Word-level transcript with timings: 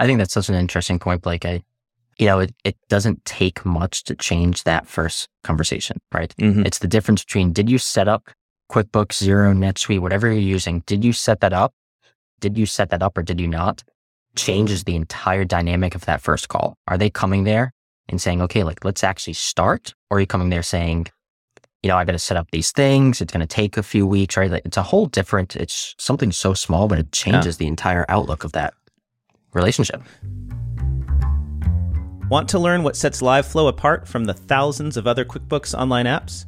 I 0.00 0.06
think 0.06 0.18
that's 0.18 0.34
such 0.34 0.48
an 0.48 0.54
interesting 0.54 0.98
point, 0.98 1.22
Blake. 1.22 1.44
I, 1.44 1.62
you 2.18 2.26
know, 2.26 2.40
it, 2.40 2.54
it 2.64 2.76
doesn't 2.88 3.24
take 3.24 3.64
much 3.64 4.04
to 4.04 4.14
change 4.14 4.64
that 4.64 4.86
first 4.86 5.28
conversation, 5.42 5.98
right? 6.12 6.34
Mhm. 6.38 6.66
It's 6.66 6.78
the 6.78 6.88
difference 6.88 7.24
between 7.24 7.52
did 7.52 7.70
you 7.70 7.78
set 7.78 8.08
up 8.08 8.28
QuickBooks, 8.70 9.22
Xero, 9.22 9.54
NetSuite, 9.56 10.00
whatever 10.00 10.26
you're 10.26 10.38
using, 10.38 10.82
did 10.86 11.04
you 11.04 11.12
set 11.12 11.40
that 11.40 11.52
up? 11.52 11.72
Did 12.40 12.56
you 12.58 12.66
set 12.66 12.90
that 12.90 13.02
up 13.02 13.16
or 13.16 13.22
did 13.22 13.40
you 13.40 13.46
not? 13.48 13.82
Changes 14.36 14.84
the 14.84 14.96
entire 14.96 15.44
dynamic 15.44 15.94
of 15.94 16.04
that 16.06 16.20
first 16.20 16.48
call. 16.48 16.76
Are 16.88 16.98
they 16.98 17.10
coming 17.10 17.44
there 17.44 17.72
and 18.08 18.20
saying, 18.20 18.42
okay, 18.42 18.64
like 18.64 18.84
let's 18.84 19.04
actually 19.04 19.34
start? 19.34 19.94
Or 20.10 20.16
are 20.16 20.20
you 20.20 20.26
coming 20.26 20.50
there 20.50 20.62
saying, 20.62 21.06
you 21.82 21.88
know, 21.88 21.96
I 21.96 22.04
got 22.04 22.12
to 22.12 22.18
set 22.18 22.36
up 22.36 22.50
these 22.50 22.72
things. 22.72 23.20
It's 23.20 23.32
going 23.32 23.46
to 23.46 23.54
take 23.54 23.76
a 23.76 23.82
few 23.82 24.06
weeks, 24.06 24.36
right? 24.36 24.50
Like 24.50 24.64
it's 24.64 24.76
a 24.78 24.82
whole 24.82 25.06
different, 25.06 25.54
it's 25.56 25.94
something 25.98 26.32
so 26.32 26.54
small, 26.54 26.88
but 26.88 26.98
it 26.98 27.12
changes 27.12 27.58
the 27.58 27.66
entire 27.66 28.06
outlook 28.08 28.42
of 28.44 28.52
that 28.52 28.74
relationship. 29.54 30.02
Want 32.28 32.48
to 32.50 32.58
learn 32.58 32.82
what 32.82 32.96
sets 32.96 33.22
LiveFlow 33.22 33.68
apart 33.68 34.08
from 34.08 34.24
the 34.24 34.34
thousands 34.34 34.96
of 34.96 35.06
other 35.06 35.24
QuickBooks 35.24 35.78
online 35.78 36.06
apps? 36.06 36.46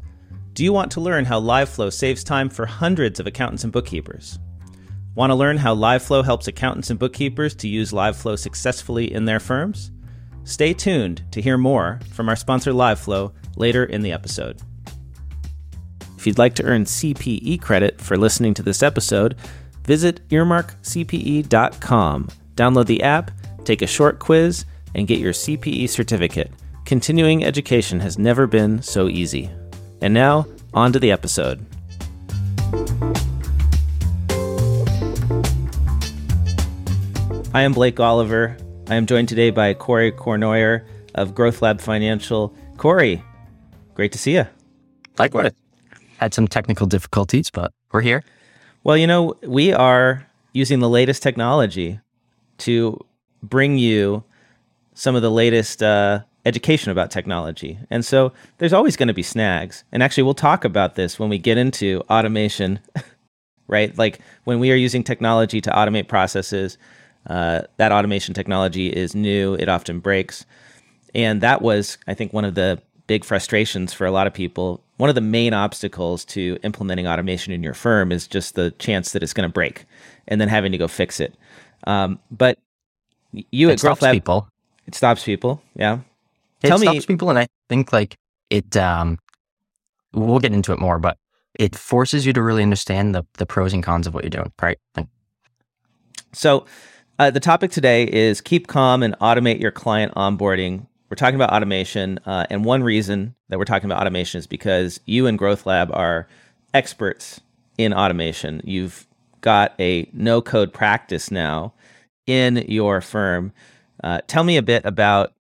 Do 0.54 0.64
you 0.64 0.72
want 0.72 0.90
to 0.92 1.00
learn 1.00 1.26
how 1.26 1.40
LiveFlow 1.40 1.92
saves 1.92 2.24
time 2.24 2.48
for 2.48 2.66
hundreds 2.66 3.20
of 3.20 3.26
accountants 3.26 3.62
and 3.62 3.72
bookkeepers? 3.72 4.38
Want 5.14 5.30
to 5.30 5.34
learn 5.34 5.58
how 5.58 5.74
LiveFlow 5.74 6.24
helps 6.24 6.48
accountants 6.48 6.90
and 6.90 6.98
bookkeepers 6.98 7.54
to 7.56 7.68
use 7.68 7.92
LiveFlow 7.92 8.38
successfully 8.38 9.12
in 9.12 9.26
their 9.26 9.40
firms? 9.40 9.90
Stay 10.44 10.72
tuned 10.72 11.24
to 11.32 11.42
hear 11.42 11.58
more 11.58 12.00
from 12.12 12.28
our 12.28 12.36
sponsor 12.36 12.72
LiveFlow 12.72 13.32
later 13.56 13.84
in 13.84 14.00
the 14.02 14.12
episode. 14.12 14.60
If 16.16 16.26
you'd 16.26 16.38
like 16.38 16.54
to 16.54 16.64
earn 16.64 16.84
CPE 16.84 17.60
credit 17.60 18.00
for 18.00 18.16
listening 18.16 18.54
to 18.54 18.62
this 18.62 18.82
episode, 18.82 19.36
visit 19.84 20.26
earmarkcpe.com. 20.30 22.28
Download 22.56 22.86
the 22.86 23.02
app, 23.02 23.30
take 23.64 23.82
a 23.82 23.86
short 23.86 24.18
quiz, 24.18 24.64
and 24.94 25.06
get 25.06 25.18
your 25.18 25.34
CPE 25.34 25.90
certificate. 25.90 26.50
Continuing 26.86 27.44
education 27.44 28.00
has 28.00 28.18
never 28.18 28.46
been 28.46 28.80
so 28.80 29.08
easy. 29.08 29.50
And 30.00 30.14
now, 30.14 30.46
on 30.72 30.90
to 30.94 30.98
the 30.98 31.12
episode. 31.12 31.64
I 37.52 37.62
am 37.62 37.72
Blake 37.72 38.00
Oliver. 38.00 38.56
I 38.88 38.94
am 38.94 39.04
joined 39.04 39.28
today 39.28 39.50
by 39.50 39.74
Corey 39.74 40.10
Cornoyer 40.10 40.86
of 41.14 41.34
Growth 41.34 41.60
Lab 41.60 41.80
Financial. 41.80 42.54
Corey, 42.78 43.22
great 43.94 44.12
to 44.12 44.18
see 44.18 44.34
you. 44.34 44.46
Likewise. 45.18 45.52
Had 46.16 46.32
some 46.32 46.48
technical 46.48 46.86
difficulties, 46.86 47.50
but 47.50 47.72
we're 47.92 48.00
here. 48.00 48.24
Well, 48.82 48.96
you 48.96 49.06
know, 49.06 49.34
we 49.42 49.74
are 49.74 50.26
using 50.54 50.78
the 50.78 50.88
latest 50.88 51.22
technology 51.22 52.00
to 52.58 53.04
bring 53.42 53.78
you 53.78 54.24
some 54.94 55.14
of 55.14 55.22
the 55.22 55.30
latest 55.30 55.82
uh, 55.82 56.20
education 56.44 56.90
about 56.90 57.10
technology. 57.10 57.78
And 57.90 58.04
so 58.04 58.32
there's 58.58 58.72
always 58.72 58.96
going 58.96 59.08
to 59.08 59.14
be 59.14 59.22
snags. 59.22 59.84
And 59.92 60.02
actually, 60.02 60.22
we'll 60.22 60.34
talk 60.34 60.64
about 60.64 60.94
this 60.94 61.18
when 61.18 61.28
we 61.28 61.38
get 61.38 61.58
into 61.58 62.02
automation, 62.08 62.80
right? 63.68 63.96
Like 63.98 64.20
when 64.44 64.58
we 64.58 64.72
are 64.72 64.76
using 64.76 65.02
technology 65.02 65.60
to 65.60 65.70
automate 65.70 66.08
processes, 66.08 66.78
uh, 67.26 67.62
that 67.76 67.92
automation 67.92 68.32
technology 68.32 68.88
is 68.88 69.14
new, 69.14 69.54
it 69.54 69.68
often 69.68 69.98
breaks. 70.00 70.46
And 71.14 71.40
that 71.40 71.62
was, 71.62 71.98
I 72.06 72.14
think, 72.14 72.32
one 72.32 72.44
of 72.44 72.54
the 72.54 72.80
big 73.06 73.24
frustrations 73.24 73.92
for 73.92 74.06
a 74.06 74.10
lot 74.10 74.26
of 74.26 74.34
people. 74.34 74.82
One 74.96 75.08
of 75.08 75.14
the 75.14 75.20
main 75.20 75.52
obstacles 75.52 76.24
to 76.26 76.58
implementing 76.62 77.06
automation 77.06 77.52
in 77.52 77.62
your 77.62 77.74
firm 77.74 78.12
is 78.12 78.26
just 78.26 78.54
the 78.54 78.70
chance 78.72 79.12
that 79.12 79.22
it's 79.22 79.32
going 79.32 79.48
to 79.48 79.52
break 79.52 79.84
and 80.28 80.40
then 80.40 80.48
having 80.48 80.72
to 80.72 80.78
go 80.78 80.88
fix 80.88 81.20
it. 81.20 81.34
Um, 81.86 82.18
but 82.30 82.58
you 83.32 83.68
It 83.68 83.74
at 83.74 83.80
Growth 83.80 83.98
stops 83.98 84.02
Lab, 84.02 84.14
people. 84.14 84.48
it 84.86 84.94
stops 84.94 85.24
people. 85.24 85.62
Yeah. 85.74 86.00
It 86.62 86.68
Tell 86.68 86.78
me- 86.78 86.86
stops 86.86 87.06
people, 87.06 87.30
and 87.30 87.38
I 87.38 87.46
think 87.68 87.92
like 87.92 88.16
it. 88.50 88.76
Um, 88.76 89.18
we'll 90.12 90.38
get 90.38 90.52
into 90.52 90.72
it 90.72 90.78
more, 90.80 90.98
but 90.98 91.16
it 91.58 91.76
forces 91.76 92.24
you 92.26 92.32
to 92.32 92.42
really 92.42 92.62
understand 92.62 93.14
the 93.14 93.24
the 93.38 93.46
pros 93.46 93.72
and 93.72 93.82
cons 93.82 94.06
of 94.06 94.14
what 94.14 94.24
you're 94.24 94.30
doing, 94.30 94.52
right? 94.62 94.78
Like, 94.96 95.06
So, 96.32 96.64
uh, 97.18 97.30
the 97.30 97.40
topic 97.40 97.70
today 97.70 98.04
is 98.04 98.40
keep 98.40 98.66
calm 98.66 99.02
and 99.02 99.14
automate 99.20 99.60
your 99.60 99.70
client 99.70 100.14
onboarding. 100.14 100.86
We're 101.10 101.16
talking 101.16 101.36
about 101.36 101.50
automation, 101.52 102.18
uh, 102.26 102.46
and 102.50 102.64
one 102.64 102.82
reason 102.82 103.34
that 103.48 103.58
we're 103.58 103.64
talking 103.64 103.88
about 103.90 104.00
automation 104.00 104.38
is 104.38 104.46
because 104.46 104.98
you 105.06 105.26
and 105.26 105.38
Growth 105.38 105.66
Lab 105.66 105.90
are 105.92 106.26
experts 106.74 107.40
in 107.78 107.92
automation. 107.94 108.60
You've 108.64 109.06
got 109.40 109.74
a 109.78 110.08
no 110.12 110.40
code 110.42 110.72
practice 110.72 111.30
now 111.30 111.72
in 112.26 112.56
your 112.68 113.00
firm. 113.00 113.52
Uh, 114.02 114.20
tell 114.26 114.44
me 114.44 114.56
a 114.56 114.62
bit 114.62 114.84
about 114.84 115.32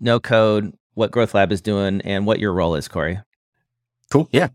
no 0.00 0.20
code, 0.20 0.72
what 0.94 1.10
Growth 1.10 1.34
Lab 1.34 1.52
is 1.52 1.60
doing, 1.60 2.00
and 2.02 2.26
what 2.26 2.38
your 2.38 2.52
role 2.52 2.74
is, 2.74 2.88
Corey. 2.88 3.20
Cool. 4.10 4.28
Yeah. 4.32 4.48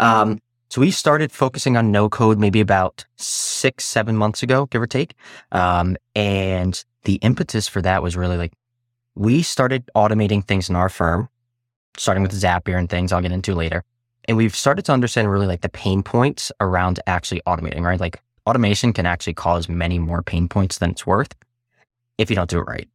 Um, 0.00 0.40
so 0.68 0.80
we 0.80 0.90
started 0.90 1.30
focusing 1.30 1.76
on 1.76 1.92
no 1.92 2.08
code 2.08 2.38
maybe 2.38 2.60
about 2.60 3.04
six, 3.16 3.84
seven 3.84 4.16
months 4.16 4.42
ago, 4.42 4.66
give 4.66 4.80
or 4.80 4.86
take. 4.86 5.14
Um, 5.52 5.96
and 6.14 6.82
the 7.04 7.16
impetus 7.16 7.68
for 7.68 7.82
that 7.82 8.02
was 8.02 8.16
really 8.16 8.36
like 8.36 8.52
we 9.14 9.42
started 9.42 9.90
automating 9.94 10.44
things 10.44 10.70
in 10.70 10.76
our 10.76 10.88
firm, 10.88 11.28
starting 11.96 12.22
with 12.22 12.32
Zapier 12.32 12.78
and 12.78 12.88
things 12.88 13.12
I'll 13.12 13.20
get 13.20 13.32
into 13.32 13.54
later. 13.54 13.84
And 14.26 14.36
we've 14.36 14.56
started 14.56 14.84
to 14.86 14.92
understand 14.92 15.30
really 15.30 15.46
like 15.46 15.60
the 15.60 15.68
pain 15.68 16.02
points 16.02 16.50
around 16.60 17.00
actually 17.06 17.42
automating, 17.46 17.82
right? 17.82 18.00
Like 18.00 18.22
automation 18.46 18.92
can 18.92 19.06
actually 19.06 19.34
cause 19.34 19.68
many 19.68 19.98
more 19.98 20.22
pain 20.22 20.48
points 20.48 20.78
than 20.78 20.90
it's 20.90 21.06
worth 21.06 21.34
if 22.18 22.30
you 22.30 22.36
don't 22.36 22.50
do 22.50 22.58
it 22.58 22.66
right. 22.66 22.88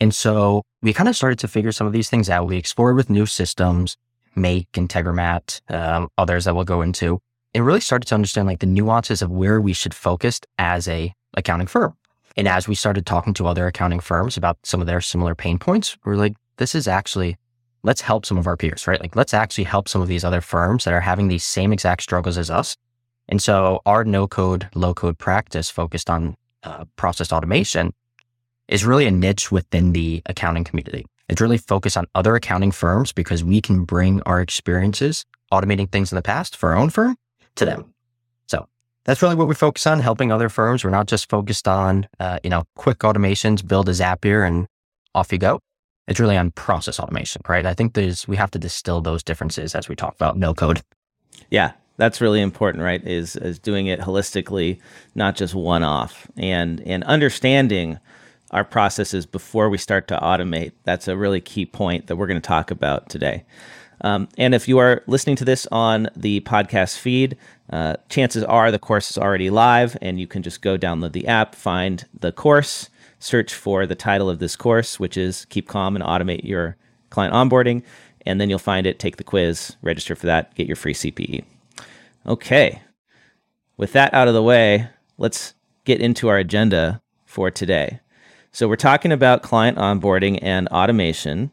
And 0.00 0.14
so 0.14 0.62
we 0.82 0.92
kind 0.92 1.08
of 1.08 1.16
started 1.16 1.38
to 1.40 1.48
figure 1.48 1.72
some 1.72 1.86
of 1.86 1.92
these 1.92 2.10
things 2.10 2.28
out. 2.28 2.46
We 2.46 2.56
explored 2.56 2.96
with 2.96 3.08
new 3.08 3.26
systems, 3.26 3.96
Make, 4.34 4.70
Integromat, 4.72 5.60
um, 5.72 6.08
others 6.18 6.44
that 6.44 6.54
we'll 6.54 6.64
go 6.64 6.82
into, 6.82 7.20
and 7.54 7.64
really 7.64 7.80
started 7.80 8.06
to 8.06 8.14
understand 8.14 8.48
like 8.48 8.58
the 8.58 8.66
nuances 8.66 9.22
of 9.22 9.30
where 9.30 9.60
we 9.60 9.72
should 9.72 9.94
focus 9.94 10.40
as 10.58 10.88
a 10.88 11.14
accounting 11.36 11.68
firm. 11.68 11.96
And 12.36 12.48
as 12.48 12.66
we 12.66 12.74
started 12.74 13.06
talking 13.06 13.32
to 13.34 13.46
other 13.46 13.66
accounting 13.66 14.00
firms 14.00 14.36
about 14.36 14.58
some 14.64 14.80
of 14.80 14.86
their 14.86 15.00
similar 15.00 15.34
pain 15.34 15.58
points, 15.58 15.96
we're 16.04 16.16
like, 16.16 16.34
this 16.56 16.74
is 16.74 16.88
actually, 16.88 17.36
let's 17.84 18.00
help 18.00 18.26
some 18.26 18.38
of 18.38 18.46
our 18.48 18.56
peers, 18.56 18.86
right? 18.88 19.00
Like, 19.00 19.14
let's 19.14 19.34
actually 19.34 19.64
help 19.64 19.88
some 19.88 20.02
of 20.02 20.08
these 20.08 20.24
other 20.24 20.40
firms 20.40 20.84
that 20.84 20.94
are 20.94 21.00
having 21.00 21.28
these 21.28 21.44
same 21.44 21.72
exact 21.72 22.02
struggles 22.02 22.36
as 22.36 22.50
us. 22.50 22.76
And 23.28 23.40
so 23.42 23.80
our 23.86 24.04
no 24.04 24.26
code, 24.26 24.68
low 24.74 24.94
code 24.94 25.18
practice 25.18 25.70
focused 25.70 26.10
on 26.10 26.36
uh, 26.62 26.84
process 26.96 27.32
automation 27.32 27.92
is 28.68 28.84
really 28.84 29.06
a 29.06 29.10
niche 29.10 29.52
within 29.52 29.92
the 29.92 30.22
accounting 30.26 30.64
community. 30.64 31.06
It's 31.28 31.40
really 31.40 31.58
focused 31.58 31.96
on 31.96 32.06
other 32.14 32.36
accounting 32.36 32.70
firms 32.70 33.12
because 33.12 33.42
we 33.42 33.60
can 33.60 33.84
bring 33.84 34.20
our 34.22 34.40
experiences 34.40 35.24
automating 35.52 35.90
things 35.90 36.12
in 36.12 36.16
the 36.16 36.22
past 36.22 36.56
for 36.56 36.70
our 36.70 36.76
own 36.76 36.90
firm 36.90 37.16
to 37.56 37.64
them. 37.64 37.94
So 38.46 38.68
that's 39.04 39.22
really 39.22 39.34
what 39.34 39.48
we 39.48 39.54
focus 39.54 39.86
on, 39.86 40.00
helping 40.00 40.30
other 40.32 40.48
firms. 40.48 40.84
We're 40.84 40.90
not 40.90 41.06
just 41.06 41.28
focused 41.30 41.68
on, 41.68 42.08
uh, 42.20 42.40
you 42.42 42.50
know, 42.50 42.64
quick 42.76 42.98
automations, 42.98 43.66
build 43.66 43.88
a 43.88 43.92
Zapier 43.92 44.46
and 44.46 44.66
off 45.14 45.32
you 45.32 45.38
go. 45.38 45.60
It's 46.06 46.20
really 46.20 46.36
on 46.36 46.50
process 46.50 47.00
automation, 47.00 47.40
right? 47.48 47.64
I 47.64 47.72
think 47.72 47.94
there's, 47.94 48.28
we 48.28 48.36
have 48.36 48.50
to 48.50 48.58
distill 48.58 49.00
those 49.00 49.22
differences 49.22 49.74
as 49.74 49.88
we 49.88 49.96
talk 49.96 50.14
about 50.14 50.36
no 50.36 50.52
code. 50.52 50.82
Yeah, 51.50 51.72
that's 51.96 52.20
really 52.20 52.40
important, 52.40 52.82
right? 52.82 53.04
Is 53.06 53.36
is 53.36 53.58
doing 53.58 53.86
it 53.86 54.00
holistically, 54.00 54.80
not 55.14 55.36
just 55.36 55.54
one 55.54 55.82
off, 55.82 56.26
and 56.36 56.80
and 56.86 57.04
understanding 57.04 57.98
our 58.50 58.64
processes 58.64 59.26
before 59.26 59.68
we 59.68 59.78
start 59.78 60.08
to 60.08 60.16
automate. 60.18 60.72
That's 60.84 61.08
a 61.08 61.16
really 61.16 61.40
key 61.40 61.66
point 61.66 62.06
that 62.06 62.16
we're 62.16 62.26
going 62.26 62.40
to 62.40 62.46
talk 62.46 62.70
about 62.70 63.08
today. 63.08 63.44
Um, 64.00 64.28
and 64.36 64.54
if 64.54 64.68
you 64.68 64.78
are 64.78 65.02
listening 65.06 65.36
to 65.36 65.44
this 65.44 65.66
on 65.72 66.08
the 66.14 66.40
podcast 66.40 66.98
feed, 66.98 67.36
uh, 67.70 67.96
chances 68.08 68.44
are 68.44 68.70
the 68.70 68.78
course 68.78 69.10
is 69.10 69.18
already 69.18 69.50
live, 69.50 69.96
and 70.02 70.20
you 70.20 70.26
can 70.26 70.42
just 70.42 70.62
go 70.62 70.76
download 70.76 71.12
the 71.12 71.26
app, 71.26 71.54
find 71.54 72.06
the 72.18 72.30
course, 72.30 72.90
search 73.18 73.54
for 73.54 73.86
the 73.86 73.94
title 73.94 74.28
of 74.28 74.40
this 74.40 74.56
course, 74.56 75.00
which 75.00 75.16
is 75.16 75.46
Keep 75.46 75.68
Calm 75.68 75.96
and 75.96 76.04
Automate 76.04 76.44
Your 76.44 76.76
Client 77.10 77.34
Onboarding, 77.34 77.82
and 78.26 78.40
then 78.40 78.50
you'll 78.50 78.58
find 78.58 78.86
it, 78.86 78.98
take 78.98 79.16
the 79.16 79.24
quiz, 79.24 79.76
register 79.80 80.14
for 80.14 80.26
that, 80.26 80.54
get 80.54 80.66
your 80.66 80.76
free 80.76 80.94
CPE. 80.94 81.44
Okay. 82.26 82.80
With 83.76 83.92
that 83.92 84.14
out 84.14 84.28
of 84.28 84.34
the 84.34 84.42
way, 84.42 84.88
let's 85.18 85.54
get 85.84 86.00
into 86.00 86.28
our 86.28 86.38
agenda 86.38 87.02
for 87.26 87.50
today. 87.50 88.00
So, 88.52 88.68
we're 88.68 88.76
talking 88.76 89.12
about 89.12 89.42
client 89.42 89.76
onboarding 89.78 90.38
and 90.40 90.68
automation. 90.68 91.50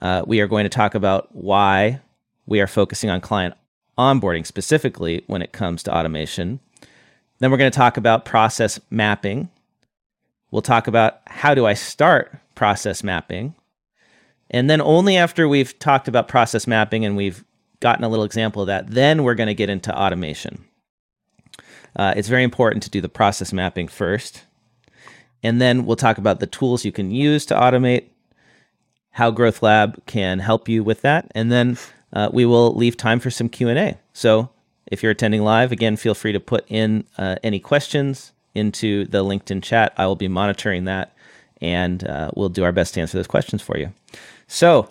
Uh, 0.00 0.22
we 0.26 0.40
are 0.40 0.46
going 0.46 0.64
to 0.64 0.68
talk 0.68 0.94
about 0.94 1.34
why 1.34 2.00
we 2.46 2.60
are 2.60 2.66
focusing 2.66 3.08
on 3.08 3.20
client 3.20 3.54
onboarding 3.98 4.46
specifically 4.46 5.24
when 5.26 5.42
it 5.42 5.52
comes 5.52 5.82
to 5.84 5.96
automation. 5.96 6.60
Then, 7.38 7.50
we're 7.50 7.56
going 7.56 7.72
to 7.72 7.76
talk 7.76 7.96
about 7.96 8.24
process 8.24 8.78
mapping. 8.90 9.48
We'll 10.50 10.62
talk 10.62 10.86
about 10.86 11.20
how 11.26 11.54
do 11.54 11.66
I 11.66 11.74
start 11.74 12.36
process 12.54 13.02
mapping. 13.02 13.54
And 14.50 14.68
then, 14.68 14.82
only 14.82 15.16
after 15.16 15.48
we've 15.48 15.76
talked 15.78 16.06
about 16.06 16.28
process 16.28 16.66
mapping 16.66 17.04
and 17.04 17.16
we've 17.16 17.44
gotten 17.82 18.04
a 18.04 18.08
little 18.08 18.24
example 18.24 18.62
of 18.62 18.68
that, 18.68 18.90
then 18.90 19.22
we're 19.22 19.34
going 19.34 19.48
to 19.48 19.54
get 19.54 19.68
into 19.68 19.94
automation. 19.94 20.64
Uh, 21.94 22.14
it's 22.16 22.28
very 22.28 22.42
important 22.42 22.82
to 22.84 22.90
do 22.90 23.02
the 23.02 23.08
process 23.08 23.52
mapping 23.52 23.88
first. 23.88 24.44
And 25.42 25.60
then 25.60 25.84
we'll 25.84 25.96
talk 25.96 26.18
about 26.18 26.40
the 26.40 26.46
tools 26.46 26.84
you 26.84 26.92
can 26.92 27.10
use 27.10 27.44
to 27.46 27.54
automate, 27.54 28.04
how 29.10 29.30
Growth 29.30 29.62
Lab 29.62 30.06
can 30.06 30.38
help 30.38 30.68
you 30.68 30.82
with 30.82 31.02
that, 31.02 31.30
and 31.34 31.52
then 31.52 31.76
uh, 32.12 32.30
we 32.32 32.46
will 32.46 32.74
leave 32.74 32.96
time 32.96 33.20
for 33.20 33.30
some 33.30 33.48
Q&A. 33.48 33.98
So 34.12 34.50
if 34.86 35.02
you're 35.02 35.12
attending 35.12 35.42
live, 35.42 35.72
again, 35.72 35.96
feel 35.96 36.14
free 36.14 36.32
to 36.32 36.40
put 36.40 36.64
in 36.68 37.04
uh, 37.18 37.36
any 37.42 37.58
questions 37.58 38.32
into 38.54 39.06
the 39.06 39.24
LinkedIn 39.24 39.62
chat. 39.62 39.92
I 39.96 40.06
will 40.06 40.16
be 40.16 40.28
monitoring 40.28 40.84
that, 40.84 41.14
and 41.60 42.06
uh, 42.06 42.30
we'll 42.36 42.48
do 42.48 42.64
our 42.64 42.72
best 42.72 42.94
to 42.94 43.00
answer 43.00 43.18
those 43.18 43.26
questions 43.26 43.62
for 43.62 43.76
you. 43.76 43.92
So, 44.46 44.88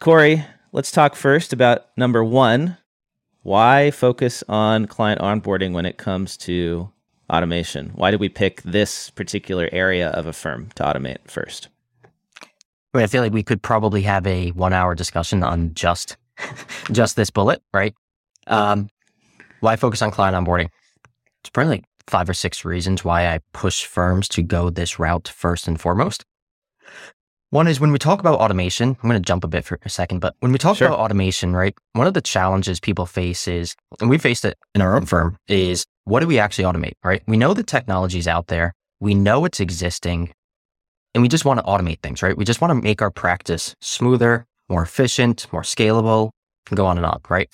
Corey, 0.00 0.44
let's 0.72 0.90
talk 0.90 1.14
first 1.14 1.52
about 1.52 1.86
number 1.96 2.24
one. 2.24 2.78
Why 3.42 3.90
focus 3.90 4.42
on 4.48 4.86
client 4.86 5.20
onboarding 5.20 5.72
when 5.72 5.86
it 5.86 5.98
comes 5.98 6.36
to 6.38 6.90
automation? 7.30 7.90
Why 7.94 8.10
did 8.10 8.20
we 8.20 8.28
pick 8.28 8.62
this 8.62 9.10
particular 9.10 9.68
area 9.72 10.08
of 10.10 10.26
a 10.26 10.32
firm 10.32 10.70
to 10.76 10.82
automate 10.82 11.18
first? 11.28 11.68
I, 12.94 12.98
mean, 12.98 13.04
I 13.04 13.06
feel 13.08 13.22
like 13.22 13.32
we 13.32 13.42
could 13.42 13.62
probably 13.62 14.02
have 14.02 14.26
a 14.26 14.50
one 14.50 14.72
hour 14.72 14.94
discussion 14.94 15.42
on 15.42 15.74
just 15.74 16.16
just 16.92 17.16
this 17.16 17.30
bullet, 17.30 17.62
right? 17.72 17.94
Um, 18.46 18.88
why 19.60 19.76
focus 19.76 20.02
on 20.02 20.10
client 20.10 20.36
onboarding? 20.36 20.68
It's 21.42 21.50
probably 21.50 21.76
like 21.76 21.84
five 22.06 22.28
or 22.28 22.34
six 22.34 22.64
reasons 22.64 23.04
why 23.04 23.26
I 23.26 23.40
push 23.52 23.84
firms 23.84 24.28
to 24.30 24.42
go 24.42 24.70
this 24.70 24.98
route 24.98 25.28
first 25.28 25.66
and 25.68 25.80
foremost. 25.80 26.24
One 27.52 27.68
is 27.68 27.80
when 27.80 27.92
we 27.92 27.98
talk 27.98 28.18
about 28.18 28.38
automation, 28.38 28.96
I'm 29.02 29.10
going 29.10 29.22
to 29.22 29.26
jump 29.26 29.44
a 29.44 29.46
bit 29.46 29.66
for 29.66 29.78
a 29.84 29.90
second, 29.90 30.20
but 30.20 30.34
when 30.40 30.52
we 30.52 30.58
talk 30.58 30.78
sure. 30.78 30.88
about 30.88 30.98
automation, 30.98 31.54
right, 31.54 31.76
one 31.92 32.06
of 32.06 32.14
the 32.14 32.22
challenges 32.22 32.80
people 32.80 33.04
face 33.04 33.46
is, 33.46 33.76
and 34.00 34.08
we 34.08 34.16
faced 34.16 34.46
it 34.46 34.56
in 34.74 34.80
our 34.80 34.96
own 34.96 35.04
firm, 35.04 35.36
is 35.48 35.84
what 36.04 36.20
do 36.20 36.26
we 36.26 36.38
actually 36.38 36.64
automate, 36.64 36.94
right? 37.04 37.22
We 37.26 37.36
know 37.36 37.52
the 37.52 37.62
technology 37.62 38.18
is 38.18 38.26
out 38.26 38.46
there. 38.46 38.72
We 39.00 39.12
know 39.14 39.44
it's 39.44 39.60
existing 39.60 40.32
and 41.14 41.20
we 41.20 41.28
just 41.28 41.44
want 41.44 41.60
to 41.60 41.66
automate 41.66 42.00
things, 42.00 42.22
right? 42.22 42.34
We 42.34 42.46
just 42.46 42.62
want 42.62 42.70
to 42.70 42.74
make 42.74 43.02
our 43.02 43.10
practice 43.10 43.74
smoother, 43.82 44.46
more 44.70 44.82
efficient, 44.82 45.46
more 45.52 45.60
scalable, 45.60 46.30
and 46.70 46.76
go 46.78 46.86
on 46.86 46.96
and 46.96 47.04
on, 47.04 47.20
right? 47.28 47.50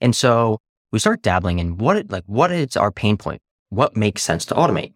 And 0.00 0.14
so 0.14 0.58
we 0.92 1.00
start 1.00 1.20
dabbling 1.20 1.58
in 1.58 1.78
what, 1.78 1.96
it, 1.96 2.12
like, 2.12 2.22
what 2.26 2.52
is 2.52 2.76
our 2.76 2.92
pain 2.92 3.16
point? 3.16 3.40
What 3.70 3.96
makes 3.96 4.22
sense 4.22 4.44
to 4.46 4.54
automate? 4.54 4.92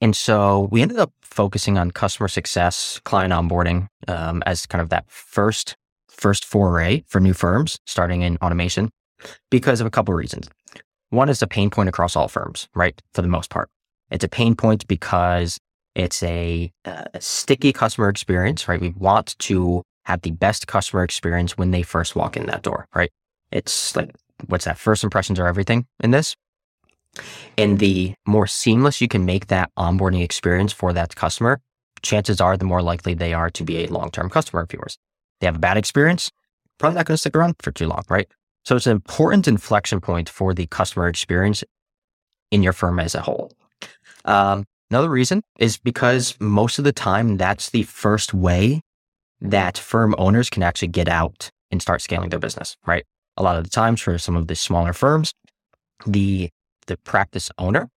And 0.00 0.14
so 0.14 0.68
we 0.70 0.82
ended 0.82 0.98
up 0.98 1.12
focusing 1.22 1.76
on 1.76 1.90
customer 1.90 2.28
success, 2.28 3.00
client 3.04 3.32
onboarding 3.32 3.88
um, 4.06 4.42
as 4.46 4.66
kind 4.66 4.82
of 4.82 4.90
that 4.90 5.04
first 5.08 5.76
first 6.08 6.44
foray 6.44 7.04
for 7.06 7.20
new 7.20 7.32
firms 7.32 7.78
starting 7.86 8.22
in 8.22 8.36
automation 8.38 8.90
because 9.50 9.80
of 9.80 9.86
a 9.86 9.90
couple 9.90 10.12
of 10.12 10.18
reasons. 10.18 10.48
One 11.10 11.28
is 11.28 11.42
a 11.42 11.46
pain 11.46 11.70
point 11.70 11.88
across 11.88 12.16
all 12.16 12.28
firms, 12.28 12.68
right? 12.74 13.00
For 13.14 13.22
the 13.22 13.28
most 13.28 13.50
part, 13.50 13.70
it's 14.10 14.24
a 14.24 14.28
pain 14.28 14.54
point 14.56 14.86
because 14.88 15.58
it's 15.94 16.22
a, 16.22 16.72
a 16.84 17.20
sticky 17.20 17.72
customer 17.72 18.08
experience, 18.08 18.68
right? 18.68 18.80
We 18.80 18.90
want 18.90 19.38
to 19.38 19.82
have 20.04 20.22
the 20.22 20.30
best 20.32 20.66
customer 20.66 21.02
experience 21.02 21.56
when 21.56 21.70
they 21.70 21.82
first 21.82 22.16
walk 22.16 22.36
in 22.36 22.46
that 22.46 22.62
door, 22.62 22.86
right? 22.94 23.10
It's 23.50 23.96
like, 23.96 24.10
what's 24.46 24.64
that? 24.64 24.78
First 24.78 25.04
impressions 25.04 25.38
are 25.38 25.46
everything 25.46 25.86
in 26.02 26.10
this. 26.10 26.34
And 27.56 27.78
the 27.78 28.14
more 28.26 28.46
seamless 28.46 29.00
you 29.00 29.08
can 29.08 29.24
make 29.24 29.48
that 29.48 29.70
onboarding 29.78 30.22
experience 30.22 30.72
for 30.72 30.92
that 30.92 31.16
customer, 31.16 31.60
chances 32.02 32.40
are 32.40 32.56
the 32.56 32.64
more 32.64 32.82
likely 32.82 33.14
they 33.14 33.32
are 33.32 33.50
to 33.50 33.64
be 33.64 33.84
a 33.84 33.88
long 33.88 34.10
term 34.10 34.30
customer 34.30 34.62
of 34.62 34.72
yours. 34.72 34.98
They 35.40 35.46
have 35.46 35.56
a 35.56 35.60
bad 35.60 35.76
experience, 35.76 36.30
probably 36.78 36.96
not 36.96 37.06
going 37.06 37.14
to 37.14 37.18
stick 37.18 37.36
around 37.36 37.56
for 37.60 37.70
too 37.70 37.86
long, 37.86 38.02
right? 38.08 38.28
So 38.64 38.76
it's 38.76 38.86
an 38.86 38.92
important 38.92 39.48
inflection 39.48 40.00
point 40.00 40.28
for 40.28 40.52
the 40.52 40.66
customer 40.66 41.08
experience 41.08 41.64
in 42.50 42.62
your 42.62 42.72
firm 42.72 42.98
as 42.98 43.14
a 43.14 43.22
whole. 43.22 43.52
Um, 44.24 44.64
another 44.90 45.08
reason 45.08 45.42
is 45.58 45.78
because 45.78 46.36
most 46.40 46.78
of 46.78 46.84
the 46.84 46.92
time, 46.92 47.36
that's 47.36 47.70
the 47.70 47.84
first 47.84 48.34
way 48.34 48.80
that 49.40 49.78
firm 49.78 50.14
owners 50.18 50.50
can 50.50 50.62
actually 50.62 50.88
get 50.88 51.08
out 51.08 51.50
and 51.70 51.80
start 51.80 52.02
scaling 52.02 52.30
their 52.30 52.38
business, 52.38 52.76
right? 52.86 53.04
A 53.36 53.42
lot 53.42 53.56
of 53.56 53.64
the 53.64 53.70
times 53.70 54.00
for 54.00 54.18
some 54.18 54.36
of 54.36 54.48
the 54.48 54.56
smaller 54.56 54.92
firms, 54.92 55.32
the 56.06 56.50
the 56.88 56.96
practice 56.98 57.50
owner 57.58 57.88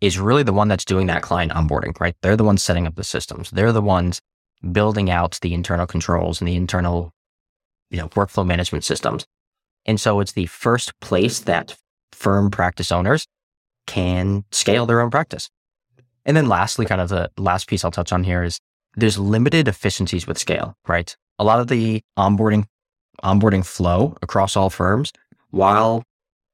is 0.00 0.18
really 0.18 0.42
the 0.42 0.52
one 0.52 0.68
that's 0.68 0.84
doing 0.84 1.06
that 1.08 1.22
client 1.22 1.52
onboarding, 1.52 1.98
right? 2.00 2.16
They're 2.22 2.36
the 2.36 2.44
ones 2.44 2.62
setting 2.62 2.86
up 2.86 2.94
the 2.94 3.04
systems. 3.04 3.50
They're 3.50 3.72
the 3.72 3.82
ones 3.82 4.20
building 4.72 5.10
out 5.10 5.38
the 5.42 5.52
internal 5.52 5.86
controls 5.86 6.40
and 6.40 6.48
the 6.48 6.56
internal, 6.56 7.12
you 7.90 7.98
know, 7.98 8.08
workflow 8.10 8.46
management 8.46 8.84
systems. 8.84 9.26
And 9.86 10.00
so 10.00 10.20
it's 10.20 10.32
the 10.32 10.46
first 10.46 10.98
place 11.00 11.40
that 11.40 11.76
firm 12.12 12.50
practice 12.50 12.92
owners 12.92 13.26
can 13.86 14.44
scale 14.50 14.86
their 14.86 15.00
own 15.00 15.10
practice. 15.10 15.50
And 16.24 16.36
then 16.36 16.48
lastly, 16.48 16.86
kind 16.86 17.00
of 17.00 17.08
the 17.08 17.30
last 17.38 17.66
piece 17.66 17.84
I'll 17.84 17.90
touch 17.90 18.12
on 18.12 18.24
here 18.24 18.42
is 18.42 18.60
there's 18.96 19.18
limited 19.18 19.68
efficiencies 19.68 20.26
with 20.26 20.38
scale, 20.38 20.76
right? 20.86 21.14
A 21.38 21.44
lot 21.44 21.60
of 21.60 21.68
the 21.68 22.02
onboarding, 22.18 22.66
onboarding 23.24 23.64
flow 23.64 24.16
across 24.22 24.56
all 24.56 24.70
firms, 24.70 25.12
while 25.50 26.04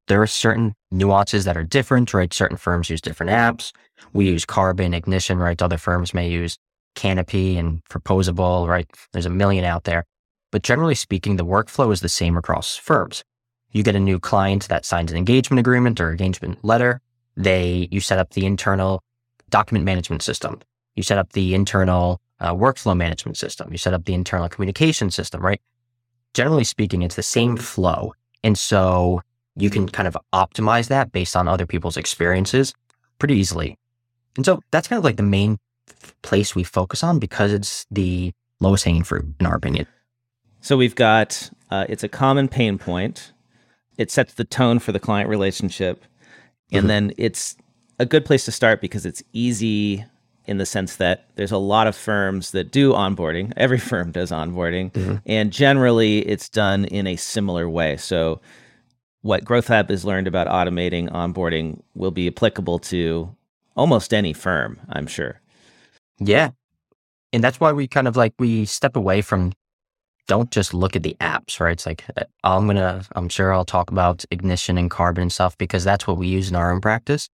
there 0.09 0.23
are 0.23 0.27
certain 0.27 0.75
nuances 0.91 1.45
that 1.45 1.57
are 1.57 1.65
different, 1.65 2.15
right? 2.15 2.33
Certain 2.33 2.57
firms 2.57 2.91
use 2.91 3.01
different 3.01 3.31
apps. 3.31 3.73
We 4.13 4.27
use 4.27 4.45
Karbon, 4.45 4.95
Ignition, 4.95 5.39
right? 5.39 5.61
Other 5.61 5.79
firms 5.79 6.15
may 6.15 6.29
use 6.29 6.59
Canopy 6.95 7.59
and 7.59 7.85
Proposable, 7.85 8.69
right? 8.69 8.89
There's 9.13 9.27
a 9.27 9.31
million 9.31 9.65
out 9.65 9.85
there. 9.85 10.05
But 10.53 10.63
generally 10.63 10.95
speaking, 10.95 11.37
the 11.37 11.45
workflow 11.45 11.93
is 11.93 12.01
the 12.01 12.09
same 12.09 12.37
across 12.37 12.77
firms. 12.77 13.25
You 13.73 13.83
get 13.83 13.97
a 13.97 14.01
new 14.01 14.19
client 14.19 14.69
that 14.69 14.85
signs 14.85 15.11
an 15.11 15.19
engagement 15.19 15.61
agreement 15.61 16.01
or 16.01 16.11
engagement 16.11 16.65
letter. 16.65 17.01
They, 17.37 17.89
you 17.91 18.01
set 18.01 18.19
up 18.19 18.31
the 18.31 18.47
internal 18.47 19.03
document 19.51 19.85
management 19.85 20.23
system. 20.23 20.61
You 20.95 21.03
set 21.03 21.19
up 21.19 21.33
the 21.33 21.55
internal 21.55 22.21
uh, 22.41 22.55
workflow 22.55 22.97
management 22.97 23.37
system. 23.37 23.71
You 23.71 23.79
set 23.79 23.93
up 23.93 24.05
the 24.05 24.15
internal 24.15 24.49
communication 24.49 25.11
system, 25.11 25.43
right? 25.43 25.61
Generally 26.33 26.65
speaking, 26.65 27.03
it's 27.03 27.17
the 27.17 27.23
same 27.23 27.57
flow. 27.57 28.15
And 28.43 28.57
so 28.57 29.21
you 29.57 29.71
can 29.71 29.89
kind 29.89 30.07
of 30.07 30.17
optimize 30.33 30.89
that 30.89 31.13
based 31.13 31.37
on 31.37 31.49
other 31.49 31.67
people's 31.67 31.97
experiences 31.97 32.75
pretty 33.19 33.35
easily. 33.35 33.79
And 34.37 34.45
so 34.45 34.61
that's 34.71 34.89
kind 34.89 34.99
of 34.99 35.05
like 35.05 35.17
the 35.17 35.23
main 35.23 35.59
place 36.23 36.55
we 36.55 36.63
focus 36.63 37.03
on 37.03 37.19
because 37.19 37.53
it's 37.53 37.87
the 37.91 38.33
lowest 38.61 38.85
hanging 38.85 39.05
fruit, 39.05 39.25
in 39.41 39.47
our 39.47 39.55
opinion. 39.55 39.87
So 40.61 40.77
we've 40.77 40.95
got 40.95 41.51
uh, 41.71 41.87
it's 41.89 42.05
a 42.05 42.09
common 42.09 42.49
pain 42.49 42.79
point. 42.79 43.33
It 43.97 44.11
sets 44.11 44.35
the 44.35 44.45
tone 44.45 44.79
for 44.79 44.93
the 44.93 45.01
client 45.01 45.29
relationship. 45.29 46.05
And 46.71 46.81
mm-hmm. 46.81 46.89
then 46.89 47.13
it's 47.17 47.57
a 47.99 48.07
good 48.07 48.25
place 48.25 48.45
to 48.45 48.53
start 48.53 48.81
because 48.81 49.07
it's 49.07 49.23
easy 49.33 50.05
in 50.47 50.59
the 50.59 50.67
sense 50.67 50.97
that 50.97 51.29
there's 51.37 51.53
a 51.53 51.59
lot 51.59 51.87
of 51.87 51.97
firms 51.97 52.51
that 52.53 52.71
do 52.71 52.93
onboarding. 52.93 53.53
Every 53.57 53.79
firm 53.91 54.11
does 54.13 54.31
onboarding. 54.31 54.93
Mm-hmm. 54.93 55.17
And 55.27 55.53
generally, 55.53 56.19
it's 56.21 56.49
done 56.49 56.85
in 56.87 57.07
a 57.07 57.17
similar 57.17 57.69
way. 57.69 57.97
So 57.97 58.41
what 59.27 59.45
Growth 59.45 59.69
Lab 59.71 59.91
has 59.91 60.05
learned 60.05 60.29
about 60.29 60.47
automating 60.47 61.11
onboarding 61.11 61.83
will 61.95 62.13
be 62.13 62.29
applicable 62.29 62.79
to 62.79 63.35
almost 63.77 64.15
any 64.15 64.33
firm, 64.33 64.79
I'm 64.89 65.09
sure. 65.09 65.41
Yeah. 66.19 66.51
And 67.33 67.43
that's 67.43 67.59
why 67.59 67.73
we 67.73 67.89
kind 67.89 68.07
of 68.07 68.17
like 68.17 68.35
we 68.39 68.65
step 68.65 68.95
away 68.95 69.21
from 69.23 69.53
don't 70.29 70.51
just 70.53 70.73
look 70.73 70.95
at 70.95 71.03
the 71.03 71.17
apps, 71.21 71.59
right? 71.59 71.73
It's 71.73 71.87
like 71.87 72.05
uh, 72.17 72.25
I'm 72.45 72.67
going 72.67 72.77
to 72.77 73.05
I'm 73.17 73.29
sure 73.29 73.53
I'll 73.53 73.65
talk 73.65 73.91
about 73.91 74.25
ignition 74.31 74.79
and 74.79 74.91
Karbon 74.91 75.23
and 75.23 75.33
stuff 75.33 75.59
because 75.59 75.83
that's 75.83 76.07
what 76.07 76.19
we 76.19 76.29
use 76.29 76.49
in 76.49 76.57
our 76.57 76.73
own 76.73 76.81
practice. 76.81 77.29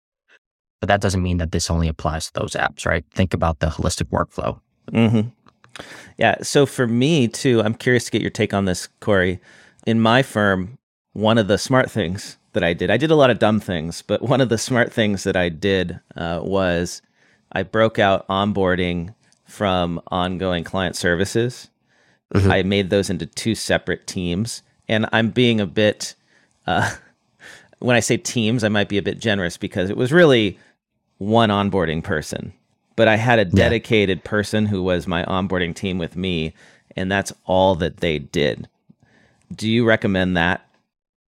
But 0.81 0.89
that 0.89 1.03
doesn't 1.03 1.23
mean 1.23 1.37
that 1.39 1.53
this 1.53 1.71
only 1.71 1.89
applies 1.89 2.27
to 2.27 2.41
those 2.41 2.53
apps, 2.53 2.87
right? 2.87 3.05
Think 3.13 3.35
about 3.35 3.61
the 3.61 3.67
holistic 3.67 4.09
workflow. 4.09 4.59
hmm 4.91 5.29
Yeah. 6.17 6.37
So 6.43 6.65
for 6.65 6.87
me 6.87 7.29
too, 7.29 7.61
I'm 7.61 7.75
curious 7.75 8.07
to 8.07 8.11
get 8.11 8.23
your 8.23 8.31
take 8.31 8.55
on 8.55 8.65
this, 8.65 8.89
Corey. 9.01 9.41
In 9.87 10.01
my 10.01 10.23
firm, 10.23 10.79
one 11.13 11.39
of 11.39 11.49
the 11.49 11.59
smart 11.59 11.91
things 11.91 12.37
that 12.53 12.63
I 12.63 12.73
did, 12.73 12.91
I 12.91 12.97
did 12.97 13.11
a 13.11 13.17
lot 13.17 13.31
of 13.31 13.39
dumb 13.39 13.61
things, 13.61 14.03
but 14.03 14.23
one 14.29 14.41
of 14.41 14.49
the 14.49 14.59
smart 14.59 14.93
things 14.93 15.25
that 15.25 15.37
I 15.37 15.49
did 15.49 16.01
uh, 16.17 16.41
was 16.43 17.03
I 17.53 17.63
broke 17.63 17.99
out 17.99 18.27
onboarding 18.29 19.15
from 19.45 20.01
ongoing 20.09 20.65
client 20.65 20.97
services. 20.97 21.69
Mm-hmm. 22.35 22.51
I 22.51 22.63
made 22.63 22.91
those 22.91 23.11
into 23.11 23.27
two 23.27 23.55
separate 23.55 24.07
teams. 24.07 24.63
And 24.89 25.07
I'm 25.13 25.31
being 25.31 25.61
a 25.61 25.67
bit, 25.67 26.15
uh, 26.67 26.95
when 27.79 27.97
I 27.97 28.01
say 28.01 28.17
teams, 28.17 28.65
I 28.65 28.69
might 28.69 28.89
be 28.89 28.99
a 28.99 29.03
bit 29.03 29.19
generous 29.19 29.57
because 29.57 29.91
it 29.91 29.97
was 29.97 30.13
really 30.13 30.59
one 31.19 31.51
onboarding 31.51 32.03
person. 32.03 32.53
But 32.97 33.09
I 33.09 33.17
had 33.17 33.39
a 33.39 33.45
dedicated 33.45 34.19
yeah. 34.19 34.31
person 34.31 34.67
who 34.67 34.83
was 34.83 35.07
my 35.07 35.25
onboarding 35.25 35.75
team 35.75 35.99
with 35.99 36.15
me, 36.15 36.53
and 36.95 37.11
that's 37.11 37.33
all 37.47 37.75
that 37.77 37.99
they 37.99 38.19
did. 38.19 38.69
Do 39.55 39.69
you 39.69 39.85
recommend 39.85 40.37
that 40.37 40.67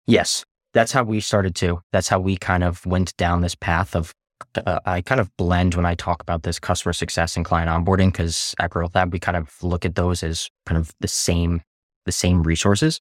Yes, 0.08 0.43
that's 0.74 0.91
how 0.91 1.03
we 1.03 1.20
started 1.20 1.55
too. 1.55 1.81
That's 1.91 2.10
how 2.10 2.20
we 2.20 2.38
kind 2.38 2.63
of 2.63 2.86
went 2.86 3.15
down 3.17 3.41
this 3.41 3.55
path 3.55 3.96
of. 3.96 4.12
Uh, 4.55 4.79
I 4.86 5.01
kind 5.01 5.22
of 5.22 5.29
blend 5.38 5.75
when 5.75 5.86
I 5.86 5.93
talk 5.96 6.22
about 6.22 6.43
this 6.43 6.60
customer 6.60 6.93
success 6.93 7.38
and 7.38 7.46
client 7.46 7.70
onboarding 7.70 8.08
because 8.08 8.55
at 8.60 8.72
Growth 8.72 8.96
Lab 8.96 9.13
we 9.13 9.20
kind 9.20 9.38
of 9.38 9.55
look 9.62 9.86
at 9.86 9.96
those 9.96 10.24
as 10.24 10.50
kind 10.65 10.79
of 10.79 10.91
the 11.00 11.08
same, 11.08 11.62
the 12.05 12.12
same 12.12 12.41
resources, 12.41 13.00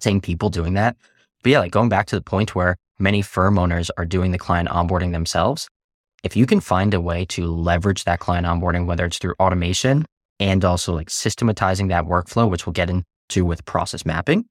same 0.00 0.20
people 0.20 0.50
doing 0.50 0.74
that. 0.74 0.96
But 1.42 1.50
yeah, 1.50 1.58
like 1.58 1.72
going 1.72 1.88
back 1.88 2.06
to 2.06 2.16
the 2.16 2.22
point 2.22 2.54
where 2.54 2.76
many 2.98 3.22
firm 3.22 3.58
owners 3.58 3.90
are 3.98 4.06
doing 4.06 4.30
the 4.30 4.38
client 4.38 4.68
onboarding 4.68 5.12
themselves. 5.12 5.68
if 6.24 6.36
you 6.36 6.46
can 6.46 6.60
find 6.60 6.94
a 6.94 7.00
way 7.00 7.24
to 7.26 7.46
leverage 7.46 8.04
that 8.04 8.18
client 8.20 8.46
onboarding, 8.46 8.86
whether 8.86 9.04
it's 9.04 9.18
through 9.18 9.34
automation 9.40 10.04
and 10.40 10.64
also 10.64 10.92
like 10.94 11.10
systematizing 11.10 11.88
that 11.88 12.04
workflow, 12.04 12.48
which 12.48 12.66
we'll 12.66 12.72
get 12.72 12.90
into 12.90 13.44
with 13.44 13.64
process 13.64 14.04
mapping, 14.04 14.44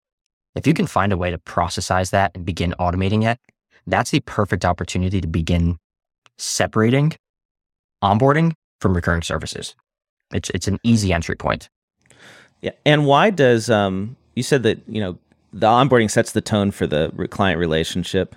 if 0.57 0.67
you 0.67 0.73
can 0.73 0.87
find 0.87 1.13
a 1.13 1.17
way 1.17 1.31
to 1.31 1.37
processize 1.37 2.11
that 2.11 2.31
and 2.35 2.45
begin 2.45 2.73
automating 2.79 3.25
it, 3.25 3.39
that's 3.85 4.11
the 4.11 4.19
perfect 4.21 4.65
opportunity 4.65 5.21
to 5.21 5.27
begin 5.27 5.77
separating 6.37 7.13
onboarding 8.03 8.53
from 8.79 8.93
recurring 8.93 9.21
services. 9.21 9.75
It's 10.33 10.49
it's 10.51 10.67
an 10.67 10.79
easy 10.83 11.13
entry 11.13 11.35
point. 11.35 11.69
Yeah, 12.61 12.71
and 12.85 13.05
why 13.05 13.29
does 13.29 13.69
um 13.69 14.17
you 14.35 14.43
said 14.43 14.63
that 14.63 14.79
you 14.87 14.99
know 14.99 15.17
the 15.53 15.67
onboarding 15.67 16.11
sets 16.11 16.33
the 16.33 16.41
tone 16.41 16.71
for 16.71 16.85
the 16.85 17.11
client 17.31 17.59
relationship. 17.59 18.35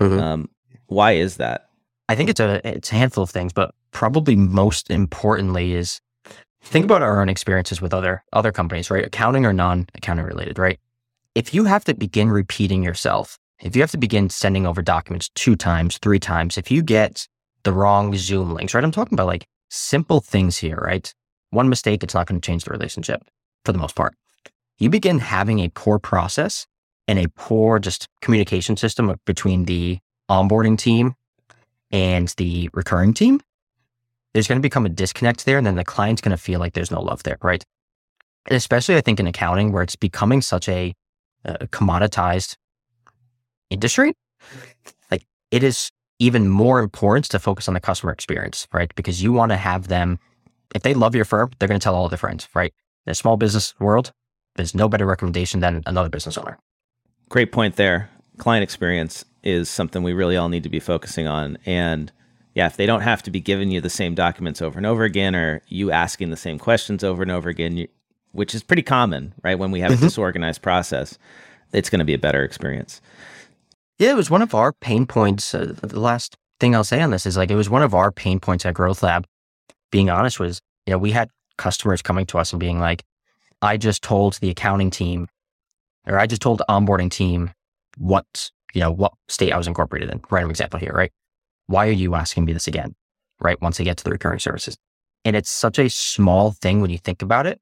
Mm-hmm. 0.00 0.18
Um, 0.18 0.48
why 0.86 1.12
is 1.12 1.36
that? 1.36 1.68
I 2.08 2.14
think 2.14 2.30
it's 2.30 2.40
a 2.40 2.60
it's 2.66 2.92
a 2.92 2.94
handful 2.94 3.24
of 3.24 3.30
things, 3.30 3.52
but 3.52 3.74
probably 3.90 4.36
most 4.36 4.90
importantly 4.90 5.74
is 5.74 6.00
think 6.62 6.84
about 6.84 7.02
our 7.02 7.20
own 7.20 7.28
experiences 7.28 7.80
with 7.80 7.92
other 7.92 8.24
other 8.32 8.52
companies, 8.52 8.90
right? 8.90 9.04
Accounting 9.04 9.46
or 9.46 9.52
non 9.52 9.86
accounting 9.94 10.24
related, 10.24 10.58
right? 10.58 10.78
If 11.34 11.54
you 11.54 11.64
have 11.64 11.84
to 11.84 11.94
begin 11.94 12.30
repeating 12.30 12.82
yourself, 12.82 13.38
if 13.60 13.74
you 13.74 13.82
have 13.82 13.90
to 13.92 13.98
begin 13.98 14.28
sending 14.28 14.66
over 14.66 14.82
documents 14.82 15.30
two 15.34 15.56
times, 15.56 15.98
three 15.98 16.18
times, 16.18 16.58
if 16.58 16.70
you 16.70 16.82
get 16.82 17.26
the 17.62 17.72
wrong 17.72 18.14
Zoom 18.16 18.52
links, 18.52 18.74
right? 18.74 18.84
I'm 18.84 18.92
talking 18.92 19.14
about 19.14 19.28
like 19.28 19.46
simple 19.70 20.20
things 20.20 20.58
here, 20.58 20.76
right? 20.76 21.12
One 21.50 21.68
mistake, 21.68 22.02
it's 22.02 22.14
not 22.14 22.26
going 22.26 22.40
to 22.40 22.46
change 22.46 22.64
the 22.64 22.70
relationship 22.70 23.22
for 23.64 23.72
the 23.72 23.78
most 23.78 23.96
part. 23.96 24.14
You 24.78 24.90
begin 24.90 25.20
having 25.20 25.60
a 25.60 25.68
poor 25.70 25.98
process 25.98 26.66
and 27.08 27.18
a 27.18 27.28
poor 27.28 27.78
just 27.78 28.08
communication 28.20 28.76
system 28.76 29.14
between 29.24 29.64
the 29.64 29.98
onboarding 30.30 30.76
team 30.76 31.14
and 31.90 32.28
the 32.36 32.68
recurring 32.72 33.14
team. 33.14 33.40
There's 34.34 34.48
going 34.48 34.58
to 34.58 34.62
become 34.62 34.86
a 34.86 34.90
disconnect 34.90 35.44
there, 35.44 35.58
and 35.58 35.66
then 35.66 35.76
the 35.76 35.84
client's 35.84 36.22
going 36.22 36.36
to 36.36 36.42
feel 36.42 36.58
like 36.58 36.72
there's 36.72 36.90
no 36.90 37.02
love 37.02 37.22
there, 37.22 37.38
right? 37.42 37.62
And 38.46 38.56
especially, 38.56 38.96
I 38.96 39.02
think, 39.02 39.20
in 39.20 39.26
accounting, 39.26 39.72
where 39.72 39.82
it's 39.82 39.96
becoming 39.96 40.40
such 40.40 40.68
a, 40.68 40.94
a 41.44 41.66
commoditized 41.68 42.56
industry, 43.70 44.14
like 45.10 45.24
it 45.50 45.62
is 45.62 45.90
even 46.18 46.48
more 46.48 46.80
important 46.80 47.28
to 47.30 47.38
focus 47.38 47.68
on 47.68 47.74
the 47.74 47.80
customer 47.80 48.12
experience, 48.12 48.68
right? 48.72 48.94
Because 48.94 49.22
you 49.22 49.32
want 49.32 49.50
to 49.50 49.56
have 49.56 49.88
them, 49.88 50.18
if 50.74 50.82
they 50.82 50.94
love 50.94 51.14
your 51.14 51.24
firm, 51.24 51.50
they're 51.58 51.68
going 51.68 51.80
to 51.80 51.82
tell 51.82 51.94
all 51.94 52.08
their 52.08 52.18
friends, 52.18 52.48
right? 52.54 52.72
In 53.06 53.10
a 53.10 53.14
small 53.14 53.36
business 53.36 53.74
world, 53.80 54.12
there's 54.54 54.74
no 54.74 54.88
better 54.88 55.06
recommendation 55.06 55.60
than 55.60 55.82
another 55.86 56.08
business 56.08 56.38
owner. 56.38 56.58
Great 57.28 57.50
point 57.50 57.76
there. 57.76 58.10
Client 58.38 58.62
experience 58.62 59.24
is 59.42 59.68
something 59.68 60.02
we 60.02 60.12
really 60.12 60.36
all 60.36 60.48
need 60.48 60.62
to 60.62 60.68
be 60.68 60.80
focusing 60.80 61.26
on. 61.26 61.58
And 61.66 62.12
yeah, 62.54 62.66
if 62.66 62.76
they 62.76 62.86
don't 62.86 63.00
have 63.00 63.22
to 63.24 63.30
be 63.30 63.40
giving 63.40 63.70
you 63.70 63.80
the 63.80 63.90
same 63.90 64.14
documents 64.14 64.62
over 64.62 64.78
and 64.78 64.86
over 64.86 65.04
again, 65.04 65.34
or 65.34 65.62
you 65.66 65.90
asking 65.90 66.30
the 66.30 66.36
same 66.36 66.58
questions 66.58 67.02
over 67.02 67.22
and 67.22 67.32
over 67.32 67.48
again, 67.48 67.88
which 68.32 68.54
is 68.54 68.62
pretty 68.62 68.82
common, 68.82 69.34
right? 69.42 69.58
When 69.58 69.70
we 69.70 69.80
have 69.80 69.92
mm-hmm. 69.92 70.04
a 70.04 70.06
disorganized 70.08 70.62
process, 70.62 71.18
it's 71.72 71.90
going 71.90 72.00
to 72.00 72.04
be 72.04 72.14
a 72.14 72.18
better 72.18 72.42
experience. 72.42 73.00
Yeah, 73.98 74.10
it 74.10 74.16
was 74.16 74.30
one 74.30 74.42
of 74.42 74.54
our 74.54 74.72
pain 74.72 75.06
points. 75.06 75.54
Uh, 75.54 75.74
the 75.80 76.00
last 76.00 76.36
thing 76.58 76.74
I'll 76.74 76.84
say 76.84 77.00
on 77.00 77.10
this 77.10 77.26
is 77.26 77.36
like 77.36 77.50
it 77.50 77.56
was 77.56 77.70
one 77.70 77.82
of 77.82 77.94
our 77.94 78.10
pain 78.10 78.40
points 78.40 78.66
at 78.66 78.74
Growth 78.74 79.02
Lab. 79.02 79.26
Being 79.90 80.10
honest, 80.10 80.40
was 80.40 80.60
you 80.86 80.92
know 80.92 80.98
we 80.98 81.10
had 81.12 81.30
customers 81.58 82.02
coming 82.02 82.26
to 82.26 82.38
us 82.38 82.52
and 82.52 82.60
being 82.60 82.80
like, 82.80 83.04
"I 83.60 83.76
just 83.76 84.02
told 84.02 84.34
the 84.34 84.50
accounting 84.50 84.90
team, 84.90 85.28
or 86.06 86.18
I 86.18 86.26
just 86.26 86.42
told 86.42 86.58
the 86.58 86.66
onboarding 86.68 87.10
team 87.10 87.52
what 87.98 88.50
you 88.72 88.80
know 88.80 88.90
what 88.90 89.12
state 89.28 89.52
I 89.52 89.58
was 89.58 89.66
incorporated 89.66 90.10
in." 90.10 90.22
Random 90.30 90.50
example 90.50 90.80
here, 90.80 90.92
right? 90.92 91.12
Why 91.66 91.86
are 91.88 91.92
you 91.92 92.14
asking 92.14 92.46
me 92.46 92.52
this 92.52 92.66
again? 92.66 92.94
Right? 93.40 93.60
Once 93.60 93.80
I 93.80 93.84
get 93.84 93.98
to 93.98 94.04
the 94.04 94.10
recurring 94.10 94.38
services, 94.38 94.76
and 95.24 95.36
it's 95.36 95.50
such 95.50 95.78
a 95.78 95.90
small 95.90 96.52
thing 96.52 96.80
when 96.80 96.90
you 96.90 96.98
think 96.98 97.22
about 97.22 97.46
it, 97.46 97.60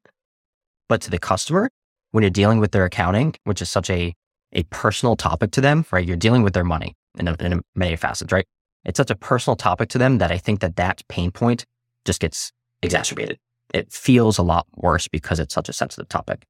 but 0.91 1.01
to 1.03 1.11
the 1.11 1.21
customer, 1.21 1.71
when 2.11 2.23
you're 2.23 2.31
dealing 2.31 2.59
with 2.59 2.73
their 2.73 2.85
accounting, 2.85 3.37
which 3.45 3.63
is 3.63 3.71
such 3.71 3.89
a 3.89 4.13
a 4.53 4.65
personal 4.65 5.15
topic 5.15 5.53
to 5.53 5.61
them, 5.61 5.87
right? 5.93 6.05
You're 6.05 6.17
dealing 6.17 6.43
with 6.43 6.55
their 6.55 6.65
money 6.65 6.97
in, 7.17 7.29
a, 7.29 7.37
in 7.39 7.63
many 7.77 7.95
facets, 7.95 8.33
right? 8.33 8.45
It's 8.85 8.97
such 8.97 9.13
a 9.13 9.15
personal 9.15 9.55
topic 9.55 9.89
to 9.91 9.99
them 9.99 10.19
that 10.19 10.33
I 10.33 10.39
think 10.39 10.59
that 10.59 10.75
that 10.75 11.03
pain 11.07 11.31
point 11.31 11.65
just 12.05 12.21
gets 12.21 12.51
exacerbated. 12.83 13.39
It 13.73 13.93
feels 13.93 14.39
a 14.39 14.43
lot 14.43 14.67
worse 14.75 15.07
because 15.07 15.39
it's 15.39 15.55
such 15.55 15.69
a 15.69 15.73
sensitive 15.73 16.09
topic. 16.09 16.47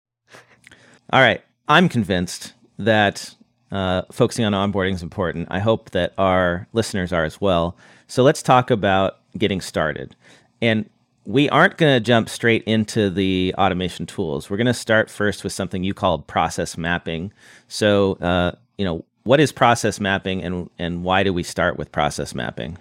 All 1.12 1.20
right. 1.20 1.42
I'm 1.68 1.90
convinced 1.90 2.54
that 2.78 3.34
uh, 3.70 4.02
focusing 4.10 4.46
on 4.46 4.54
onboarding 4.54 4.94
is 4.94 5.02
important. 5.02 5.48
I 5.50 5.58
hope 5.58 5.90
that 5.90 6.14
our 6.16 6.66
listeners 6.72 7.12
are 7.12 7.24
as 7.24 7.38
well. 7.38 7.76
So 8.06 8.22
let's 8.22 8.42
talk 8.42 8.70
about 8.70 9.18
getting 9.36 9.60
started. 9.60 10.16
And 10.62 10.88
we 11.24 11.48
aren't 11.50 11.76
going 11.76 11.94
to 11.94 12.00
jump 12.00 12.28
straight 12.28 12.64
into 12.64 13.10
the 13.10 13.54
automation 13.58 14.06
tools. 14.06 14.48
We're 14.48 14.56
going 14.56 14.66
to 14.66 14.74
start 14.74 15.10
first 15.10 15.44
with 15.44 15.52
something 15.52 15.84
you 15.84 15.94
called 15.94 16.26
process 16.26 16.76
mapping. 16.76 17.32
So, 17.68 18.14
uh, 18.14 18.52
you 18.78 18.84
know, 18.84 19.04
what 19.24 19.40
is 19.40 19.52
process 19.52 20.00
mapping 20.00 20.42
and, 20.42 20.70
and 20.78 21.04
why 21.04 21.22
do 21.22 21.32
we 21.32 21.42
start 21.42 21.76
with 21.76 21.92
process 21.92 22.34
mapping? 22.34 22.78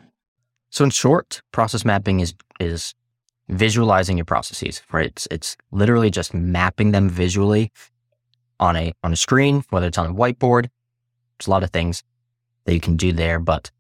So, 0.70 0.84
in 0.84 0.90
short, 0.90 1.42
process 1.52 1.84
mapping 1.84 2.22
is, 2.22 2.34
is 2.60 2.94
visualizing 3.50 4.18
your 4.18 4.26
processes, 4.26 4.82
right? 4.92 5.08
It's, 5.08 5.28
it's 5.32 5.58
literally 5.72 6.10
just 6.10 6.34
mapping 6.34 6.92
them 6.92 7.10
visually 7.10 7.72
on 8.60 8.76
a, 8.76 8.94
on 9.04 9.12
a 9.12 9.18
screen, 9.18 9.64
whether 9.70 9.88
it's 9.88 9.98
on 9.98 10.12
a 10.12 10.14
whiteboard. 10.14 10.70
There's 11.38 11.48
a 11.48 11.52
lot 11.52 11.64
of 11.64 11.72
things 11.72 12.04
that 12.66 12.74
you 12.74 12.80
can 12.80 12.96
do 12.96 13.12
there, 13.12 13.40
but 13.40 13.72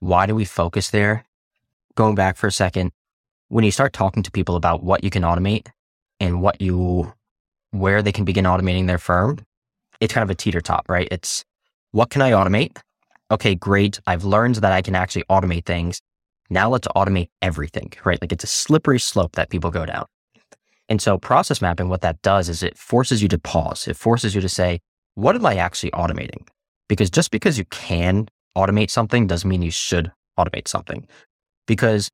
why 0.00 0.26
do 0.26 0.34
we 0.34 0.44
focus 0.44 0.90
there? 0.90 1.24
Going 1.94 2.14
back 2.14 2.36
for 2.36 2.46
a 2.46 2.52
second, 2.52 2.92
when 3.52 3.64
you 3.64 3.70
start 3.70 3.92
talking 3.92 4.22
to 4.22 4.30
people 4.30 4.56
about 4.56 4.82
what 4.82 5.04
you 5.04 5.10
can 5.10 5.24
automate 5.24 5.68
and 6.20 6.40
what 6.40 6.58
you, 6.62 7.12
where 7.70 8.00
they 8.00 8.10
can 8.10 8.24
begin 8.24 8.46
automating 8.46 8.86
their 8.86 8.96
firm, 8.96 9.38
it's 10.00 10.14
kind 10.14 10.22
of 10.22 10.30
a 10.30 10.34
teeter 10.34 10.62
top, 10.62 10.88
right? 10.88 11.06
It's 11.10 11.44
what 11.90 12.08
can 12.08 12.22
I 12.22 12.30
automate? 12.30 12.78
Okay, 13.30 13.54
great. 13.54 14.00
I've 14.06 14.24
learned 14.24 14.54
that 14.56 14.72
I 14.72 14.80
can 14.80 14.94
actually 14.94 15.24
automate 15.24 15.66
things. 15.66 16.00
Now 16.48 16.70
let's 16.70 16.88
automate 16.96 17.28
everything, 17.42 17.92
right? 18.06 18.18
Like 18.22 18.32
it's 18.32 18.42
a 18.42 18.46
slippery 18.46 18.98
slope 18.98 19.32
that 19.32 19.50
people 19.50 19.70
go 19.70 19.84
down. 19.84 20.06
And 20.88 21.02
so 21.02 21.18
process 21.18 21.60
mapping, 21.60 21.90
what 21.90 22.00
that 22.00 22.22
does 22.22 22.48
is 22.48 22.62
it 22.62 22.78
forces 22.78 23.20
you 23.20 23.28
to 23.28 23.38
pause. 23.38 23.86
It 23.86 23.98
forces 23.98 24.34
you 24.34 24.40
to 24.40 24.48
say, 24.48 24.80
what 25.14 25.36
am 25.36 25.44
I 25.44 25.56
actually 25.56 25.90
automating? 25.90 26.48
Because 26.88 27.10
just 27.10 27.30
because 27.30 27.58
you 27.58 27.66
can 27.66 28.28
automate 28.56 28.88
something 28.88 29.26
doesn't 29.26 29.48
mean 29.48 29.60
you 29.60 29.70
should 29.70 30.10
automate 30.38 30.68
something. 30.68 31.06
Because 31.66 32.08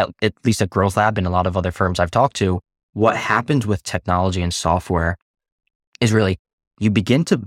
at, 0.00 0.10
at 0.22 0.34
least 0.44 0.62
at 0.62 0.70
Growth 0.70 0.96
Lab 0.96 1.18
and 1.18 1.26
a 1.26 1.30
lot 1.30 1.46
of 1.46 1.56
other 1.56 1.70
firms 1.70 2.00
I've 2.00 2.10
talked 2.10 2.36
to, 2.36 2.60
what 2.92 3.16
happens 3.16 3.66
with 3.66 3.82
technology 3.82 4.42
and 4.42 4.52
software 4.52 5.16
is 6.00 6.12
really 6.12 6.38
you 6.78 6.90
begin 6.90 7.24
to 7.26 7.46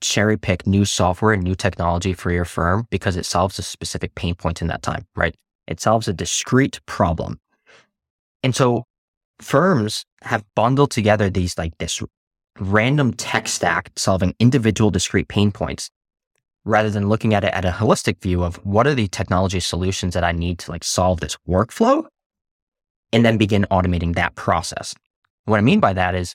cherry 0.00 0.36
pick 0.36 0.66
new 0.66 0.84
software 0.84 1.32
and 1.32 1.42
new 1.42 1.54
technology 1.54 2.12
for 2.12 2.30
your 2.30 2.44
firm 2.44 2.86
because 2.90 3.16
it 3.16 3.24
solves 3.24 3.58
a 3.58 3.62
specific 3.62 4.14
pain 4.14 4.34
point 4.34 4.60
in 4.60 4.68
that 4.68 4.82
time, 4.82 5.06
right? 5.16 5.34
It 5.66 5.80
solves 5.80 6.08
a 6.08 6.12
discrete 6.12 6.80
problem. 6.86 7.38
And 8.42 8.54
so 8.54 8.84
firms 9.40 10.04
have 10.22 10.44
bundled 10.54 10.90
together 10.90 11.30
these 11.30 11.56
like 11.56 11.78
this 11.78 12.02
random 12.58 13.12
tech 13.14 13.48
stack 13.48 13.90
solving 13.96 14.34
individual 14.38 14.90
discrete 14.90 15.28
pain 15.28 15.52
points 15.52 15.90
rather 16.66 16.90
than 16.90 17.08
looking 17.08 17.32
at 17.32 17.44
it 17.44 17.54
at 17.54 17.64
a 17.64 17.70
holistic 17.70 18.20
view 18.20 18.42
of 18.42 18.56
what 18.66 18.86
are 18.86 18.94
the 18.94 19.06
technology 19.06 19.60
solutions 19.60 20.12
that 20.14 20.24
I 20.24 20.32
need 20.32 20.58
to 20.58 20.70
like 20.72 20.84
solve 20.84 21.20
this 21.20 21.38
workflow 21.48 22.04
and 23.12 23.24
then 23.24 23.38
begin 23.38 23.64
automating 23.70 24.16
that 24.16 24.34
process. 24.34 24.94
What 25.44 25.58
I 25.58 25.60
mean 25.60 25.78
by 25.78 25.92
that 25.92 26.16
is 26.16 26.34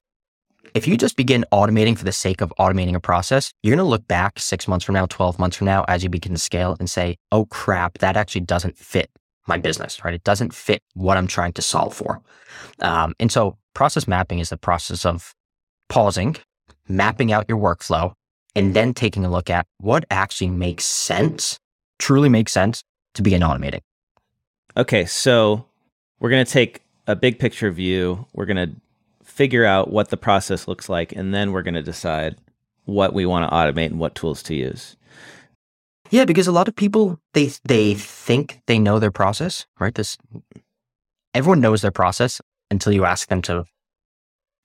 if 0.73 0.87
you 0.87 0.95
just 0.95 1.17
begin 1.17 1.43
automating 1.51 1.97
for 1.97 2.05
the 2.05 2.13
sake 2.13 2.39
of 2.39 2.53
automating 2.57 2.95
a 2.95 2.99
process, 3.01 3.51
you're 3.61 3.75
going 3.75 3.85
to 3.85 3.89
look 3.89 4.07
back 4.07 4.39
six 4.39 4.69
months 4.69 4.85
from 4.85 4.93
now, 4.93 5.05
12 5.05 5.37
months 5.37 5.57
from 5.57 5.65
now, 5.65 5.83
as 5.89 6.01
you 6.01 6.09
begin 6.09 6.31
to 6.31 6.39
scale 6.39 6.77
and 6.79 6.89
say, 6.89 7.17
oh 7.33 7.45
crap, 7.47 7.97
that 7.97 8.15
actually 8.15 8.41
doesn't 8.41 8.77
fit 8.77 9.09
my 9.47 9.57
business, 9.57 10.01
right? 10.05 10.13
It 10.13 10.23
doesn't 10.23 10.53
fit 10.53 10.81
what 10.93 11.17
I'm 11.17 11.27
trying 11.27 11.51
to 11.53 11.61
solve 11.61 11.93
for. 11.93 12.21
Um, 12.79 13.13
and 13.19 13.29
so 13.29 13.57
process 13.73 14.07
mapping 14.07 14.39
is 14.39 14.49
the 14.49 14.57
process 14.57 15.05
of 15.05 15.35
pausing, 15.89 16.37
mapping 16.87 17.33
out 17.33 17.45
your 17.49 17.57
workflow, 17.57 18.13
and 18.55 18.73
then 18.73 18.93
taking 18.93 19.25
a 19.25 19.29
look 19.29 19.49
at 19.49 19.65
what 19.77 20.05
actually 20.09 20.49
makes 20.49 20.85
sense, 20.85 21.59
truly 21.99 22.29
makes 22.29 22.51
sense 22.51 22.83
to 23.13 23.21
begin 23.21 23.41
automating. 23.41 23.81
Okay, 24.77 25.05
so 25.05 25.65
we're 26.19 26.29
going 26.29 26.45
to 26.45 26.51
take 26.51 26.81
a 27.07 27.15
big 27.15 27.39
picture 27.39 27.71
view. 27.71 28.25
We're 28.33 28.45
going 28.45 28.69
to 28.69 28.75
figure 29.23 29.65
out 29.65 29.91
what 29.91 30.09
the 30.09 30.17
process 30.17 30.67
looks 30.67 30.89
like, 30.89 31.11
and 31.13 31.33
then 31.33 31.51
we're 31.51 31.61
going 31.61 31.73
to 31.73 31.81
decide 31.81 32.37
what 32.85 33.13
we 33.13 33.25
want 33.25 33.49
to 33.49 33.55
automate 33.55 33.87
and 33.87 33.99
what 33.99 34.15
tools 34.15 34.43
to 34.43 34.55
use. 34.55 34.95
Yeah, 36.09 36.25
because 36.25 36.47
a 36.47 36.51
lot 36.51 36.67
of 36.67 36.75
people 36.75 37.19
they 37.33 37.51
they 37.63 37.93
think 37.93 38.59
they 38.67 38.77
know 38.77 38.99
their 38.99 39.11
process, 39.11 39.65
right? 39.79 39.95
This 39.95 40.17
everyone 41.33 41.61
knows 41.61 41.81
their 41.81 41.91
process 41.91 42.41
until 42.69 42.91
you 42.91 43.05
ask 43.05 43.29
them 43.29 43.41
to 43.43 43.63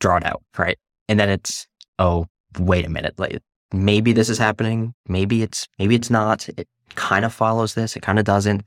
draw 0.00 0.16
it 0.16 0.26
out, 0.26 0.42
right? 0.58 0.76
And 1.08 1.20
then 1.20 1.30
it's 1.30 1.68
oh, 2.00 2.26
wait 2.58 2.84
a 2.84 2.90
minute, 2.90 3.14
like 3.18 3.40
maybe 3.72 4.12
this 4.12 4.28
is 4.28 4.38
happening. 4.38 4.94
Maybe 5.08 5.42
it's, 5.42 5.66
maybe 5.78 5.94
it's 5.94 6.10
not. 6.10 6.48
It 6.56 6.68
kind 6.94 7.24
of 7.24 7.32
follows 7.32 7.74
this. 7.74 7.96
It 7.96 8.02
kind 8.02 8.18
of 8.18 8.24
doesn't. 8.24 8.62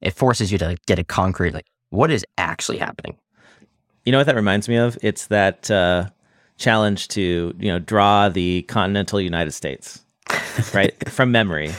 it 0.00 0.14
forces 0.14 0.50
you 0.50 0.58
to 0.58 0.76
get 0.86 0.98
a 0.98 1.04
concrete, 1.04 1.54
like, 1.54 1.66
what 1.90 2.10
is 2.10 2.26
actually 2.36 2.78
happening? 2.78 3.16
You 4.04 4.10
know 4.10 4.18
what 4.18 4.26
that 4.26 4.34
reminds 4.34 4.68
me 4.68 4.74
of? 4.76 4.98
It's 5.00 5.26
that 5.28 5.70
uh, 5.70 6.08
challenge 6.58 7.06
to, 7.08 7.54
you 7.58 7.68
know, 7.72 7.78
draw 7.78 8.28
the 8.28 8.62
continental 8.62 9.20
United 9.20 9.52
States, 9.52 10.00
right? 10.74 10.92
From 11.08 11.30
memory. 11.30 11.70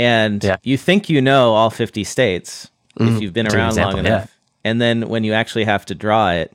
And 0.00 0.42
Yeah. 0.42 0.56
you 0.64 0.76
think 0.76 1.08
you 1.08 1.22
know 1.22 1.54
all 1.54 1.70
50 1.70 2.02
states 2.02 2.70
if 2.98 3.06
Mhm. 3.08 3.20
you've 3.20 3.32
been 3.32 3.46
around 3.46 3.68
example, 3.68 3.96
long 3.98 4.04
yeah. 4.04 4.16
enough. 4.16 4.36
And 4.64 4.80
then 4.80 5.08
when 5.08 5.22
you 5.22 5.32
actually 5.32 5.64
have 5.64 5.84
to 5.86 5.94
draw 5.94 6.30
it, 6.32 6.52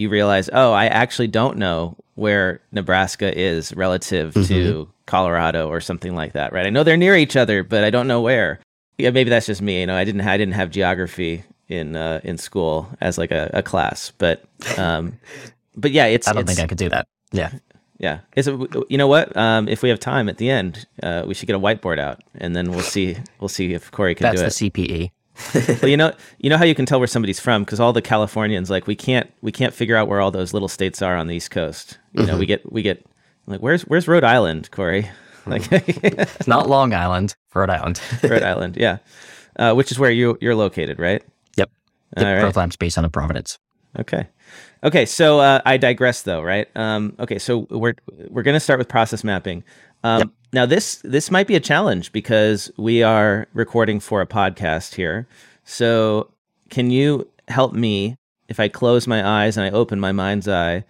you 0.00 0.08
realize, 0.08 0.48
oh, 0.52 0.72
I 0.72 0.86
actually 0.86 1.28
don't 1.28 1.58
know 1.58 1.96
where 2.14 2.60
Nebraska 2.72 3.36
is 3.38 3.74
relative 3.76 4.34
Mm-hmm. 4.34 4.46
to 4.54 4.88
Colorado 5.06 5.68
or 5.68 5.80
something 5.80 6.14
like 6.14 6.32
that, 6.32 6.52
right? 6.52 6.66
I 6.66 6.70
know 6.70 6.84
they're 6.84 6.96
near 6.96 7.16
each 7.16 7.36
other, 7.36 7.62
but 7.64 7.84
I 7.84 7.90
don't 7.90 8.06
know 8.06 8.20
where. 8.20 8.60
Yeah, 8.98 9.10
maybe 9.10 9.30
that's 9.30 9.46
just 9.46 9.60
me. 9.62 9.80
You 9.80 9.86
know, 9.86 9.96
I 9.96 10.04
didn't 10.04 10.20
I 10.22 10.36
didn't 10.36 10.54
have 10.54 10.70
geography 10.70 11.44
in 11.68 11.96
uh, 11.96 12.20
in 12.22 12.38
school 12.38 12.88
as 13.00 13.18
like 13.18 13.30
a, 13.30 13.50
a 13.54 13.62
class, 13.62 14.12
but 14.18 14.44
um, 14.78 15.18
but 15.76 15.90
yeah, 15.90 16.06
it's 16.06 16.28
I 16.28 16.32
don't 16.32 16.42
it's, 16.42 16.52
think 16.54 16.64
I 16.64 16.68
could 16.68 16.78
do 16.78 16.88
that. 16.90 17.06
Yeah. 17.32 17.50
yeah. 17.98 18.20
It's 18.36 18.46
a, 18.48 18.58
you 18.88 18.98
know 18.98 19.06
what? 19.08 19.36
Um, 19.36 19.68
if 19.68 19.82
we 19.82 19.88
have 19.88 20.00
time 20.00 20.28
at 20.28 20.36
the 20.38 20.50
end, 20.50 20.86
uh, 21.02 21.24
we 21.26 21.34
should 21.34 21.46
get 21.46 21.56
a 21.56 21.60
whiteboard 21.60 21.98
out, 21.98 22.20
and 22.34 22.54
then 22.54 22.70
we'll 22.70 22.80
see 22.82 23.16
we'll 23.40 23.48
see 23.48 23.72
if 23.74 23.90
Corey 23.90 24.14
can 24.14 24.24
That's 24.24 24.42
do 24.42 24.66
the 24.66 24.66
it. 24.66 24.72
CPE. 24.72 25.10
Well, 25.54 25.88
you 25.88 25.96
know, 25.96 26.12
you 26.38 26.50
know 26.50 26.56
how 26.58 26.64
you 26.64 26.74
can 26.74 26.86
tell 26.86 26.98
where 27.00 27.06
somebody's 27.06 27.40
from 27.40 27.64
because 27.64 27.80
all 27.80 27.92
the 27.92 28.02
Californians 28.02 28.70
like 28.70 28.86
we 28.86 28.94
can't 28.96 29.30
we 29.42 29.52
can't 29.52 29.74
figure 29.74 29.96
out 29.96 30.08
where 30.08 30.20
all 30.20 30.30
those 30.30 30.52
little 30.52 30.68
states 30.68 31.02
are 31.02 31.16
on 31.16 31.26
the 31.26 31.34
East 31.36 31.50
Coast. 31.50 31.98
You 32.12 32.26
know, 32.26 32.36
we 32.38 32.46
get 32.46 32.70
we 32.72 32.82
get 32.82 33.04
like 33.46 33.60
where's 33.60 33.82
where's 33.82 34.06
Rhode 34.08 34.24
Island, 34.24 34.70
Corey? 34.70 35.10
Like 35.46 35.62
It's 35.70 36.46
not 36.46 36.68
Long 36.68 36.92
Island, 36.92 37.34
Rhode 37.54 37.70
Island. 37.70 38.00
Rhode 38.22 38.42
Island, 38.42 38.76
yeah, 38.76 38.98
uh, 39.56 39.74
which 39.74 39.90
is 39.90 39.98
where 39.98 40.10
you 40.10 40.36
you're 40.40 40.54
located, 40.54 40.98
right? 40.98 41.22
yep. 41.56 41.70
All 42.16 42.22
The 42.24 42.30
right. 42.30 42.40
Growth 42.40 42.56
Lab's 42.56 42.76
based 42.76 42.98
on 42.98 43.04
a 43.04 43.10
Providence. 43.10 43.58
Okay. 43.98 44.28
Okay. 44.84 45.04
So 45.06 45.40
uh, 45.40 45.60
I 45.66 45.76
digress, 45.76 46.22
though, 46.22 46.42
right? 46.42 46.68
Um, 46.76 47.14
okay. 47.18 47.38
So 47.38 47.66
we're 47.70 47.94
we're 48.28 48.42
going 48.42 48.54
to 48.54 48.60
start 48.60 48.78
with 48.78 48.88
process 48.88 49.24
mapping. 49.24 49.64
Um, 50.04 50.18
Yep. 50.20 50.28
Now 50.52 50.66
this 50.66 50.96
this 51.04 51.30
might 51.30 51.46
be 51.46 51.54
a 51.54 51.60
challenge 51.60 52.10
because 52.12 52.72
we 52.76 53.02
are 53.02 53.46
recording 53.54 54.00
for 54.00 54.20
a 54.20 54.26
podcast 54.26 54.94
here. 54.94 55.28
So 55.64 56.30
can 56.70 56.90
you 56.90 57.28
help 57.48 57.72
me 57.72 58.16
if 58.48 58.58
I 58.58 58.68
close 58.68 59.06
my 59.06 59.24
eyes 59.44 59.56
and 59.56 59.64
I 59.64 59.70
open 59.70 60.00
my 60.00 60.10
mind's 60.12 60.48
eye? 60.48 60.84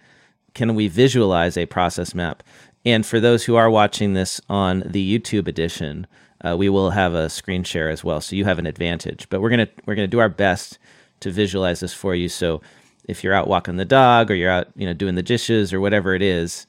Can 0.55 0.75
we 0.75 0.89
visualize 0.89 1.57
a 1.57 1.67
process 1.67 2.15
map? 2.15 2.43
And 2.87 3.05
for 3.05 3.21
those 3.21 3.45
who 3.45 3.57
are 3.57 3.71
watching 3.71 4.15
this 4.15 4.41
on 4.49 4.83
the 4.87 5.19
YouTube 5.19 5.47
edition, 5.47 6.07
uh, 6.43 6.57
we 6.57 6.71
will 6.71 6.91
have 6.91 7.13
a 7.13 7.29
screen 7.29 7.63
share 7.63 7.91
as 7.91 8.03
well, 8.03 8.23
so 8.23 8.35
you 8.35 8.47
have 8.47 8.59
an 8.59 8.67
advantage. 8.67 9.29
But 9.29 9.43
we're 9.43 9.51
gonna 9.51 9.69
we're 9.85 9.95
gonna 9.95 10.07
do 10.07 10.21
our 10.21 10.31
best 10.31 10.79
to 11.21 11.31
visualize 11.31 11.81
this 11.81 11.93
for 11.93 12.15
you. 12.15 12.31
So 12.31 12.63
if 13.05 13.23
you're 13.23 13.35
out 13.35 13.49
walking 13.49 13.77
the 13.77 13.85
dog 13.85 14.31
or 14.31 14.35
you're 14.35 14.51
out, 14.51 14.69
you 14.75 14.87
know, 14.87 14.95
doing 14.95 15.17
the 15.17 15.23
dishes 15.23 15.75
or 15.75 15.81
whatever 15.81 16.15
it 16.15 16.23
is, 16.23 16.67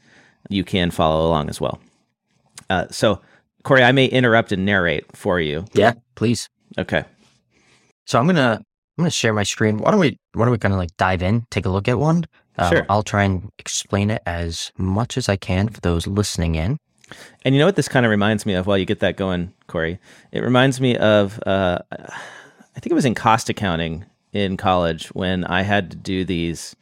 you 0.50 0.66
can 0.66 0.92
follow 0.92 1.26
along 1.26 1.48
as 1.48 1.62
well. 1.62 1.80
Uh, 2.72 2.88
so, 2.90 3.22
Corey, 3.64 3.84
I 3.84 3.92
may 3.92 4.06
interrupt 4.06 4.52
and 4.52 4.66
narrate 4.66 5.06
for 5.16 5.40
you. 5.40 5.66
Yeah, 5.74 5.94
please. 6.16 6.48
Okay. 6.78 7.04
So 8.06 8.18
I'm 8.18 8.26
gonna 8.26 8.58
I'm 8.98 9.04
gonna 9.04 9.12
share 9.12 9.34
my 9.34 9.44
screen. 9.44 9.78
Why 9.78 9.92
don't 9.92 10.00
we 10.00 10.18
why 10.34 10.46
don't 10.46 10.52
we 10.52 10.58
kind 10.58 10.74
of 10.74 10.80
like 10.80 10.96
dive 10.98 11.22
in, 11.22 11.46
take 11.52 11.66
a 11.66 11.70
look 11.70 11.88
at 11.88 12.00
one? 12.00 12.26
Um, 12.58 12.72
Sure. 12.72 12.86
I'll 12.90 13.04
try 13.04 13.24
and 13.24 13.50
explain 13.60 14.10
it 14.10 14.22
as 14.26 14.72
much 14.78 15.18
as 15.18 15.28
I 15.30 15.36
can 15.36 15.68
for 15.70 15.82
those 15.82 16.08
listening 16.08 16.56
in. 16.56 16.78
And 17.44 17.54
you 17.54 17.60
know 17.60 17.66
what 17.66 17.76
this 17.76 17.90
kind 17.90 18.06
of 18.06 18.10
reminds 18.10 18.46
me 18.46 18.54
of 18.54 18.68
while 18.68 18.78
you 18.78 18.86
get 18.86 19.00
that 19.02 19.18
going, 19.18 19.54
Corey? 19.68 20.00
It 20.32 20.42
reminds 20.42 20.80
me 20.80 20.96
of, 20.98 21.42
uh, 21.46 21.80
I 21.92 22.80
think 22.80 22.92
it 22.92 22.94
was 22.94 23.06
in 23.06 23.16
cost 23.16 23.50
accounting 23.50 24.06
in 24.32 24.56
college 24.56 25.08
when 25.10 25.44
I 25.44 25.64
had 25.64 25.92
to 25.92 25.98
do 25.98 26.24
these, 26.24 26.74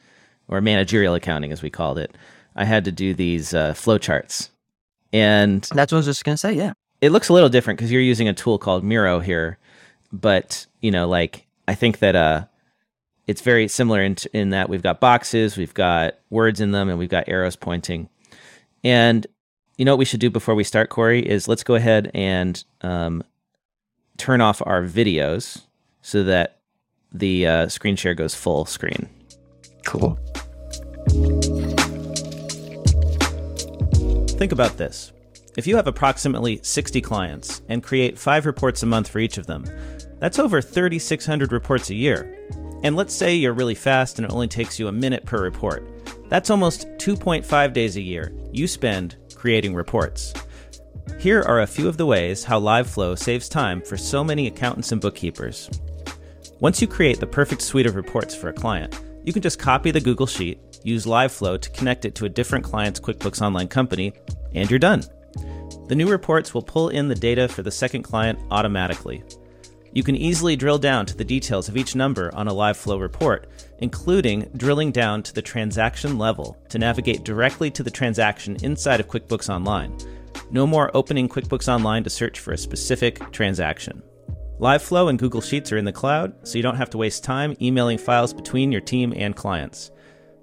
or 0.48 0.62
managerial 0.62 1.15
accounting 1.15 1.51
as 1.51 1.63
we 1.63 1.72
called 1.72 1.98
it. 1.98 2.15
I 2.56 2.65
had 2.65 2.86
to 2.86 2.91
do 2.91 3.15
these 3.15 3.56
uh, 3.56 3.73
flow 3.73 3.97
charts. 3.97 4.52
And 5.12 5.62
That's 5.74 5.91
what 5.91 5.98
I 5.98 6.00
was 6.00 6.06
just 6.06 6.24
gonna 6.24 6.38
say. 6.38 6.54
Yeah. 6.54 6.74
it 7.02 7.12
looks 7.12 7.30
a 7.30 7.34
little 7.34 7.50
different 7.50 7.78
because 7.80 7.91
you're 7.91 8.02
using 8.02 8.28
a 8.28 8.34
tool 8.34 8.58
called 8.58 8.84
Miro 8.84 9.19
here, 9.19 9.58
but 10.12 10.65
you 10.82 10.91
know, 10.91 11.08
like 11.08 11.48
I 11.67 11.76
think 11.76 12.00
that 12.00 12.15
uh, 12.15 12.45
it's 13.28 13.41
very 13.41 13.67
similar 13.67 14.02
in 14.02 14.15
in 14.34 14.50
that 14.52 14.69
we've 14.69 14.82
got 14.84 15.00
boxes, 15.00 15.58
we've 15.58 15.74
got 15.74 16.15
words 16.30 16.60
in 16.62 16.72
them, 16.72 16.89
and 16.89 16.98
we've 17.00 17.10
got 17.10 17.28
arrows 17.28 17.56
pointing. 17.56 18.10
And 18.84 19.26
you 19.78 19.86
know 19.86 19.93
what 19.93 20.00
we 20.00 20.06
should 20.06 20.19
do 20.19 20.30
before 20.30 20.56
we 20.56 20.63
start, 20.63 20.89
Corey, 20.89 21.28
is 21.28 21.48
let's 21.48 21.63
go 21.63 21.76
ahead 21.76 22.12
and 22.13 22.63
um, 22.82 23.24
turn 24.17 24.41
off 24.41 24.62
our 24.65 24.84
videos 24.84 25.62
so 26.02 26.24
that 26.24 26.60
the 27.12 27.48
uh, 27.48 27.67
screen 27.67 27.95
share 27.95 28.13
goes 28.13 28.36
full 28.36 28.65
screen. 28.65 29.10
Cool. 29.86 30.19
Think 34.39 34.54
about 34.54 34.78
this. 34.78 35.12
If 35.58 35.67
you 35.67 35.75
have 35.75 35.88
approximately 35.88 36.62
60 36.63 37.02
clients 37.02 37.62
and 37.67 37.84
create 37.84 38.17
five 38.17 38.45
reports 38.45 38.82
a 38.82 38.86
month 38.86 39.10
for 39.10 39.19
each 39.19 39.38
of 39.38 39.47
them, 39.47 39.65
that's 40.19 40.39
over 40.39 40.62
3,600 40.62 41.52
reports 41.52 41.89
a 41.89 41.93
year. 41.93 42.47
And 42.82 42.95
let's 42.95 43.13
say 43.13 43.36
you're 43.36 43.52
really 43.52 43.75
fast 43.75 44.17
and 44.17 44.25
it 44.25 44.32
only 44.32 44.47
takes 44.47 44.80
you 44.80 44.88
a 44.88 44.93
minute 44.93 45.25
per 45.25 45.43
report. 45.43 45.86
That's 46.30 46.49
almost 46.49 46.88
2.5 46.99 47.73
days 47.73 47.97
a 47.97 48.02
year 48.02 48.32
you 48.54 48.65
spend 48.65 49.17
creating 49.36 49.75
reports. 49.75 50.34
Here 51.19 51.41
are 51.41 51.60
a 51.60 51.67
few 51.67 51.89
of 51.89 51.97
the 51.97 52.06
ways 52.06 52.45
how 52.45 52.62
LiveFlow 52.62 53.19
saves 53.19 53.49
time 53.49 53.82
for 53.82 53.97
so 53.97 54.23
many 54.23 54.47
accountants 54.47 54.93
and 54.93 55.02
bookkeepers. 55.02 55.69
Once 56.62 56.82
you 56.82 56.88
create 56.88 57.19
the 57.19 57.28
perfect 57.28 57.62
suite 57.62 57.88
of 57.88 57.97
reports 57.97 58.34
for 58.36 58.47
a 58.47 58.54
client, 58.54 59.02
you 59.25 59.34
can 59.34 59.41
just 59.41 59.60
copy 59.60 59.91
the 59.91 59.99
Google 59.99 60.28
Sheet, 60.28 60.62
use 60.84 61.06
LiveFlow 61.06 61.60
to 61.62 61.70
connect 61.72 62.06
it 62.06 62.15
to 62.15 62.26
a 62.26 62.30
different 62.30 62.65
client's 62.65 63.00
QuickBooks 63.00 63.42
Online 63.42 63.68
company, 63.68 64.13
and 64.54 64.70
you're 64.70 64.80
done. 64.80 65.04
The 65.88 65.96
new 65.96 66.08
reports 66.08 66.54
will 66.54 66.62
pull 66.62 66.89
in 66.89 67.08
the 67.08 67.15
data 67.15 67.48
for 67.48 67.63
the 67.63 67.72
second 67.72 68.04
client 68.04 68.39
automatically. 68.52 69.24
You 69.92 70.04
can 70.04 70.15
easily 70.15 70.56
drill 70.56 70.78
down 70.78 71.08
to 71.08 71.18
the 71.18 71.24
details 71.24 71.68
of 71.68 71.76
each 71.76 71.96
number 71.96 72.34
on 72.36 72.48
a 72.48 72.54
LiveFlow 72.54 73.02
report, 73.02 73.50
including 73.80 74.48
drilling 74.56 74.92
down 74.92 75.24
to 75.24 75.34
the 75.34 75.42
transaction 75.42 76.20
level 76.20 76.58
to 76.70 76.78
navigate 76.78 77.24
directly 77.24 77.72
to 77.72 77.82
the 77.82 77.89
transaction 77.89 78.58
inside 78.62 79.00
of 79.00 79.08
QuickBooks 79.08 79.50
Online. 79.50 79.98
No 80.52 80.68
more 80.68 80.92
opening 80.96 81.28
QuickBooks 81.28 81.68
Online 81.68 82.04
to 82.04 82.10
search 82.10 82.39
for 82.39 82.52
a 82.52 82.58
specific 82.58 83.32
transaction. 83.32 84.04
LiveFlow 84.60 85.10
and 85.10 85.18
Google 85.18 85.42
Sheets 85.42 85.72
are 85.72 85.78
in 85.78 85.86
the 85.86 85.92
cloud, 85.92 86.36
so 86.48 86.58
you 86.58 86.63
don't 86.63 86.76
have 86.76 86.89
to 86.92 86.98
waste 86.98 87.24
time 87.24 87.56
emailing 87.62 87.98
files 87.98 88.34
between 88.34 88.72
your 88.72 88.82
team 88.82 89.13
and 89.15 89.36
clients. 89.36 89.89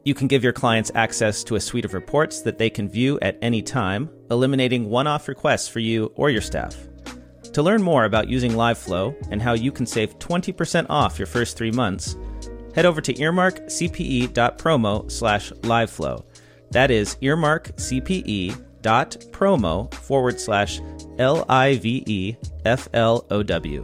You 0.06 0.14
can 0.14 0.28
give 0.28 0.44
your 0.44 0.52
clients 0.52 0.92
access 0.94 1.42
to 1.42 1.56
a 1.56 1.60
suite 1.60 1.84
of 1.84 1.92
reports 1.92 2.40
that 2.42 2.58
they 2.58 2.70
can 2.70 2.88
view 2.88 3.18
at 3.22 3.36
any 3.42 3.60
time, 3.60 4.08
eliminating 4.30 4.88
one 4.88 5.08
off 5.08 5.26
requests 5.26 5.66
for 5.66 5.80
you 5.80 6.12
or 6.14 6.30
your 6.30 6.42
staff. 6.42 6.76
To 7.52 7.60
learn 7.60 7.82
more 7.82 8.04
about 8.04 8.28
using 8.28 8.52
LiveFlow 8.52 9.16
and 9.32 9.42
how 9.42 9.54
you 9.54 9.72
can 9.72 9.84
save 9.84 10.16
20% 10.20 10.86
off 10.88 11.18
your 11.18 11.26
first 11.26 11.56
three 11.56 11.72
months, 11.72 12.16
head 12.72 12.86
over 12.86 13.00
to 13.00 13.12
earmarkcpe.promo 13.14 15.10
slash 15.10 15.50
liveflow. 15.50 16.24
That 16.70 16.92
is 16.92 17.16
earmarkcpe.promo 17.16 19.94
forward 19.94 20.40
slash 20.40 20.80
L 21.18 21.44
I 21.48 21.78
V 21.78 22.04
E 22.06 22.36
F 22.64 22.88
L 22.92 23.26
O 23.32 23.42
W. 23.42 23.82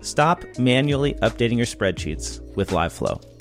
Stop 0.00 0.44
manually 0.58 1.12
updating 1.16 1.58
your 1.58 1.66
spreadsheets 1.66 2.40
with 2.56 2.70
LiveFlow. 2.70 3.37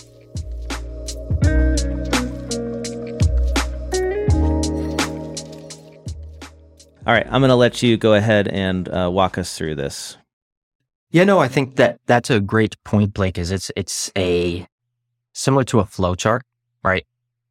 All 7.08 7.14
right, 7.14 7.26
I'm 7.26 7.40
going 7.40 7.48
to 7.48 7.56
let 7.56 7.82
you 7.82 7.96
go 7.96 8.16
ahead 8.16 8.50
and 8.50 8.90
uh, 8.90 9.10
walk 9.10 9.38
us 9.38 9.58
through 9.58 9.76
this. 9.76 10.18
Yeah, 11.10 11.24
no, 11.24 11.40
I 11.40 11.48
think 11.48 11.78
that 11.78 12.02
that's 12.06 12.30
a 12.30 12.42
great 12.42 12.76
point, 12.84 13.14
Blake. 13.14 13.38
Is 13.38 13.50
it's 13.50 13.72
it's 13.78 14.12
a 14.18 14.68
similar 15.32 15.64
to 15.64 15.80
a 15.80 15.86
flow 15.86 16.16
chart, 16.16 16.44
right? 16.84 17.06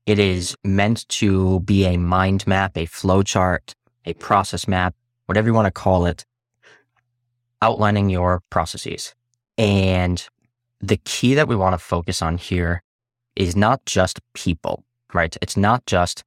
It 0.04 0.18
is 0.18 0.54
meant 0.62 1.08
to 1.08 1.60
be 1.60 1.86
a 1.86 1.96
mind 1.96 2.46
map, 2.46 2.76
a 2.76 2.84
flow 2.84 3.22
chart, 3.22 3.74
a 4.04 4.12
process 4.12 4.68
map, 4.68 4.94
whatever 5.24 5.48
you 5.48 5.54
want 5.54 5.64
to 5.64 5.70
call 5.70 6.04
it, 6.04 6.26
outlining 7.62 8.10
your 8.10 8.42
processes. 8.50 9.14
And 9.56 10.22
the 10.80 10.98
key 10.98 11.32
that 11.32 11.48
we 11.48 11.56
want 11.56 11.72
to 11.72 11.78
focus 11.78 12.20
on 12.20 12.36
here 12.36 12.82
is 13.36 13.56
not 13.56 13.86
just 13.86 14.20
people, 14.34 14.84
right? 15.14 15.34
It's 15.40 15.56
not 15.56 15.86
just, 15.86 16.24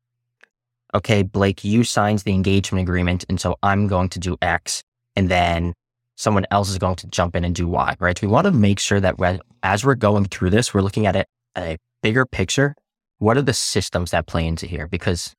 okay, 0.93 1.23
Blake, 1.23 1.63
you 1.63 1.83
signed 1.83 2.19
the 2.19 2.33
engagement 2.33 2.81
agreement, 2.81 3.25
and 3.29 3.39
so 3.39 3.57
I'm 3.63 3.87
going 3.87 4.09
to 4.09 4.19
do 4.19 4.37
X, 4.41 4.83
and 5.15 5.29
then 5.29 5.73
someone 6.15 6.45
else 6.51 6.69
is 6.69 6.77
going 6.77 6.97
to 6.97 7.07
jump 7.07 7.35
in 7.35 7.43
and 7.45 7.55
do 7.55 7.67
Y, 7.67 7.95
right? 7.99 8.21
We 8.21 8.27
want 8.27 8.45
to 8.45 8.51
make 8.51 8.79
sure 8.79 8.99
that 8.99 9.17
when, 9.19 9.39
as 9.63 9.85
we're 9.85 9.95
going 9.95 10.25
through 10.25 10.49
this, 10.49 10.73
we're 10.73 10.81
looking 10.81 11.05
at 11.05 11.15
it 11.15 11.27
at 11.55 11.63
a 11.63 11.77
bigger 12.03 12.25
picture. 12.25 12.75
What 13.19 13.37
are 13.37 13.41
the 13.41 13.53
systems 13.53 14.11
that 14.11 14.27
play 14.27 14.45
into 14.45 14.65
here? 14.65 14.87
Because 14.87 15.33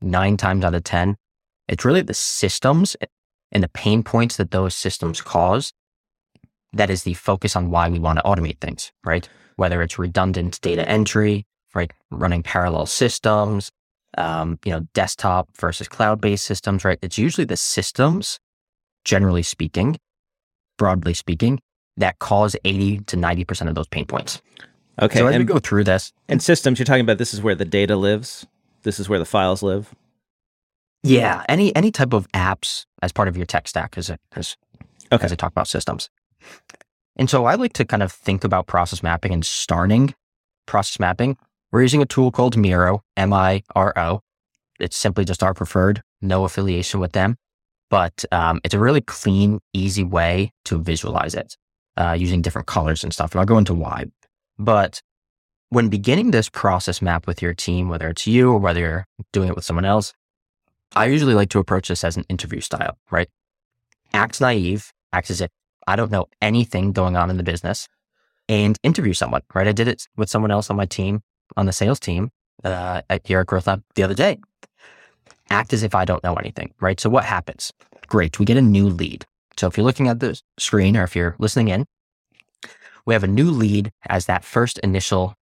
nine 0.00 0.36
times 0.36 0.64
out 0.64 0.74
of 0.74 0.84
10, 0.84 1.16
it's 1.68 1.84
really 1.84 2.02
the 2.02 2.14
systems 2.14 2.96
and 3.52 3.62
the 3.62 3.68
pain 3.68 4.02
points 4.02 4.36
that 4.36 4.50
those 4.50 4.74
systems 4.74 5.20
cause 5.20 5.72
that 6.72 6.90
is 6.90 7.02
the 7.02 7.14
focus 7.14 7.56
on 7.56 7.70
why 7.70 7.88
we 7.88 7.98
want 7.98 8.18
to 8.18 8.24
automate 8.24 8.60
things, 8.60 8.92
right? 9.04 9.28
Whether 9.56 9.82
it's 9.82 9.98
redundant 9.98 10.60
data 10.60 10.88
entry, 10.88 11.46
right? 11.74 11.90
Running 12.10 12.42
parallel 12.42 12.86
systems, 12.86 13.70
um, 14.18 14.58
you 14.64 14.72
know, 14.72 14.80
desktop 14.94 15.48
versus 15.58 15.88
cloud-based 15.88 16.44
systems, 16.44 16.84
right? 16.84 16.98
It's 17.02 17.18
usually 17.18 17.44
the 17.44 17.56
systems, 17.56 18.38
generally 19.04 19.42
speaking, 19.42 19.98
broadly 20.78 21.14
speaking, 21.14 21.60
that 21.96 22.18
cause 22.18 22.56
80 22.64 22.98
to 23.06 23.16
90% 23.16 23.68
of 23.68 23.74
those 23.74 23.88
pain 23.88 24.06
points. 24.06 24.40
Okay. 25.00 25.18
So 25.18 25.26
as 25.26 25.34
and, 25.34 25.42
we 25.42 25.46
go 25.46 25.58
through 25.58 25.84
this, 25.84 26.12
and 26.28 26.42
systems, 26.42 26.78
you're 26.78 26.86
talking 26.86 27.02
about 27.04 27.18
this 27.18 27.32
is 27.32 27.40
where 27.40 27.54
the 27.54 27.64
data 27.64 27.96
lives. 27.96 28.46
This 28.82 28.98
is 29.00 29.08
where 29.08 29.18
the 29.18 29.24
files 29.24 29.62
live. 29.62 29.94
yeah, 31.02 31.44
any 31.48 31.74
any 31.76 31.90
type 31.90 32.12
of 32.12 32.26
apps 32.32 32.84
as 33.02 33.12
part 33.12 33.28
of 33.28 33.36
your 33.36 33.46
tech 33.46 33.68
stack 33.68 33.96
as 33.96 34.10
as 34.36 34.56
Okay. 35.12 35.24
as 35.24 35.32
I 35.32 35.34
talk 35.36 35.50
about 35.52 35.68
systems. 35.68 36.08
And 37.16 37.28
so 37.28 37.44
I 37.46 37.54
like 37.56 37.72
to 37.74 37.84
kind 37.84 38.02
of 38.02 38.12
think 38.12 38.44
about 38.44 38.66
process 38.66 39.02
mapping 39.02 39.32
and 39.32 39.44
starting 39.44 40.14
process 40.66 41.00
mapping. 41.00 41.36
We're 41.72 41.82
using 41.82 42.02
a 42.02 42.06
tool 42.06 42.30
called 42.32 42.56
Miro, 42.56 43.02
M 43.16 43.32
I 43.32 43.62
R 43.74 43.92
O. 43.96 44.20
It's 44.80 44.96
simply 44.96 45.24
just 45.24 45.42
our 45.42 45.54
preferred, 45.54 46.02
no 46.20 46.44
affiliation 46.44 47.00
with 47.00 47.12
them, 47.12 47.36
but 47.90 48.24
um, 48.32 48.60
it's 48.64 48.74
a 48.74 48.78
really 48.78 49.02
clean, 49.02 49.60
easy 49.72 50.02
way 50.02 50.52
to 50.64 50.78
visualize 50.78 51.34
it 51.34 51.56
uh, 51.96 52.16
using 52.18 52.42
different 52.42 52.66
colors 52.66 53.04
and 53.04 53.12
stuff. 53.12 53.32
And 53.32 53.40
I'll 53.40 53.46
go 53.46 53.58
into 53.58 53.74
why. 53.74 54.06
But 54.58 55.00
when 55.68 55.88
beginning 55.88 56.30
this 56.30 56.48
process 56.48 57.00
map 57.00 57.26
with 57.26 57.40
your 57.40 57.54
team, 57.54 57.88
whether 57.88 58.08
it's 58.08 58.26
you 58.26 58.50
or 58.50 58.58
whether 58.58 58.80
you're 58.80 59.06
doing 59.32 59.48
it 59.48 59.54
with 59.54 59.64
someone 59.64 59.84
else, 59.84 60.12
I 60.96 61.06
usually 61.06 61.34
like 61.34 61.50
to 61.50 61.60
approach 61.60 61.88
this 61.88 62.02
as 62.02 62.16
an 62.16 62.24
interview 62.28 62.60
style, 62.60 62.96
right? 63.10 63.28
Act 64.12 64.40
naive, 64.40 64.92
act 65.12 65.30
as 65.30 65.40
if 65.40 65.50
I 65.86 65.94
don't 65.94 66.10
know 66.10 66.26
anything 66.42 66.92
going 66.92 67.16
on 67.16 67.30
in 67.30 67.36
the 67.36 67.44
business 67.44 67.86
and 68.48 68.76
interview 68.82 69.12
someone, 69.12 69.42
right? 69.54 69.68
I 69.68 69.72
did 69.72 69.86
it 69.86 70.08
with 70.16 70.28
someone 70.28 70.50
else 70.50 70.68
on 70.70 70.76
my 70.76 70.86
team, 70.86 71.22
on 71.56 71.66
the 71.66 71.72
sales 71.72 72.00
team 72.00 72.30
uh, 72.64 73.02
at 73.08 73.26
here 73.26 73.40
at 73.40 73.46
Growth 73.46 73.66
Lab 73.66 73.82
the 73.94 74.02
other 74.02 74.14
day. 74.14 74.38
Act 75.50 75.72
as 75.72 75.82
if 75.82 75.94
I 75.94 76.04
don't 76.04 76.22
know 76.22 76.34
anything, 76.34 76.72
right? 76.80 77.00
So 77.00 77.10
what 77.10 77.24
happens? 77.24 77.72
Great. 78.06 78.38
We 78.38 78.44
get 78.44 78.56
a 78.56 78.62
new 78.62 78.88
lead. 78.88 79.26
So 79.56 79.66
if 79.66 79.76
you're 79.76 79.84
looking 79.84 80.08
at 80.08 80.20
the 80.20 80.40
screen 80.58 80.96
or 80.96 81.04
if 81.04 81.16
you're 81.16 81.36
listening 81.38 81.68
in, 81.68 81.86
we 83.04 83.14
have 83.14 83.24
a 83.24 83.28
new 83.28 83.50
lead 83.50 83.90
as 84.08 84.26
that 84.26 84.44
first 84.44 84.78
initial, 84.78 85.34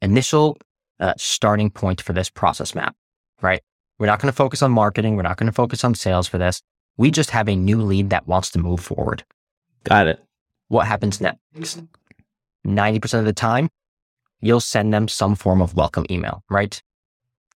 initial 0.00 0.58
uh, 1.00 1.14
starting 1.16 1.70
point 1.70 2.00
for 2.00 2.12
this 2.12 2.30
process 2.30 2.74
map, 2.74 2.94
right? 3.42 3.60
We're 3.98 4.06
not 4.06 4.20
going 4.20 4.30
to 4.30 4.36
focus 4.36 4.62
on 4.62 4.70
marketing. 4.70 5.16
We're 5.16 5.22
not 5.22 5.36
going 5.36 5.48
to 5.48 5.52
focus 5.52 5.82
on 5.84 5.94
sales 5.94 6.28
for 6.28 6.38
this. 6.38 6.62
We 6.96 7.10
just 7.10 7.30
have 7.30 7.48
a 7.48 7.56
new 7.56 7.80
lead 7.82 8.10
that 8.10 8.26
wants 8.26 8.50
to 8.50 8.58
move 8.58 8.80
forward. 8.80 9.24
Got 9.84 10.06
it. 10.06 10.24
What 10.68 10.86
happens 10.86 11.20
next? 11.20 11.82
90% 12.66 13.18
of 13.18 13.24
the 13.24 13.32
time, 13.32 13.68
you'll 14.40 14.60
send 14.60 14.92
them 14.92 15.08
some 15.08 15.34
form 15.34 15.60
of 15.60 15.74
welcome 15.74 16.06
email, 16.10 16.42
right? 16.48 16.80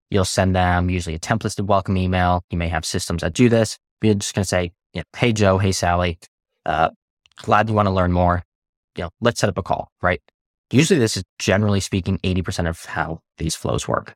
You'll 0.09 0.25
send 0.25 0.55
them 0.55 0.89
usually 0.89 1.15
a 1.15 1.19
templated 1.19 1.65
welcome 1.65 1.97
email. 1.97 2.43
You 2.49 2.57
may 2.57 2.67
have 2.67 2.85
systems 2.85 3.21
that 3.21 3.33
do 3.33 3.49
this. 3.49 3.77
You're 4.01 4.15
just 4.15 4.33
going 4.33 4.43
to 4.43 4.47
say, 4.47 4.71
you 4.93 5.01
know, 5.01 5.03
Hey, 5.15 5.33
Joe. 5.33 5.57
Hey, 5.57 5.71
Sally. 5.71 6.17
Uh, 6.65 6.89
glad 7.37 7.69
you 7.69 7.75
want 7.75 7.87
to 7.87 7.91
learn 7.91 8.11
more. 8.11 8.43
You 8.95 9.03
know, 9.03 9.09
let's 9.21 9.39
set 9.39 9.49
up 9.49 9.57
a 9.57 9.63
call, 9.63 9.91
right? 10.01 10.21
Usually 10.71 10.99
this 10.99 11.17
is 11.17 11.23
generally 11.37 11.79
speaking 11.79 12.19
80% 12.19 12.67
of 12.69 12.85
how 12.85 13.21
these 13.37 13.55
flows 13.55 13.87
work. 13.87 14.15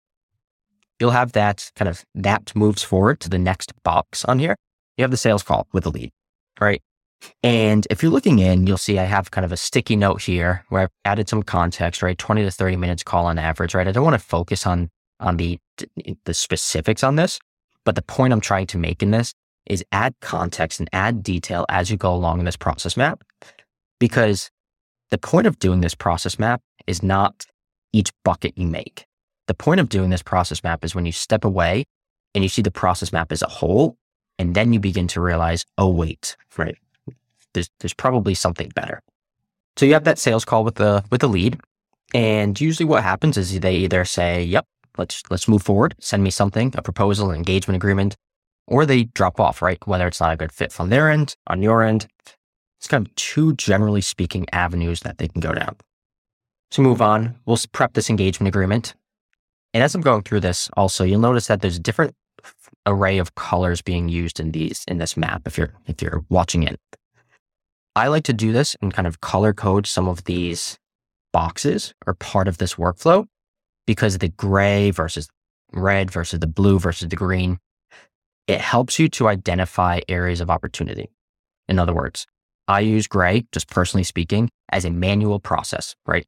You'll 0.99 1.11
have 1.11 1.33
that 1.33 1.71
kind 1.75 1.89
of, 1.89 2.03
that 2.15 2.55
moves 2.55 2.83
forward 2.83 3.19
to 3.21 3.29
the 3.29 3.39
next 3.39 3.73
box 3.83 4.23
on 4.25 4.39
here. 4.39 4.55
You 4.97 5.03
have 5.03 5.11
the 5.11 5.17
sales 5.17 5.43
call 5.43 5.67
with 5.73 5.83
the 5.83 5.91
lead, 5.91 6.11
right? 6.59 6.81
And 7.41 7.87
if 7.89 8.01
you're 8.01 8.11
looking 8.11 8.39
in, 8.39 8.67
you'll 8.67 8.77
see 8.77 8.99
I 8.99 9.03
have 9.03 9.31
kind 9.31 9.45
of 9.45 9.51
a 9.51 9.57
sticky 9.57 9.95
note 9.95 10.21
here 10.21 10.63
where 10.69 10.83
I've 10.83 10.91
added 11.05 11.29
some 11.29 11.43
context, 11.43 12.01
right? 12.01 12.17
20 12.17 12.43
to 12.43 12.51
30 12.51 12.75
minutes 12.77 13.03
call 13.03 13.25
on 13.25 13.37
average, 13.37 13.73
right? 13.73 13.87
I 13.87 13.91
don't 13.91 14.03
want 14.03 14.19
to 14.19 14.25
focus 14.25 14.65
on, 14.65 14.89
on 15.19 15.37
the, 15.37 15.59
the 16.25 16.33
specifics 16.33 17.03
on 17.03 17.15
this, 17.15 17.39
but 17.85 17.95
the 17.95 18.01
point 18.01 18.33
I'm 18.33 18.41
trying 18.41 18.67
to 18.67 18.77
make 18.77 19.03
in 19.03 19.11
this 19.11 19.33
is 19.65 19.83
add 19.91 20.13
context 20.21 20.79
and 20.79 20.89
add 20.91 21.23
detail 21.23 21.65
as 21.69 21.89
you 21.89 21.97
go 21.97 22.13
along 22.13 22.39
in 22.39 22.45
this 22.45 22.57
process 22.57 22.97
map. 22.97 23.23
Because 23.99 24.51
the 25.11 25.17
point 25.17 25.47
of 25.47 25.59
doing 25.59 25.81
this 25.81 25.95
process 25.95 26.39
map 26.39 26.61
is 26.87 27.03
not 27.03 27.45
each 27.93 28.11
bucket 28.25 28.57
you 28.57 28.67
make. 28.67 29.05
The 29.47 29.53
point 29.53 29.79
of 29.79 29.89
doing 29.89 30.09
this 30.09 30.23
process 30.23 30.63
map 30.63 30.83
is 30.83 30.95
when 30.95 31.05
you 31.05 31.11
step 31.11 31.45
away 31.45 31.85
and 32.33 32.43
you 32.43 32.49
see 32.49 32.61
the 32.61 32.71
process 32.71 33.13
map 33.13 33.31
as 33.31 33.41
a 33.41 33.47
whole, 33.47 33.97
and 34.39 34.55
then 34.55 34.73
you 34.73 34.79
begin 34.79 35.07
to 35.09 35.21
realize, 35.21 35.65
oh, 35.77 35.89
wait, 35.89 36.35
right? 36.57 36.75
There's, 37.53 37.69
there's 37.79 37.93
probably 37.93 38.33
something 38.33 38.69
better. 38.75 39.01
So 39.77 39.85
you 39.85 39.93
have 39.93 40.03
that 40.03 40.19
sales 40.19 40.45
call 40.45 40.63
with 40.63 40.75
the, 40.75 41.03
with 41.09 41.21
the 41.21 41.27
lead. 41.27 41.59
And 42.13 42.59
usually 42.59 42.85
what 42.85 43.03
happens 43.03 43.37
is 43.37 43.59
they 43.59 43.75
either 43.75 44.05
say, 44.05 44.43
yep, 44.43 44.65
let's, 44.97 45.23
let's 45.29 45.47
move 45.47 45.63
forward. 45.63 45.95
Send 45.99 46.23
me 46.23 46.29
something, 46.29 46.73
a 46.77 46.81
proposal, 46.81 47.31
an 47.31 47.35
engagement 47.35 47.75
agreement, 47.75 48.15
or 48.67 48.85
they 48.85 49.05
drop 49.05 49.39
off, 49.39 49.61
right? 49.61 49.79
Whether 49.87 50.07
it's 50.07 50.19
not 50.19 50.33
a 50.33 50.37
good 50.37 50.51
fit 50.51 50.71
from 50.71 50.89
their 50.89 51.09
end, 51.09 51.35
on 51.47 51.61
your 51.61 51.81
end. 51.81 52.07
It's 52.79 52.87
kind 52.87 53.07
of 53.07 53.15
two 53.15 53.53
generally 53.53 54.01
speaking 54.01 54.45
avenues 54.51 54.99
that 55.01 55.17
they 55.17 55.27
can 55.27 55.41
go 55.41 55.53
down. 55.53 55.75
So 56.69 56.81
move 56.81 57.01
on. 57.01 57.35
We'll 57.45 57.57
prep 57.71 57.93
this 57.93 58.09
engagement 58.09 58.47
agreement. 58.47 58.93
And 59.73 59.81
as 59.81 59.95
I'm 59.95 60.01
going 60.01 60.23
through 60.23 60.41
this, 60.41 60.69
also, 60.77 61.03
you'll 61.03 61.19
notice 61.19 61.47
that 61.47 61.61
there's 61.61 61.77
a 61.77 61.81
different 61.81 62.15
array 62.85 63.17
of 63.17 63.35
colors 63.35 63.81
being 63.81 64.09
used 64.09 64.39
in 64.39 64.51
these, 64.51 64.83
in 64.87 64.97
this 64.97 65.15
map 65.15 65.43
if 65.47 65.57
you're, 65.57 65.73
if 65.87 66.01
you're 66.01 66.25
watching 66.29 66.63
in. 66.63 66.75
I 67.95 68.07
like 68.07 68.23
to 68.23 68.33
do 68.33 68.51
this 68.51 68.75
and 68.81 68.93
kind 68.93 69.07
of 69.07 69.21
color 69.21 69.53
code 69.53 69.85
some 69.85 70.07
of 70.07 70.23
these 70.23 70.79
boxes 71.31 71.93
or 72.07 72.13
part 72.15 72.47
of 72.47 72.57
this 72.57 72.75
workflow 72.75 73.25
because 73.85 74.17
the 74.17 74.29
gray 74.29 74.91
versus 74.91 75.27
red 75.71 76.09
versus 76.09 76.39
the 76.39 76.47
blue 76.47 76.79
versus 76.79 77.09
the 77.09 77.15
green, 77.15 77.59
it 78.47 78.61
helps 78.61 78.99
you 78.99 79.09
to 79.09 79.27
identify 79.27 79.99
areas 80.07 80.41
of 80.41 80.49
opportunity. 80.49 81.09
In 81.67 81.79
other 81.79 81.93
words, 81.93 82.25
I 82.67 82.79
use 82.79 83.07
gray, 83.07 83.45
just 83.51 83.69
personally 83.69 84.03
speaking, 84.03 84.49
as 84.69 84.85
a 84.85 84.89
manual 84.89 85.39
process, 85.39 85.95
right? 86.05 86.25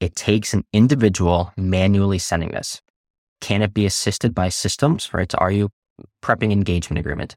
It 0.00 0.14
takes 0.14 0.54
an 0.54 0.64
individual 0.72 1.52
manually 1.56 2.18
sending 2.18 2.50
this. 2.50 2.80
Can 3.40 3.62
it 3.62 3.74
be 3.74 3.86
assisted 3.86 4.34
by 4.34 4.48
systems, 4.48 5.14
right? 5.14 5.30
So 5.30 5.38
are 5.38 5.50
you 5.50 5.70
prepping 6.22 6.52
engagement 6.52 6.98
agreement? 6.98 7.36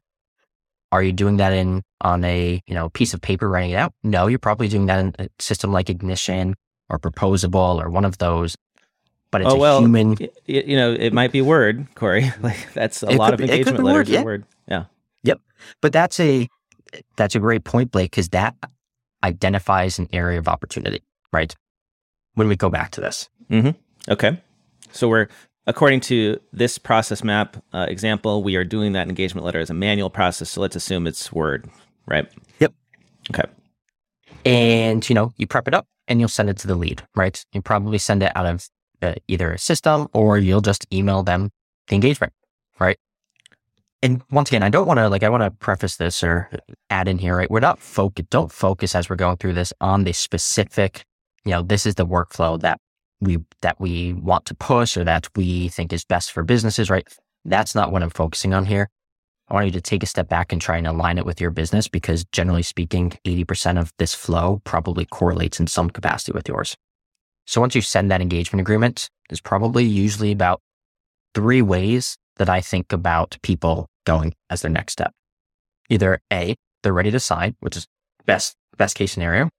Are 0.92 1.02
you 1.02 1.12
doing 1.12 1.38
that 1.38 1.52
in 1.52 1.82
on 2.02 2.22
a 2.24 2.60
you 2.66 2.74
know 2.74 2.90
piece 2.90 3.14
of 3.14 3.20
paper 3.20 3.48
writing 3.48 3.70
it 3.72 3.76
out? 3.76 3.92
No, 4.04 4.26
you're 4.28 4.38
probably 4.38 4.68
doing 4.68 4.86
that 4.86 5.00
in 5.00 5.14
a 5.18 5.28
system 5.40 5.72
like 5.72 5.90
Ignition 5.90 6.54
or 6.90 6.98
Proposable 7.00 7.82
or 7.82 7.90
one 7.90 8.04
of 8.04 8.18
those. 8.18 8.54
But 9.30 9.40
it's 9.42 9.50
oh 9.52 9.56
a 9.56 9.58
well, 9.58 9.80
human. 9.80 10.16
y- 10.20 10.28
you 10.46 10.76
know, 10.76 10.92
it 10.92 11.12
might 11.14 11.32
be 11.32 11.40
Word, 11.40 11.86
Corey. 11.96 12.30
Like 12.40 12.72
that's 12.74 13.02
a 13.02 13.08
It 13.08 13.16
lot 13.16 13.30
could 13.30 13.34
of 13.34 13.38
be- 13.38 13.44
it 13.44 13.64
could 13.64 13.74
engagement 13.78 13.84
letters 13.84 13.98
Word, 13.98 14.08
in 14.08 14.14
yeah. 14.14 14.22
Word. 14.24 14.44
Yeah. 14.68 14.84
Yep. 15.24 15.40
But 15.80 15.92
that's 15.94 16.20
a 16.20 16.46
that's 17.16 17.34
a 17.34 17.38
great 17.40 17.64
point, 17.64 17.90
Blake, 17.90 18.10
because 18.10 18.28
that 18.30 18.54
identifies 19.24 19.98
an 19.98 20.08
area 20.12 20.38
of 20.38 20.48
opportunity, 20.48 21.02
right? 21.32 21.54
When 22.34 22.48
we 22.48 22.56
go 22.56 22.68
back 22.70 22.90
to 22.92 23.00
this, 23.00 23.28
Mm-hmm. 23.50 23.70
Okay. 24.12 24.40
So 24.92 25.08
we're 25.08 25.28
according 25.66 26.00
to 26.00 26.38
this 26.52 26.78
process 26.78 27.24
map 27.24 27.56
uh, 27.72 27.86
example, 27.88 28.42
we 28.42 28.56
are 28.56 28.64
doing 28.64 28.92
that 28.92 29.08
engagement 29.08 29.44
letter 29.44 29.60
as 29.60 29.70
a 29.70 29.74
manual 29.74 30.10
process. 30.10 30.50
So 30.50 30.60
let's 30.60 30.76
assume 30.76 31.06
it's 31.06 31.32
Word, 31.32 31.68
right? 32.06 32.28
Yep. 32.60 32.72
Okay. 33.30 33.44
and 34.44 35.08
you 35.08 35.14
know 35.14 35.32
you 35.36 35.46
prep 35.46 35.68
it 35.68 35.74
up 35.74 35.86
and 36.08 36.20
you'll 36.20 36.28
send 36.28 36.50
it 36.50 36.56
to 36.58 36.66
the 36.66 36.74
lead, 36.76 37.02
right? 37.16 37.44
You 37.52 37.62
probably 37.62 37.98
send 37.98 38.22
it 38.22 38.32
out 38.36 38.46
of 38.46 38.68
uh, 39.02 39.14
either 39.28 39.52
a 39.52 39.58
system 39.58 40.08
or 40.14 40.38
you'll 40.38 40.60
just 40.62 40.86
email 40.92 41.22
them 41.22 41.50
the 41.88 41.94
engagement, 41.96 42.32
right? 42.80 42.98
And 44.02 44.22
once 44.32 44.50
again, 44.50 44.64
I 44.64 44.68
don't 44.70 44.86
want 44.88 44.98
to 44.98 45.08
like 45.08 45.22
I 45.22 45.28
want 45.28 45.44
to 45.44 45.50
preface 45.52 45.96
this 45.96 46.24
or 46.24 46.50
add 46.90 47.08
in 47.08 47.18
here, 47.18 47.36
right? 47.36 47.50
We're 47.50 47.60
not 47.60 47.78
focus. 47.80 48.26
Don't 48.30 48.52
focus 48.52 48.94
as 48.96 49.08
we're 49.10 49.16
going 49.16 49.36
through 49.38 49.54
this 49.54 49.72
on 49.80 50.04
the 50.04 50.12
specific. 50.12 51.04
You 51.44 51.52
know, 51.52 51.62
this 51.62 51.86
is 51.86 51.94
the 51.96 52.06
workflow 52.06 52.60
that 52.62 52.80
we 53.22 53.38
that 53.62 53.80
we 53.80 54.12
want 54.12 54.44
to 54.46 54.54
push 54.54 54.96
or 54.96 55.04
that 55.04 55.28
we 55.36 55.68
think 55.68 55.92
is 55.92 56.04
best 56.04 56.32
for 56.32 56.42
businesses, 56.42 56.90
right? 56.90 57.06
That's 57.44 57.74
not 57.74 57.92
what 57.92 58.02
I'm 58.02 58.10
focusing 58.10 58.52
on 58.52 58.66
here. 58.66 58.88
I 59.48 59.54
want 59.54 59.66
you 59.66 59.72
to 59.72 59.80
take 59.80 60.02
a 60.02 60.06
step 60.06 60.28
back 60.28 60.52
and 60.52 60.60
try 60.60 60.78
and 60.78 60.86
align 60.86 61.18
it 61.18 61.26
with 61.26 61.40
your 61.40 61.50
business 61.50 61.88
because 61.88 62.24
generally 62.32 62.62
speaking, 62.62 63.12
80% 63.24 63.78
of 63.78 63.92
this 63.98 64.14
flow 64.14 64.60
probably 64.64 65.04
correlates 65.04 65.60
in 65.60 65.66
some 65.66 65.90
capacity 65.90 66.32
with 66.32 66.48
yours. 66.48 66.76
So 67.46 67.60
once 67.60 67.74
you 67.74 67.82
send 67.82 68.10
that 68.10 68.20
engagement 68.20 68.60
agreement, 68.60 69.10
there's 69.28 69.40
probably 69.40 69.84
usually 69.84 70.32
about 70.32 70.60
three 71.34 71.60
ways 71.60 72.16
that 72.36 72.48
I 72.48 72.60
think 72.60 72.92
about 72.92 73.36
people 73.42 73.88
going 74.06 74.34
as 74.48 74.62
their 74.62 74.70
next 74.70 74.94
step. 74.94 75.12
Either 75.90 76.20
A, 76.32 76.54
they're 76.82 76.92
ready 76.92 77.10
to 77.10 77.20
sign, 77.20 77.56
which 77.60 77.76
is 77.76 77.86
best, 78.24 78.54
best 78.76 78.96
case 78.96 79.12
scenario. 79.12 79.50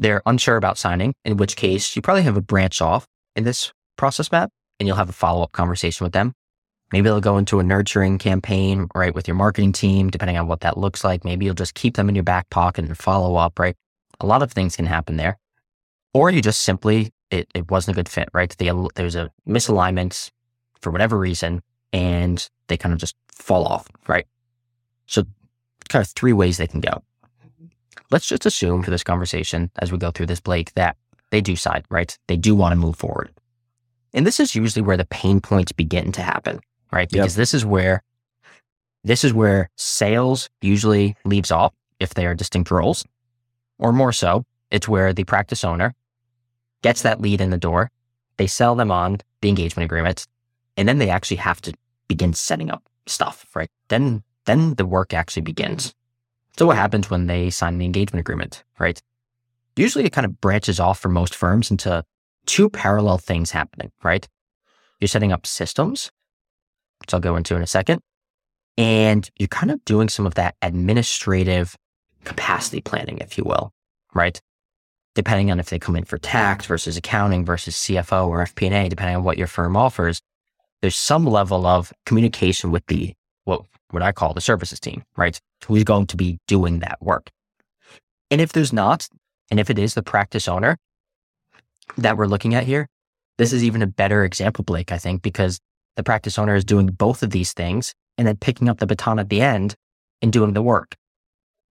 They're 0.00 0.22
unsure 0.26 0.56
about 0.56 0.78
signing, 0.78 1.14
in 1.24 1.36
which 1.36 1.54
case 1.54 1.94
you 1.94 2.02
probably 2.02 2.22
have 2.22 2.36
a 2.36 2.42
branch 2.42 2.80
off 2.80 3.06
in 3.36 3.44
this 3.44 3.72
process 3.96 4.32
map 4.32 4.50
and 4.80 4.86
you'll 4.86 4.96
have 4.96 5.10
a 5.10 5.12
follow 5.12 5.42
up 5.44 5.52
conversation 5.52 6.04
with 6.04 6.12
them. 6.12 6.32
Maybe 6.92 7.04
they'll 7.04 7.20
go 7.20 7.38
into 7.38 7.60
a 7.60 7.62
nurturing 7.62 8.18
campaign, 8.18 8.88
right, 8.96 9.14
with 9.14 9.28
your 9.28 9.36
marketing 9.36 9.70
team, 9.72 10.10
depending 10.10 10.36
on 10.36 10.48
what 10.48 10.60
that 10.60 10.76
looks 10.76 11.04
like. 11.04 11.24
Maybe 11.24 11.44
you'll 11.44 11.54
just 11.54 11.74
keep 11.74 11.94
them 11.94 12.08
in 12.08 12.16
your 12.16 12.24
back 12.24 12.50
pocket 12.50 12.84
and 12.84 12.98
follow 12.98 13.36
up, 13.36 13.60
right? 13.60 13.76
a 14.20 14.26
lot 14.26 14.42
of 14.42 14.52
things 14.52 14.76
can 14.76 14.86
happen 14.86 15.16
there. 15.16 15.38
Or 16.12 16.30
you 16.30 16.42
just 16.42 16.62
simply, 16.62 17.12
it, 17.30 17.48
it 17.54 17.70
wasn't 17.70 17.96
a 17.96 17.98
good 17.98 18.08
fit, 18.08 18.28
right? 18.32 18.54
They, 18.58 18.70
there's 18.94 19.16
a 19.16 19.30
misalignment 19.48 20.30
for 20.80 20.90
whatever 20.90 21.18
reason, 21.18 21.62
and 21.92 22.48
they 22.68 22.76
kind 22.76 22.92
of 22.92 22.98
just 22.98 23.16
fall 23.32 23.66
off, 23.66 23.86
right? 24.06 24.26
So 25.06 25.24
kind 25.88 26.04
of 26.04 26.08
three 26.10 26.32
ways 26.32 26.58
they 26.58 26.66
can 26.66 26.80
go. 26.80 27.02
Let's 28.10 28.26
just 28.26 28.46
assume 28.46 28.82
for 28.82 28.90
this 28.90 29.04
conversation 29.04 29.70
as 29.78 29.92
we 29.92 29.98
go 29.98 30.10
through 30.10 30.26
this, 30.26 30.40
Blake, 30.40 30.72
that 30.74 30.96
they 31.30 31.40
do 31.40 31.56
side, 31.56 31.84
right? 31.90 32.16
They 32.26 32.36
do 32.36 32.54
want 32.54 32.72
to 32.72 32.76
move 32.76 32.96
forward. 32.96 33.30
And 34.12 34.26
this 34.26 34.40
is 34.40 34.54
usually 34.54 34.82
where 34.82 34.96
the 34.96 35.04
pain 35.06 35.40
points 35.40 35.72
begin 35.72 36.10
to 36.12 36.22
happen, 36.22 36.60
right? 36.92 37.08
Because 37.08 37.34
yep. 37.34 37.40
this 37.40 37.54
is 37.54 37.64
where 37.64 38.02
this 39.04 39.24
is 39.24 39.32
where 39.32 39.70
sales 39.76 40.50
usually 40.60 41.16
leaves 41.24 41.50
off 41.50 41.72
if 42.00 42.14
they 42.14 42.26
are 42.26 42.34
distinct 42.34 42.70
roles, 42.70 43.04
or 43.78 43.92
more 43.92 44.12
so, 44.12 44.44
it's 44.70 44.88
where 44.88 45.12
the 45.12 45.24
practice 45.24 45.64
owner 45.64 45.94
gets 46.82 47.02
that 47.02 47.20
lead 47.20 47.40
in 47.40 47.50
the 47.50 47.58
door, 47.58 47.90
they 48.36 48.46
sell 48.46 48.74
them 48.74 48.90
on 48.90 49.18
the 49.40 49.48
engagement 49.48 49.84
agreement, 49.84 50.26
and 50.76 50.88
then 50.88 50.98
they 50.98 51.10
actually 51.10 51.36
have 51.36 51.60
to 51.62 51.72
begin 52.08 52.32
setting 52.32 52.70
up 52.70 52.82
stuff, 53.06 53.46
right? 53.54 53.70
Then 53.88 54.22
then 54.46 54.74
the 54.74 54.86
work 54.86 55.14
actually 55.14 55.42
begins. 55.42 55.94
So 56.56 56.66
what 56.66 56.76
happens 56.76 57.10
when 57.10 57.26
they 57.26 57.50
sign 57.50 57.78
the 57.78 57.84
engagement 57.84 58.20
agreement, 58.20 58.64
right? 58.78 59.00
Usually 59.76 60.04
it 60.04 60.12
kind 60.12 60.24
of 60.24 60.40
branches 60.40 60.80
off 60.80 60.98
for 60.98 61.08
most 61.08 61.34
firms 61.34 61.70
into 61.70 62.04
two 62.46 62.68
parallel 62.68 63.18
things 63.18 63.50
happening, 63.50 63.92
right? 64.02 64.26
You're 65.00 65.08
setting 65.08 65.32
up 65.32 65.46
systems, 65.46 66.10
which 67.00 67.14
I'll 67.14 67.20
go 67.20 67.36
into 67.36 67.56
in 67.56 67.62
a 67.62 67.66
second, 67.66 68.00
and 68.76 69.28
you're 69.38 69.48
kind 69.48 69.70
of 69.70 69.84
doing 69.84 70.08
some 70.08 70.26
of 70.26 70.34
that 70.34 70.54
administrative 70.62 71.76
capacity 72.24 72.80
planning, 72.80 73.18
if 73.18 73.38
you 73.38 73.44
will, 73.44 73.72
right? 74.14 74.40
Depending 75.14 75.50
on 75.50 75.58
if 75.58 75.70
they 75.70 75.78
come 75.78 75.96
in 75.96 76.04
for 76.04 76.18
tax 76.18 76.66
versus 76.66 76.96
accounting 76.96 77.44
versus 77.44 77.74
CFO 77.74 78.28
or 78.28 78.44
FP&A, 78.44 78.88
depending 78.88 79.16
on 79.16 79.24
what 79.24 79.38
your 79.38 79.46
firm 79.46 79.76
offers, 79.76 80.20
there's 80.80 80.96
some 80.96 81.26
level 81.26 81.66
of 81.66 81.92
communication 82.06 82.70
with 82.70 82.84
the 82.86 83.14
what 83.44 83.62
what 83.90 84.02
I 84.02 84.12
call 84.12 84.34
the 84.34 84.40
services 84.40 84.80
team, 84.80 85.02
right? 85.16 85.40
Who's 85.66 85.84
going 85.84 86.06
to 86.06 86.16
be 86.16 86.38
doing 86.46 86.80
that 86.80 86.98
work. 87.00 87.30
And 88.30 88.40
if 88.40 88.52
there's 88.52 88.72
not, 88.72 89.08
and 89.50 89.60
if 89.60 89.70
it 89.70 89.78
is 89.78 89.94
the 89.94 90.02
practice 90.02 90.48
owner 90.48 90.76
that 91.96 92.16
we're 92.16 92.26
looking 92.26 92.54
at 92.54 92.64
here, 92.64 92.86
this 93.38 93.52
is 93.52 93.64
even 93.64 93.82
a 93.82 93.86
better 93.86 94.24
example, 94.24 94.64
Blake, 94.64 94.92
I 94.92 94.98
think, 94.98 95.22
because 95.22 95.60
the 95.96 96.02
practice 96.02 96.38
owner 96.38 96.54
is 96.54 96.64
doing 96.64 96.86
both 96.86 97.22
of 97.22 97.30
these 97.30 97.52
things 97.52 97.94
and 98.16 98.26
then 98.26 98.36
picking 98.36 98.68
up 98.68 98.78
the 98.78 98.86
baton 98.86 99.18
at 99.18 99.28
the 99.28 99.40
end 99.40 99.74
and 100.22 100.32
doing 100.32 100.52
the 100.52 100.62
work. 100.62 100.94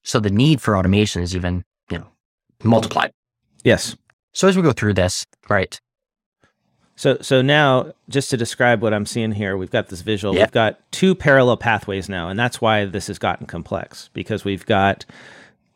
So 0.04 0.19
the 0.19 0.30
need 0.30 0.62
for 0.62 0.78
automation 0.78 1.21
is 1.21 1.36
even, 1.36 1.63
you 1.91 2.00
know, 2.00 2.08
multiplied. 2.63 3.12
Yes. 3.63 3.95
So 4.34 4.47
as 4.47 4.56
we 4.56 4.63
go 4.63 4.71
through 4.71 4.93
this, 4.93 5.26
right? 5.50 5.80
So 6.97 7.19
so 7.21 7.43
now 7.43 7.93
just 8.10 8.29
to 8.31 8.38
describe 8.38 8.81
what 8.81 8.93
I'm 8.93 9.05
seeing 9.05 9.31
here, 9.31 9.55
we've 9.55 9.71
got 9.71 9.88
this 9.88 10.01
visual. 10.01 10.33
We've 10.33 10.51
got 10.51 10.79
two 10.91 11.13
parallel 11.13 11.55
pathways 11.55 12.10
now, 12.10 12.27
and 12.27 12.38
that's 12.38 12.60
why 12.60 12.86
this 12.86 13.07
has 13.07 13.19
gotten 13.19 13.45
complex 13.45 14.10
because 14.13 14.43
we've 14.43 14.65
got 14.65 15.05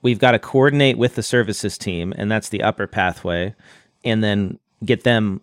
we've 0.01 0.17
got 0.17 0.31
to 0.31 0.39
coordinate 0.39 0.97
with 0.97 1.13
the 1.13 1.21
services 1.23 1.77
team, 1.77 2.11
and 2.17 2.29
that's 2.29 2.49
the 2.49 2.63
upper 2.63 2.87
pathway, 2.87 3.53
and 4.03 4.23
then 4.23 4.57
get 4.83 5.03
them 5.03 5.41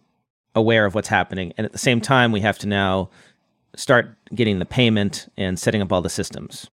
aware 0.56 0.84
of 0.84 0.96
what's 0.96 1.08
happening. 1.08 1.52
And 1.56 1.64
at 1.64 1.70
the 1.70 1.78
same 1.78 2.00
time, 2.00 2.32
we 2.32 2.40
have 2.40 2.58
to 2.58 2.66
now 2.66 3.08
start 3.76 4.16
getting 4.34 4.58
the 4.58 4.66
payment 4.66 5.32
and 5.36 5.60
setting 5.60 5.80
up 5.80 5.92
all 5.92 6.02
the 6.02 6.10
systems. 6.10 6.68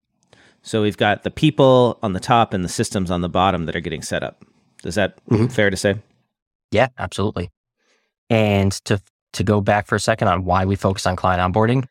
So 0.62 0.80
we've 0.80 0.96
got 0.96 1.24
the 1.24 1.30
people 1.32 1.98
on 2.04 2.12
the 2.12 2.20
top 2.20 2.54
and 2.54 2.64
the 2.64 2.68
systems 2.68 3.10
on 3.10 3.20
the 3.20 3.28
bottom 3.28 3.66
that 3.66 3.74
are 3.74 3.80
getting 3.80 4.02
set 4.02 4.22
up. 4.22 4.44
Is 4.84 4.94
that 4.94 5.16
mm-hmm. 5.26 5.46
fair 5.46 5.70
to 5.70 5.76
say? 5.76 5.96
Yeah, 6.70 6.86
absolutely. 6.98 7.50
And 8.32 8.72
to 8.86 8.98
to 9.34 9.44
go 9.44 9.60
back 9.60 9.86
for 9.86 9.94
a 9.94 10.00
second 10.00 10.28
on 10.28 10.46
why 10.46 10.64
we 10.64 10.74
focus 10.74 11.06
on 11.06 11.16
client 11.16 11.54
onboarding, 11.54 11.84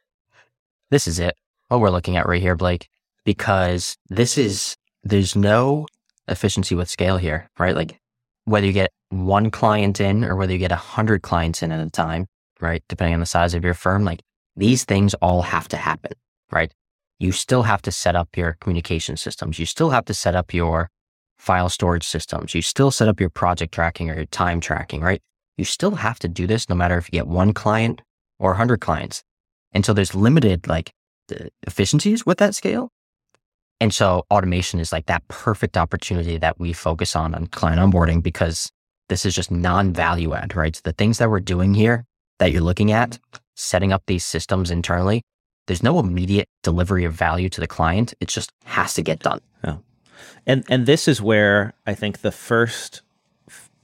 this 0.89 1.07
is 1.07 1.19
it. 1.19 1.35
What 1.67 1.81
we're 1.81 1.91
looking 1.91 2.17
at 2.17 2.27
right 2.27 2.41
here, 2.41 2.55
Blake, 2.55 2.89
because 3.23 3.95
this 4.09 4.39
is 4.39 4.75
there's 5.03 5.35
no 5.35 5.85
efficiency 6.27 6.73
with 6.73 6.89
scale 6.89 7.17
here, 7.17 7.47
right? 7.59 7.75
Like 7.75 7.99
whether 8.45 8.65
you 8.65 8.73
get 8.73 8.91
one 9.09 9.51
client 9.51 10.01
in 10.01 10.23
or 10.25 10.35
whether 10.35 10.51
you 10.51 10.57
get 10.57 10.71
a 10.71 10.75
hundred 10.75 11.21
clients 11.21 11.61
in 11.61 11.71
at 11.71 11.85
a 11.85 11.91
time, 11.91 12.25
right? 12.59 12.83
Depending 12.89 13.13
on 13.13 13.19
the 13.19 13.27
size 13.27 13.53
of 13.53 13.63
your 13.63 13.75
firm, 13.75 14.03
like 14.03 14.21
these 14.55 14.83
things 14.83 15.13
all 15.15 15.43
have 15.43 15.67
to 15.67 15.77
happen, 15.77 16.13
right? 16.51 16.73
You 17.19 17.31
still 17.31 17.63
have 17.63 17.83
to 17.83 17.91
set 17.91 18.15
up 18.15 18.35
your 18.35 18.57
communication 18.59 19.15
systems. 19.15 19.59
You 19.59 19.67
still 19.67 19.91
have 19.91 20.05
to 20.05 20.15
set 20.15 20.35
up 20.35 20.55
your 20.55 20.89
file 21.37 21.69
storage 21.69 22.03
systems. 22.03 22.55
You 22.55 22.63
still 22.63 22.89
set 22.89 23.07
up 23.07 23.19
your 23.19 23.29
project 23.29 23.75
tracking 23.75 24.09
or 24.09 24.15
your 24.15 24.25
time 24.25 24.59
tracking, 24.59 25.01
right? 25.01 25.21
You 25.57 25.65
still 25.65 25.95
have 25.95 26.19
to 26.19 26.27
do 26.27 26.47
this 26.47 26.69
no 26.69 26.75
matter 26.75 26.97
if 26.97 27.07
you 27.07 27.19
get 27.19 27.27
one 27.27 27.53
client 27.53 28.01
or 28.39 28.51
100 28.51 28.81
clients. 28.81 29.23
And 29.71 29.85
so 29.85 29.93
there's 29.93 30.15
limited 30.15 30.67
like 30.67 30.91
efficiencies 31.67 32.25
with 32.25 32.37
that 32.39 32.55
scale. 32.55 32.89
And 33.79 33.93
so 33.93 34.25
automation 34.29 34.79
is 34.79 34.91
like 34.91 35.07
that 35.07 35.27
perfect 35.27 35.75
opportunity 35.75 36.37
that 36.37 36.59
we 36.59 36.73
focus 36.73 37.15
on 37.15 37.33
on 37.33 37.47
client 37.47 37.79
onboarding 37.79 38.21
because 38.21 38.71
this 39.09 39.25
is 39.25 39.33
just 39.33 39.51
non 39.51 39.91
value 39.93 40.33
add, 40.33 40.55
right? 40.55 40.75
So 40.75 40.81
the 40.83 40.93
things 40.93 41.17
that 41.17 41.29
we're 41.29 41.39
doing 41.39 41.73
here 41.73 42.05
that 42.39 42.51
you're 42.51 42.61
looking 42.61 42.91
at, 42.91 43.19
setting 43.55 43.91
up 43.91 44.03
these 44.07 44.23
systems 44.23 44.71
internally, 44.71 45.23
there's 45.67 45.83
no 45.83 45.99
immediate 45.99 46.47
delivery 46.63 47.05
of 47.05 47.13
value 47.13 47.49
to 47.49 47.61
the 47.61 47.67
client. 47.67 48.13
It 48.19 48.27
just 48.27 48.51
has 48.65 48.93
to 48.95 49.01
get 49.01 49.19
done. 49.19 49.41
Yeah. 49.63 49.77
And 50.45 50.63
and 50.69 50.85
this 50.85 51.07
is 51.07 51.21
where 51.21 51.73
I 51.85 51.93
think 51.93 52.19
the 52.21 52.31
first 52.31 53.01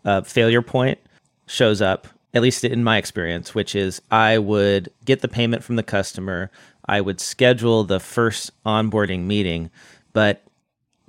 uh, 0.06 0.22
failure 0.22 0.62
point 0.62 1.00
shows 1.48 1.82
up, 1.82 2.08
at 2.34 2.42
least 2.42 2.64
in 2.64 2.84
my 2.84 2.98
experience, 2.98 3.56
which 3.56 3.76
is 3.76 4.02
I 4.12 4.38
would 4.38 4.90
get 5.06 5.22
the 5.22 5.28
payment 5.28 5.64
from 5.64 5.76
the 5.76 5.84
customer, 5.84 6.52
I 6.86 7.02
would 7.02 7.20
schedule 7.20 7.84
the 7.84 8.00
first 8.00 8.52
onboarding 8.64 9.24
meeting, 9.24 9.72
but 10.14 10.44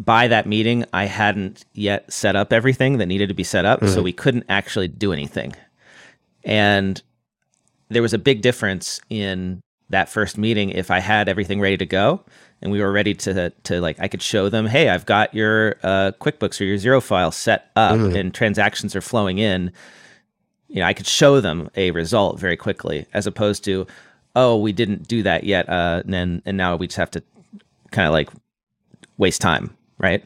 by 0.01 0.29
that 0.29 0.47
meeting, 0.47 0.85
I 0.93 1.05
hadn't 1.05 1.65
yet 1.75 2.13
set 2.13 2.37
up 2.37 2.53
everything 2.53 2.99
that 2.99 3.07
needed 3.07 3.29
to 3.29 3.35
be 3.35 3.45
set 3.45 3.65
up, 3.65 3.81
mm-hmm. 3.81 3.93
so 3.93 4.03
we 4.03 4.13
couldn't 4.13 4.47
actually 4.49 4.89
do 4.89 5.13
anything. 5.13 5.55
And 6.45 7.03
there 7.89 8.03
was 8.03 8.15
a 8.15 8.19
big 8.19 8.41
difference 8.41 9.01
in 9.11 9.61
that 9.91 10.09
first 10.09 10.39
meeting 10.39 10.71
if 10.71 10.91
I 10.91 11.01
had 11.01 11.29
everything 11.29 11.61
ready 11.61 11.77
to 11.79 11.87
go 11.87 12.25
and 12.61 12.73
we 12.73 12.81
were 12.81 12.93
ready 12.93 13.15
to 13.15 13.51
to 13.51 13.81
like 13.81 13.99
I 14.01 14.09
could 14.09 14.23
show 14.23 14.49
them, 14.49 14.67
hey, 14.67 14.89
I've 14.89 15.07
got 15.07 15.33
your 15.35 15.77
uh, 15.83 16.13
QuickBooks 16.21 16.61
or 16.61 16.65
your 16.65 16.77
Xero 16.77 17.03
file 17.03 17.31
set 17.31 17.71
up 17.77 17.97
mm-hmm. 17.97 18.17
and 18.17 18.35
transactions 18.35 18.95
are 18.97 19.01
flowing 19.01 19.39
in. 19.39 19.73
You 20.69 20.81
know, 20.81 20.87
I 20.87 20.93
could 20.93 21.07
show 21.07 21.41
them 21.41 21.71
a 21.77 21.91
result 21.91 22.39
very 22.39 22.57
quickly, 22.57 23.07
as 23.15 23.27
opposed 23.27 23.65
to, 23.65 23.87
oh, 24.37 24.57
we 24.57 24.73
didn't 24.73 25.09
do 25.09 25.23
that 25.23 25.45
yet, 25.45 25.69
uh, 25.69 26.03
and 26.09 26.43
and 26.45 26.57
now 26.57 26.77
we 26.77 26.87
just 26.87 26.99
have 26.99 27.11
to 27.13 27.23
kind 27.91 28.07
of 28.07 28.13
like 28.13 28.31
waste 29.17 29.41
time, 29.41 29.77
right? 29.99 30.23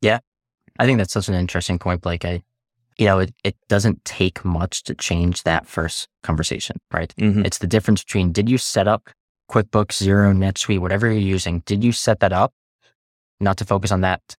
Yeah, 0.00 0.20
I 0.78 0.86
think 0.86 0.98
that's 0.98 1.12
such 1.12 1.28
an 1.28 1.34
interesting 1.34 1.78
point, 1.78 2.00
Blake. 2.00 2.24
I, 2.24 2.42
you 2.98 3.06
know, 3.06 3.18
it, 3.18 3.34
it 3.44 3.56
doesn't 3.68 4.04
take 4.04 4.44
much 4.44 4.82
to 4.84 4.94
change 4.94 5.42
that 5.42 5.66
first 5.66 6.08
conversation, 6.22 6.78
right? 6.92 7.14
Mm-hmm. 7.18 7.44
It's 7.44 7.58
the 7.58 7.66
difference 7.66 8.02
between 8.02 8.32
did 8.32 8.48
you 8.48 8.58
set 8.58 8.88
up 8.88 9.10
QuickBooks, 9.50 10.02
Xero, 10.02 10.34
NetSuite, 10.34 10.78
whatever 10.78 11.06
you're 11.06 11.18
using, 11.18 11.60
did 11.66 11.82
you 11.82 11.92
set 11.92 12.20
that 12.20 12.32
up? 12.32 12.54
Not 13.40 13.56
to 13.58 13.64
focus 13.64 13.90
on 13.90 14.00
that 14.02 14.36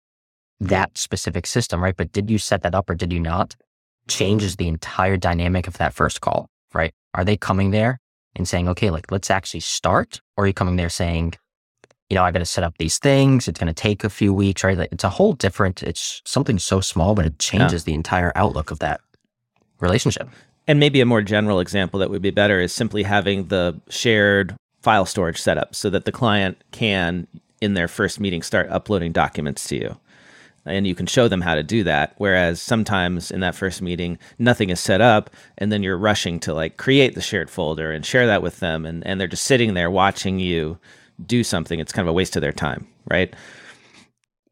that 0.60 0.98
specific 0.98 1.46
system, 1.46 1.82
right? 1.82 1.96
But 1.96 2.12
did 2.12 2.30
you 2.30 2.38
set 2.38 2.62
that 2.62 2.74
up 2.74 2.90
or 2.90 2.94
did 2.94 3.12
you 3.12 3.20
not? 3.20 3.56
Changes 4.10 4.56
the 4.56 4.68
entire 4.68 5.16
dynamic 5.16 5.66
of 5.66 5.78
that 5.78 5.94
first 5.94 6.20
call, 6.20 6.48
right? 6.74 6.92
Are 7.14 7.24
they 7.24 7.36
coming 7.36 7.70
there 7.70 7.98
and 8.36 8.46
saying, 8.46 8.68
okay, 8.68 8.90
like 8.90 9.10
let's 9.10 9.30
actually 9.30 9.60
start? 9.60 10.20
Or 10.36 10.44
are 10.44 10.46
you 10.46 10.52
coming 10.52 10.76
there 10.76 10.88
saying, 10.88 11.34
you 12.08 12.16
know, 12.16 12.24
I 12.24 12.32
got 12.32 12.40
to 12.40 12.44
set 12.44 12.64
up 12.64 12.76
these 12.78 12.98
things. 12.98 13.46
It's 13.46 13.58
going 13.58 13.72
to 13.72 13.82
take 13.82 14.02
a 14.02 14.10
few 14.10 14.34
weeks, 14.34 14.64
right? 14.64 14.76
Like 14.76 14.92
it's 14.92 15.04
a 15.04 15.08
whole 15.08 15.32
different, 15.32 15.82
it's 15.82 16.20
something 16.24 16.58
so 16.58 16.80
small, 16.80 17.14
but 17.14 17.24
it 17.24 17.38
changes 17.38 17.82
yeah. 17.82 17.92
the 17.92 17.94
entire 17.94 18.32
outlook 18.34 18.72
of 18.72 18.80
that 18.80 19.00
relationship. 19.78 20.28
And 20.66 20.80
maybe 20.80 21.00
a 21.00 21.06
more 21.06 21.22
general 21.22 21.60
example 21.60 22.00
that 22.00 22.10
would 22.10 22.22
be 22.22 22.30
better 22.30 22.60
is 22.60 22.72
simply 22.72 23.04
having 23.04 23.46
the 23.46 23.80
shared 23.88 24.56
file 24.82 25.06
storage 25.06 25.40
setup 25.40 25.74
so 25.74 25.88
that 25.90 26.04
the 26.04 26.12
client 26.12 26.62
can, 26.72 27.26
in 27.60 27.74
their 27.74 27.88
first 27.88 28.18
meeting, 28.18 28.42
start 28.42 28.68
uploading 28.70 29.12
documents 29.12 29.68
to 29.68 29.76
you. 29.76 29.96
And 30.66 30.86
you 30.86 30.94
can 30.94 31.06
show 31.06 31.26
them 31.26 31.40
how 31.40 31.54
to 31.54 31.62
do 31.62 31.82
that. 31.84 32.14
Whereas 32.18 32.60
sometimes 32.60 33.30
in 33.30 33.40
that 33.40 33.54
first 33.54 33.80
meeting, 33.80 34.18
nothing 34.38 34.68
is 34.68 34.78
set 34.78 35.00
up, 35.00 35.30
and 35.56 35.72
then 35.72 35.82
you're 35.82 35.96
rushing 35.96 36.38
to 36.40 36.52
like 36.52 36.76
create 36.76 37.14
the 37.14 37.22
shared 37.22 37.48
folder 37.48 37.90
and 37.90 38.04
share 38.04 38.26
that 38.26 38.42
with 38.42 38.60
them. 38.60 38.84
And, 38.84 39.06
and 39.06 39.18
they're 39.18 39.26
just 39.26 39.44
sitting 39.44 39.74
there 39.74 39.90
watching 39.90 40.38
you 40.38 40.78
do 41.24 41.42
something. 41.44 41.80
It's 41.80 41.92
kind 41.92 42.06
of 42.06 42.10
a 42.10 42.14
waste 42.14 42.36
of 42.36 42.42
their 42.42 42.52
time, 42.52 42.86
right? 43.10 43.34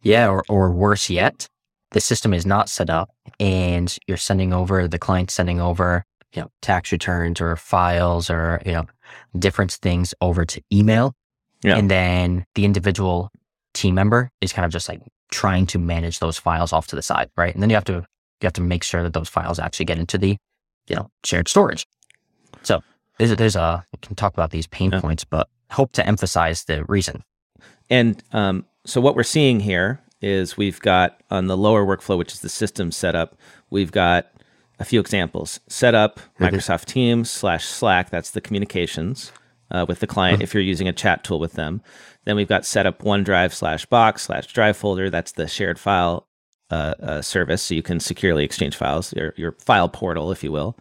Yeah. 0.03 0.29
Or, 0.29 0.44
or 0.49 0.71
worse 0.71 1.11
yet, 1.11 1.47
the 1.90 2.01
system 2.01 2.33
is 2.33 2.47
not 2.47 2.68
set 2.68 2.88
up 2.90 3.11
and 3.38 3.97
you're 4.07 4.16
sending 4.16 4.53
over, 4.53 4.88
the 4.88 4.99
client 4.99 5.31
sending 5.31 5.61
over, 5.61 6.05
you 6.33 6.42
know, 6.42 6.51
tax 6.62 6.92
returns 6.92 7.40
or 7.40 7.57
files 7.57 8.31
or, 8.31 8.62
you 8.64 8.73
know, 8.73 8.87
different 9.38 9.73
things 9.73 10.14
over 10.21 10.44
to 10.44 10.62
email. 10.73 11.14
Yeah. 11.62 11.77
And 11.77 11.90
then 11.90 12.47
the 12.55 12.64
individual 12.64 13.31
team 13.75 13.94
member 13.94 14.31
is 14.40 14.53
kind 14.53 14.64
of 14.64 14.73
just 14.73 14.88
like 14.88 15.01
trying 15.30 15.66
to 15.66 15.78
manage 15.78 16.18
those 16.18 16.38
files 16.38 16.72
off 16.72 16.86
to 16.88 16.96
the 16.96 17.02
side, 17.02 17.30
right? 17.36 17.52
And 17.54 17.62
then 17.62 17.70
you 17.70 17.76
have 17.76 17.84
to 17.84 17.92
you 18.40 18.44
have 18.46 18.52
to 18.54 18.60
make 18.60 18.82
sure 18.84 19.02
that 19.02 19.12
those 19.12 19.28
files 19.28 19.58
actually 19.58 19.86
get 19.86 19.98
into 19.98 20.18
the 20.18 20.36
you 20.88 20.96
know 20.96 21.10
shared 21.24 21.48
storage. 21.48 21.86
So 22.62 22.82
there's 23.18 23.32
a, 23.32 23.36
there's 23.36 23.56
a 23.56 23.84
we 23.92 23.98
can 24.00 24.16
talk 24.16 24.32
about 24.32 24.50
these 24.50 24.66
pain 24.66 24.90
Yeah. 24.92 25.00
points, 25.00 25.24
but 25.24 25.48
hope 25.70 25.92
to 25.92 26.06
emphasize 26.06 26.64
the 26.64 26.84
reason. 26.84 27.22
And 27.90 28.22
um, 28.32 28.64
so 28.86 29.00
what 29.00 29.14
we're 29.16 29.22
seeing 29.22 29.60
here 29.60 30.00
is 30.20 30.56
we've 30.56 30.80
got 30.80 31.20
on 31.30 31.46
the 31.46 31.56
lower 31.56 31.84
workflow, 31.84 32.18
which 32.18 32.32
is 32.32 32.40
the 32.40 32.48
system 32.48 32.90
setup, 32.90 33.36
we've 33.70 33.92
got 33.92 34.26
a 34.80 34.84
few 34.84 35.00
examples. 35.00 35.60
Set 35.68 35.94
up 35.94 36.20
Microsoft 36.40 36.86
Teams 36.86 37.30
slash 37.30 37.64
Slack, 37.66 38.10
that's 38.10 38.30
the 38.30 38.40
communications 38.40 39.32
uh, 39.70 39.87
with 39.88 40.00
the 40.00 40.07
client 40.07 40.42
if 40.42 40.54
you're 40.54 40.62
using 40.62 40.88
a 40.88 40.92
chat 40.92 41.24
tool 41.24 41.38
with 41.38 41.52
them. 41.54 41.83
Then 42.24 42.37
we've 42.37 42.48
got 42.48 42.66
set 42.66 42.87
up 42.87 43.02
OneDrive 43.02 43.52
slash 43.52 43.87
box 43.87 44.22
slash 44.22 44.46
drive 44.52 44.76
folder, 44.76 45.11
that's 45.11 45.33
the 45.33 45.48
shared 45.48 45.78
file 45.78 46.26
uh, 46.70 46.94
uh, 47.00 47.22
service, 47.22 47.62
so 47.62 47.74
you 47.74 47.83
can 47.83 48.00
securely 48.00 48.44
exchange 48.44 48.76
files, 48.76 49.12
your, 49.14 49.35
your 49.37 49.52
file 49.52 49.88
portal, 49.88 50.31
if 50.31 50.44
you 50.44 50.52
will. 50.52 50.76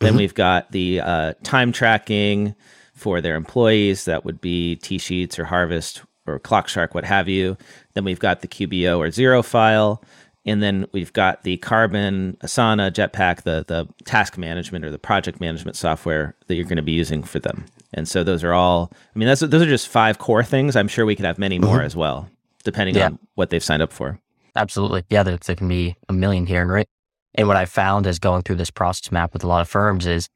Then 0.00 0.16
we've 0.16 0.34
got 0.34 0.70
the 0.72 1.00
uh, 1.00 1.32
time 1.42 1.72
tracking 1.72 2.54
for 2.94 3.20
their 3.20 3.36
employees. 3.36 4.04
That 4.04 4.24
would 4.24 4.40
be 4.40 4.76
T 4.76 4.98
Sheets 4.98 5.38
or 5.38 5.44
Harvest 5.44 6.02
or 6.26 6.38
ClockShark, 6.38 6.94
what 6.94 7.04
have 7.04 7.28
you. 7.28 7.56
Then 7.94 8.04
we've 8.04 8.18
got 8.18 8.40
the 8.40 8.48
QBO 8.48 8.98
or 8.98 9.08
Xero 9.08 9.44
file. 9.44 10.02
And 10.46 10.62
then 10.62 10.86
we've 10.92 11.12
got 11.12 11.42
the 11.42 11.56
Karbon, 11.58 12.36
Asana, 12.38 12.90
Jetpack, 12.90 13.42
the, 13.42 13.64
the 13.66 13.88
task 14.04 14.36
management 14.36 14.84
or 14.84 14.90
the 14.90 14.98
project 14.98 15.40
management 15.40 15.76
software 15.76 16.36
that 16.46 16.54
you're 16.54 16.64
going 16.64 16.76
to 16.76 16.82
be 16.82 16.92
using 16.92 17.22
for 17.22 17.38
them. 17.38 17.64
And 17.94 18.08
so 18.08 18.24
those 18.24 18.44
are 18.44 18.52
all, 18.52 18.90
I 19.14 19.18
mean, 19.18 19.28
that's, 19.28 19.40
those 19.40 19.62
are 19.62 19.66
just 19.66 19.88
five 19.88 20.18
core 20.18 20.42
things. 20.44 20.76
I'm 20.76 20.88
sure 20.88 21.06
we 21.06 21.16
could 21.16 21.24
have 21.24 21.38
many 21.38 21.58
mm-hmm. 21.58 21.66
more 21.66 21.82
as 21.82 21.96
well, 21.96 22.28
depending 22.64 22.96
Yeah. 22.96 23.06
on 23.06 23.18
what 23.36 23.50
they've 23.50 23.62
signed 23.62 23.82
up 23.82 23.92
for. 23.92 24.18
Absolutely. 24.56 25.04
Yeah, 25.08 25.22
there, 25.22 25.36
there 25.36 25.56
can 25.56 25.68
be 25.68 25.96
a 26.08 26.12
million 26.12 26.46
here, 26.46 26.66
right? 26.66 26.88
And 27.34 27.48
what 27.48 27.56
I 27.56 27.64
found 27.64 28.06
is 28.06 28.18
going 28.18 28.42
through 28.42 28.56
this 28.56 28.70
process 28.70 29.10
map 29.10 29.32
with 29.32 29.42
a 29.42 29.48
lot 29.48 29.60
of 29.60 29.68
firms 29.68 30.06
is 30.06 30.28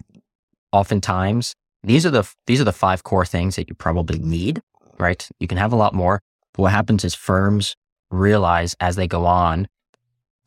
oftentimes 0.72 1.54
these 1.82 2.04
are 2.04 2.10
the 2.10 2.28
these 2.46 2.60
are 2.60 2.64
the 2.64 2.72
five 2.72 3.04
core 3.04 3.24
things 3.24 3.56
that 3.56 3.68
you 3.68 3.74
probably 3.74 4.18
need, 4.18 4.60
right? 4.98 5.28
You 5.38 5.46
can 5.46 5.58
have 5.58 5.72
a 5.72 5.76
lot 5.76 5.94
more, 5.94 6.20
but 6.54 6.62
what 6.62 6.72
happens 6.72 7.04
is 7.04 7.14
firms 7.14 7.76
realize 8.10 8.74
as 8.80 8.96
they 8.96 9.06
go 9.06 9.26
on 9.26 9.68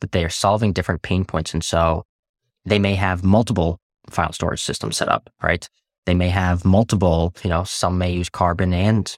that 0.00 0.12
they 0.12 0.24
are 0.24 0.28
solving 0.28 0.72
different 0.72 1.02
pain 1.02 1.24
points, 1.24 1.54
and 1.54 1.64
so 1.64 2.04
they 2.66 2.78
may 2.78 2.94
have 2.94 3.24
multiple 3.24 3.78
file 4.10 4.32
storage 4.32 4.62
systems 4.62 4.96
set 4.98 5.08
up, 5.08 5.30
right? 5.42 5.68
They 6.06 6.14
may 6.14 6.28
have 6.28 6.64
multiple, 6.64 7.34
you 7.42 7.50
know, 7.50 7.64
some 7.64 7.98
may 7.98 8.12
use 8.12 8.28
Karbon 8.28 8.74
and 8.74 9.16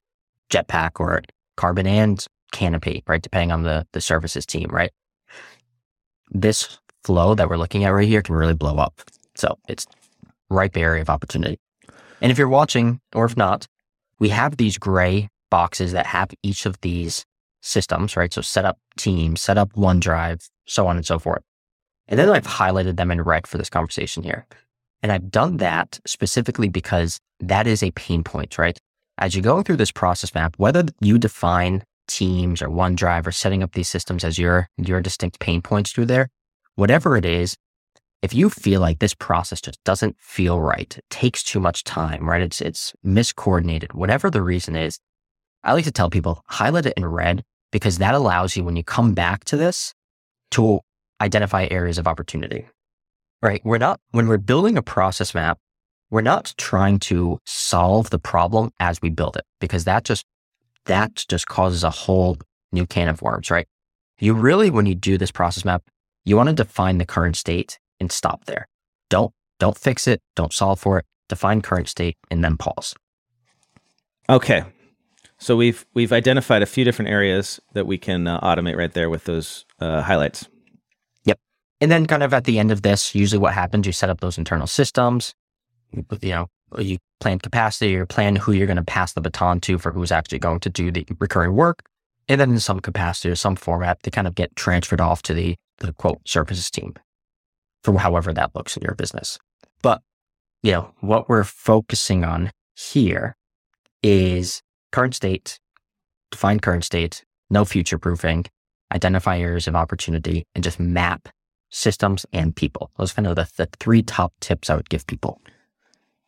Jetpack 0.50 1.00
or 1.00 1.22
Karbon 1.56 1.86
and 1.86 2.24
Canopy, 2.52 3.02
right? 3.06 3.22
Depending 3.22 3.52
on 3.52 3.62
the 3.62 3.86
the 3.92 4.00
services 4.00 4.46
team, 4.46 4.68
right? 4.70 4.90
This 6.30 6.78
flow 7.04 7.34
that 7.34 7.48
we're 7.48 7.56
looking 7.56 7.84
at 7.84 7.90
right 7.90 8.08
here 8.08 8.22
can 8.22 8.34
really 8.34 8.54
blow 8.54 8.76
up. 8.76 9.00
So 9.34 9.58
it's 9.68 9.86
ripe 10.50 10.76
area 10.76 11.02
of 11.02 11.10
opportunity. 11.10 11.58
And 12.20 12.30
if 12.30 12.38
you're 12.38 12.48
watching, 12.48 13.00
or 13.14 13.24
if 13.24 13.36
not, 13.36 13.66
we 14.18 14.28
have 14.30 14.56
these 14.56 14.78
gray 14.78 15.28
boxes 15.50 15.92
that 15.92 16.06
have 16.06 16.30
each 16.42 16.66
of 16.66 16.80
these 16.80 17.24
systems, 17.60 18.16
right? 18.16 18.32
So 18.32 18.40
set 18.40 18.64
up 18.64 18.78
Teams, 18.96 19.40
set 19.40 19.58
up 19.58 19.72
OneDrive, 19.72 20.48
so 20.66 20.86
on 20.86 20.96
and 20.96 21.04
so 21.04 21.18
forth. 21.18 21.42
And 22.06 22.18
then 22.18 22.28
I've 22.28 22.46
highlighted 22.46 22.96
them 22.96 23.10
in 23.10 23.22
red 23.22 23.46
for 23.46 23.58
this 23.58 23.70
conversation 23.70 24.22
here. 24.22 24.46
And 25.04 25.12
I've 25.12 25.30
done 25.30 25.58
that 25.58 26.00
specifically 26.06 26.70
because 26.70 27.20
that 27.38 27.66
is 27.66 27.82
a 27.82 27.90
pain 27.90 28.24
point, 28.24 28.56
right? 28.56 28.78
As 29.18 29.34
you're 29.34 29.42
going 29.42 29.62
through 29.62 29.76
this 29.76 29.92
process 29.92 30.34
map, 30.34 30.54
whether 30.56 30.86
you 31.02 31.18
define 31.18 31.84
Teams 32.08 32.62
or 32.62 32.68
OneDrive 32.68 33.26
or 33.26 33.30
setting 33.30 33.62
up 33.62 33.72
these 33.72 33.86
systems 33.86 34.24
as 34.24 34.38
your, 34.38 34.66
your 34.78 35.02
distinct 35.02 35.40
pain 35.40 35.60
points 35.60 35.92
through 35.92 36.06
there, 36.06 36.30
whatever 36.76 37.18
it 37.18 37.26
is, 37.26 37.54
if 38.22 38.32
you 38.32 38.48
feel 38.48 38.80
like 38.80 38.98
this 38.98 39.12
process 39.12 39.60
just 39.60 39.78
doesn't 39.84 40.16
feel 40.18 40.58
right, 40.58 40.96
it 40.96 41.04
takes 41.10 41.42
too 41.42 41.60
much 41.60 41.84
time, 41.84 42.26
right? 42.26 42.40
It's, 42.40 42.62
it's 42.62 42.94
miscoordinated, 43.04 43.92
whatever 43.92 44.30
the 44.30 44.40
reason 44.40 44.74
is, 44.74 44.98
I 45.62 45.74
like 45.74 45.84
to 45.84 45.92
tell 45.92 46.08
people 46.08 46.42
highlight 46.46 46.86
it 46.86 46.94
in 46.96 47.04
red 47.04 47.44
because 47.72 47.98
that 47.98 48.14
allows 48.14 48.56
you 48.56 48.64
when 48.64 48.76
you 48.76 48.82
come 48.82 49.12
back 49.12 49.44
to 49.44 49.58
this 49.58 49.92
to 50.52 50.80
identify 51.20 51.68
areas 51.70 51.98
of 51.98 52.08
opportunity, 52.08 52.68
right? 53.44 53.60
We're 53.62 53.78
not, 53.78 54.00
when 54.12 54.26
we're 54.26 54.38
building 54.38 54.78
a 54.78 54.82
process 54.82 55.34
map, 55.34 55.58
we're 56.10 56.22
not 56.22 56.54
trying 56.56 56.98
to 57.00 57.38
solve 57.44 58.08
the 58.08 58.18
problem 58.18 58.70
as 58.80 59.02
we 59.02 59.10
build 59.10 59.36
it 59.36 59.44
because 59.60 59.84
that 59.84 60.04
just, 60.04 60.24
that 60.86 61.24
just 61.28 61.46
causes 61.46 61.84
a 61.84 61.90
whole 61.90 62.38
new 62.72 62.86
can 62.86 63.08
of 63.08 63.20
worms, 63.20 63.50
right? 63.50 63.68
You 64.18 64.32
really, 64.32 64.70
when 64.70 64.86
you 64.86 64.94
do 64.94 65.18
this 65.18 65.30
process 65.30 65.64
map, 65.64 65.82
you 66.24 66.36
want 66.36 66.48
to 66.48 66.54
define 66.54 66.96
the 66.96 67.04
current 67.04 67.36
state 67.36 67.78
and 68.00 68.10
stop 68.10 68.46
there. 68.46 68.66
Don't, 69.10 69.32
don't 69.58 69.76
fix 69.76 70.08
it. 70.08 70.22
Don't 70.34 70.52
solve 70.52 70.80
for 70.80 70.98
it. 70.98 71.04
Define 71.28 71.60
current 71.60 71.88
state 71.88 72.16
and 72.30 72.42
then 72.42 72.56
pause. 72.56 72.94
Okay. 74.30 74.64
So 75.36 75.56
we've 75.56 75.84
we've 75.92 76.12
identified 76.12 76.62
a 76.62 76.66
few 76.66 76.84
different 76.84 77.10
areas 77.10 77.60
that 77.74 77.86
we 77.86 77.98
can 77.98 78.26
uh, 78.26 78.40
automate 78.40 78.76
right 78.76 78.92
there 78.92 79.10
with 79.10 79.24
those 79.24 79.66
uh, 79.80 80.00
highlights. 80.00 80.48
And 81.84 81.92
then 81.92 82.06
kind 82.06 82.22
of 82.22 82.32
at 82.32 82.44
the 82.44 82.58
end 82.58 82.72
of 82.72 82.80
this, 82.80 83.14
usually 83.14 83.38
what 83.38 83.52
happens, 83.52 83.84
you 83.84 83.92
set 83.92 84.08
up 84.08 84.20
those 84.20 84.38
internal 84.38 84.66
systems, 84.66 85.34
you 85.92 86.02
you 86.22 86.30
know, 86.30 86.48
you 86.78 86.96
plan 87.20 87.38
capacity 87.38 87.94
or 87.94 88.06
plan 88.06 88.36
who 88.36 88.52
you're 88.52 88.66
going 88.66 88.78
to 88.78 88.82
pass 88.82 89.12
the 89.12 89.20
baton 89.20 89.60
to 89.60 89.76
for 89.76 89.92
who's 89.92 90.10
actually 90.10 90.38
going 90.38 90.60
to 90.60 90.70
do 90.70 90.90
the 90.90 91.06
recurring 91.20 91.52
work. 91.52 91.82
And 92.26 92.40
then 92.40 92.52
in 92.52 92.58
some 92.58 92.80
capacity 92.80 93.28
or 93.28 93.34
some 93.34 93.54
format, 93.54 93.98
they 94.02 94.10
kind 94.10 94.26
of 94.26 94.34
get 94.34 94.56
transferred 94.56 95.02
off 95.02 95.20
to 95.24 95.34
the, 95.34 95.56
the 95.76 95.92
quote 95.92 96.26
services 96.26 96.70
team 96.70 96.94
for 97.82 97.98
however 97.98 98.32
that 98.32 98.54
looks 98.54 98.78
in 98.78 98.82
your 98.82 98.94
business. 98.94 99.38
But, 99.82 100.00
you 100.62 100.72
know, 100.72 100.94
what 101.00 101.28
we're 101.28 101.44
focusing 101.44 102.24
on 102.24 102.50
here 102.74 103.36
is 104.02 104.62
current 104.90 105.14
state, 105.14 105.58
define 106.30 106.60
current 106.60 106.84
state, 106.86 107.26
no 107.50 107.66
future 107.66 107.98
proofing, 107.98 108.46
identify 108.90 109.38
areas 109.38 109.68
of 109.68 109.76
opportunity, 109.76 110.46
and 110.54 110.64
just 110.64 110.80
map 110.80 111.28
systems 111.74 112.24
and 112.32 112.54
people. 112.54 112.90
Those 112.96 113.12
are 113.12 113.14
kind 113.16 113.26
of 113.26 113.36
the, 113.36 113.50
the 113.56 113.68
three 113.80 114.02
top 114.02 114.32
tips 114.40 114.70
I 114.70 114.76
would 114.76 114.88
give 114.88 115.06
people. 115.06 115.40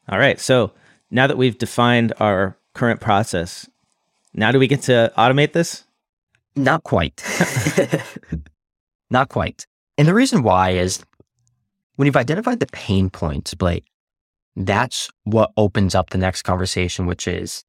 All 0.08 0.18
right. 0.18 0.40
So 0.40 0.72
now 1.10 1.26
that 1.26 1.38
we've 1.38 1.56
defined 1.56 2.12
our 2.18 2.58
current 2.74 3.00
process, 3.00 3.68
now 4.34 4.50
do 4.50 4.58
we 4.58 4.66
get 4.66 4.82
to 4.82 5.12
automate 5.16 5.52
this? 5.52 5.84
Not 6.56 6.82
quite. 6.82 7.22
Not 9.10 9.28
quite. 9.28 9.66
And 9.96 10.08
the 10.08 10.14
reason 10.14 10.42
why 10.42 10.70
is 10.70 11.04
when 11.94 12.06
you've 12.06 12.16
identified 12.16 12.60
the 12.60 12.66
pain 12.66 13.08
points, 13.08 13.54
Blake, 13.54 13.84
that's 14.56 15.10
what 15.24 15.52
opens 15.56 15.94
up 15.94 16.10
the 16.10 16.18
next 16.18 16.42
conversation, 16.42 17.06
which 17.06 17.28
is 17.28 17.64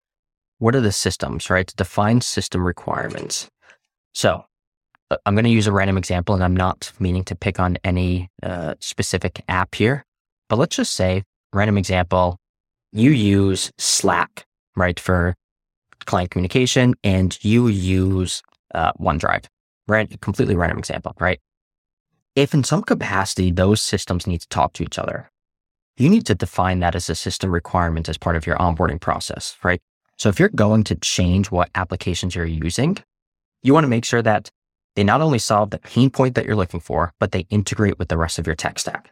what 0.58 0.76
are 0.76 0.82
the 0.82 0.92
systems, 0.92 1.50
right? 1.50 1.68
To 1.68 1.76
define 1.76 2.22
system 2.22 2.66
requirements. 2.66 3.50
So 4.14 4.46
I'm 5.26 5.36
going 5.36 5.46
to 5.46 5.50
use 5.50 5.68
a 5.68 5.72
random 5.72 5.98
example 5.98 6.36
and 6.36 6.44
I'm 6.44 6.56
not 6.56 6.92
meaning 7.00 7.24
to 7.26 7.36
pick 7.36 7.60
on 7.60 7.78
any 7.84 8.30
uh, 8.44 8.76
specific 8.80 9.44
app 9.48 9.76
here, 9.76 10.04
but 10.50 10.58
let's 10.58 10.76
just 10.76 10.94
say, 10.94 11.24
random 11.54 11.78
example, 11.78 12.38
you 12.92 13.12
use 13.12 13.72
Slack, 13.78 14.46
right, 14.76 15.00
for 15.00 15.36
client 16.06 16.32
communication 16.32 16.96
and 17.04 17.38
you 17.44 17.68
use 17.68 18.42
uh, 18.74 18.94
OneDrive. 18.94 19.46
Right, 19.90 20.20
completely 20.20 20.56
random 20.56 20.78
example, 20.78 21.14
right? 21.18 21.40
If 22.36 22.54
in 22.54 22.66
some 22.66 22.82
capacity 22.82 23.52
those 23.52 23.82
systems 23.82 24.28
need 24.28 24.42
to 24.42 24.48
talk 24.50 24.74
to 24.74 24.84
each 24.84 25.00
other, 25.00 25.32
you 25.96 26.10
need 26.10 26.26
to 26.26 26.36
define 26.36 26.80
that 26.80 26.94
as 26.94 27.10
a 27.10 27.16
system 27.16 27.52
requirement 27.52 28.10
as 28.10 28.18
part 28.18 28.36
of 28.36 28.46
your 28.46 28.58
onboarding 28.58 29.00
process, 29.00 29.56
right? 29.64 29.82
So 30.18 30.28
if 30.28 30.40
you're 30.40 30.50
going 30.50 30.84
to 30.86 30.96
change 30.96 31.52
what 31.52 31.70
applications 31.74 32.36
you're 32.36 32.46
using, 32.46 32.98
you 33.64 33.74
want 33.74 33.86
to 33.86 33.90
make 33.90 34.04
sure 34.04 34.22
that 34.22 34.52
they 34.98 35.04
not 35.04 35.22
only 35.22 35.38
solve 35.38 35.70
the 35.70 35.78
pain 35.78 36.10
point 36.10 36.34
that 36.34 36.46
you're 36.48 36.56
looking 36.56 36.80
for, 36.80 37.14
but 37.20 37.32
they 37.32 37.46
integrate 37.52 38.00
with 38.00 38.08
the 38.08 38.18
rest 38.18 38.40
of 38.40 38.48
your 38.48 38.56
tech 38.56 38.80
stack, 38.80 39.12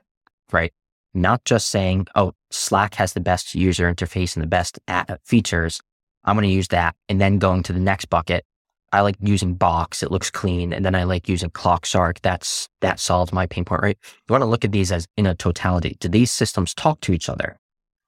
right? 0.51 0.73
Not 1.13 1.45
just 1.45 1.67
saying, 1.67 2.07
oh, 2.15 2.33
Slack 2.49 2.95
has 2.95 3.13
the 3.13 3.19
best 3.19 3.53
user 3.53 3.93
interface 3.93 4.35
and 4.35 4.41
the 4.41 4.47
best 4.47 4.79
a- 4.87 5.19
features. 5.23 5.79
I'm 6.23 6.35
going 6.35 6.49
to 6.49 6.53
use 6.53 6.69
that. 6.69 6.95
And 7.07 7.21
then 7.21 7.37
going 7.37 7.61
to 7.63 7.73
the 7.73 7.79
next 7.79 8.05
bucket. 8.05 8.45
I 8.93 9.01
like 9.01 9.15
using 9.19 9.53
Box. 9.53 10.01
It 10.01 10.09
looks 10.09 10.31
clean. 10.31 10.73
And 10.73 10.83
then 10.83 10.95
I 10.95 11.03
like 11.03 11.29
using 11.29 11.51
ClockShark. 11.51 12.17
That's, 12.23 12.67
that 12.81 12.99
solves 12.99 13.31
my 13.31 13.45
pain 13.45 13.63
point, 13.63 13.83
right? 13.83 13.97
You 14.27 14.33
want 14.33 14.41
to 14.41 14.47
look 14.47 14.65
at 14.65 14.71
these 14.71 14.91
as 14.91 15.07
in 15.17 15.27
a 15.27 15.35
totality. 15.35 15.97
Do 15.99 16.09
these 16.09 16.31
systems 16.31 16.73
talk 16.73 16.99
to 17.01 17.13
each 17.13 17.29
other? 17.29 17.59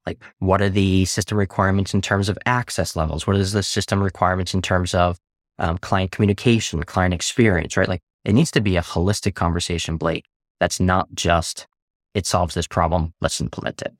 Like, 0.08 0.18
what 0.40 0.64
are 0.64 0.70
the 0.70 1.06
system 1.06 1.38
requirements 1.38 1.94
in 1.94 2.02
terms 2.02 2.28
of 2.28 2.40
access 2.48 2.96
levels? 2.96 3.28
What 3.28 3.36
is 3.36 3.52
the 3.52 3.62
system 3.62 4.02
requirements 4.02 4.56
in 4.56 4.64
terms 4.64 4.96
of 4.96 5.20
um, 5.60 5.78
client 5.78 6.12
communication, 6.12 6.84
client 6.84 7.14
experience, 7.14 7.78
right? 7.78 7.88
Like, 7.88 8.02
it 8.26 8.34
needs 8.34 8.52
to 8.52 8.62
be 8.62 8.78
a 8.78 8.82
holistic 8.82 9.36
conversation, 9.36 9.98
Blake. 9.98 10.26
That's 10.60 10.80
not 10.80 11.08
just, 11.14 11.68
it 12.14 12.26
solves 12.26 12.56
this 12.56 12.68
problem. 12.68 13.14
Let's 13.22 13.40
implement 13.42 13.82
it. 13.82 13.94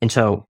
And 0.00 0.10
so 0.10 0.46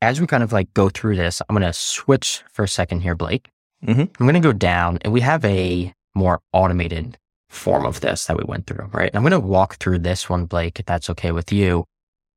as 0.00 0.20
we 0.20 0.26
kind 0.26 0.42
of 0.42 0.52
like 0.52 0.72
go 0.74 0.88
through 0.88 1.16
this, 1.16 1.42
I'm 1.48 1.56
going 1.56 1.66
to 1.66 1.72
switch 1.72 2.42
for 2.52 2.64
a 2.64 2.68
second 2.68 3.00
here, 3.00 3.14
Blake. 3.14 3.48
Mhm. 3.84 4.00
I'm 4.20 4.26
going 4.26 4.34
to 4.34 4.40
go 4.40 4.52
down 4.52 4.98
and 5.02 5.12
we 5.12 5.20
have 5.22 5.44
a, 5.44 5.92
more 6.14 6.40
automated 6.52 7.18
form 7.48 7.84
of 7.84 8.00
this 8.00 8.26
that 8.26 8.36
we 8.36 8.44
went 8.44 8.66
through, 8.66 8.88
right? 8.92 9.08
And 9.08 9.16
I'm 9.16 9.22
going 9.22 9.32
to 9.32 9.40
walk 9.40 9.76
through 9.76 10.00
this 10.00 10.28
one, 10.28 10.46
Blake, 10.46 10.80
if 10.80 10.86
that's 10.86 11.10
okay 11.10 11.32
with 11.32 11.52
you, 11.52 11.84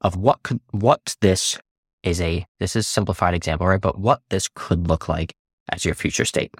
of 0.01 0.15
what 0.15 0.43
could, 0.43 0.59
what 0.71 1.15
this 1.21 1.57
is 2.03 2.21
a, 2.21 2.45
this 2.59 2.75
is 2.75 2.87
simplified 2.87 3.33
example, 3.33 3.67
right? 3.67 3.81
But 3.81 3.99
what 3.99 4.21
this 4.29 4.49
could 4.53 4.87
look 4.87 5.09
like 5.09 5.33
as 5.71 5.85
your 5.85 5.95
future 5.95 6.25
state. 6.25 6.53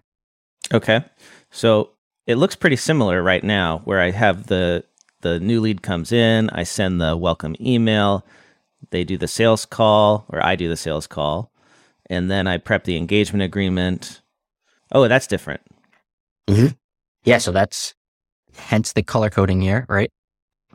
Okay. 0.73 1.03
So 1.51 1.91
it 2.27 2.35
looks 2.35 2.55
pretty 2.55 2.75
similar 2.75 3.21
right 3.21 3.43
now 3.43 3.79
where 3.85 3.99
I 3.99 4.11
have 4.11 4.47
the, 4.47 4.83
the 5.21 5.39
new 5.39 5.61
lead 5.61 5.81
comes 5.81 6.11
in, 6.11 6.49
I 6.49 6.63
send 6.63 6.99
the 6.99 7.15
welcome 7.15 7.55
email, 7.59 8.25
they 8.91 9.03
do 9.03 9.17
the 9.17 9.27
sales 9.27 9.65
call, 9.65 10.25
or 10.29 10.43
I 10.43 10.55
do 10.55 10.69
the 10.69 10.77
sales 10.77 11.07
call, 11.07 11.51
and 12.09 12.29
then 12.29 12.47
I 12.47 12.57
prep 12.57 12.83
the 12.83 12.97
engagement 12.97 13.43
agreement. 13.43 14.21
Oh, 14.91 15.07
that's 15.07 15.27
different. 15.27 15.61
Mm-hmm. 16.47 16.67
Yeah. 17.23 17.39
So 17.39 17.51
that's 17.51 17.95
hence 18.55 18.93
the 18.93 19.03
color 19.03 19.29
coding 19.29 19.61
here, 19.61 19.85
right? 19.89 20.11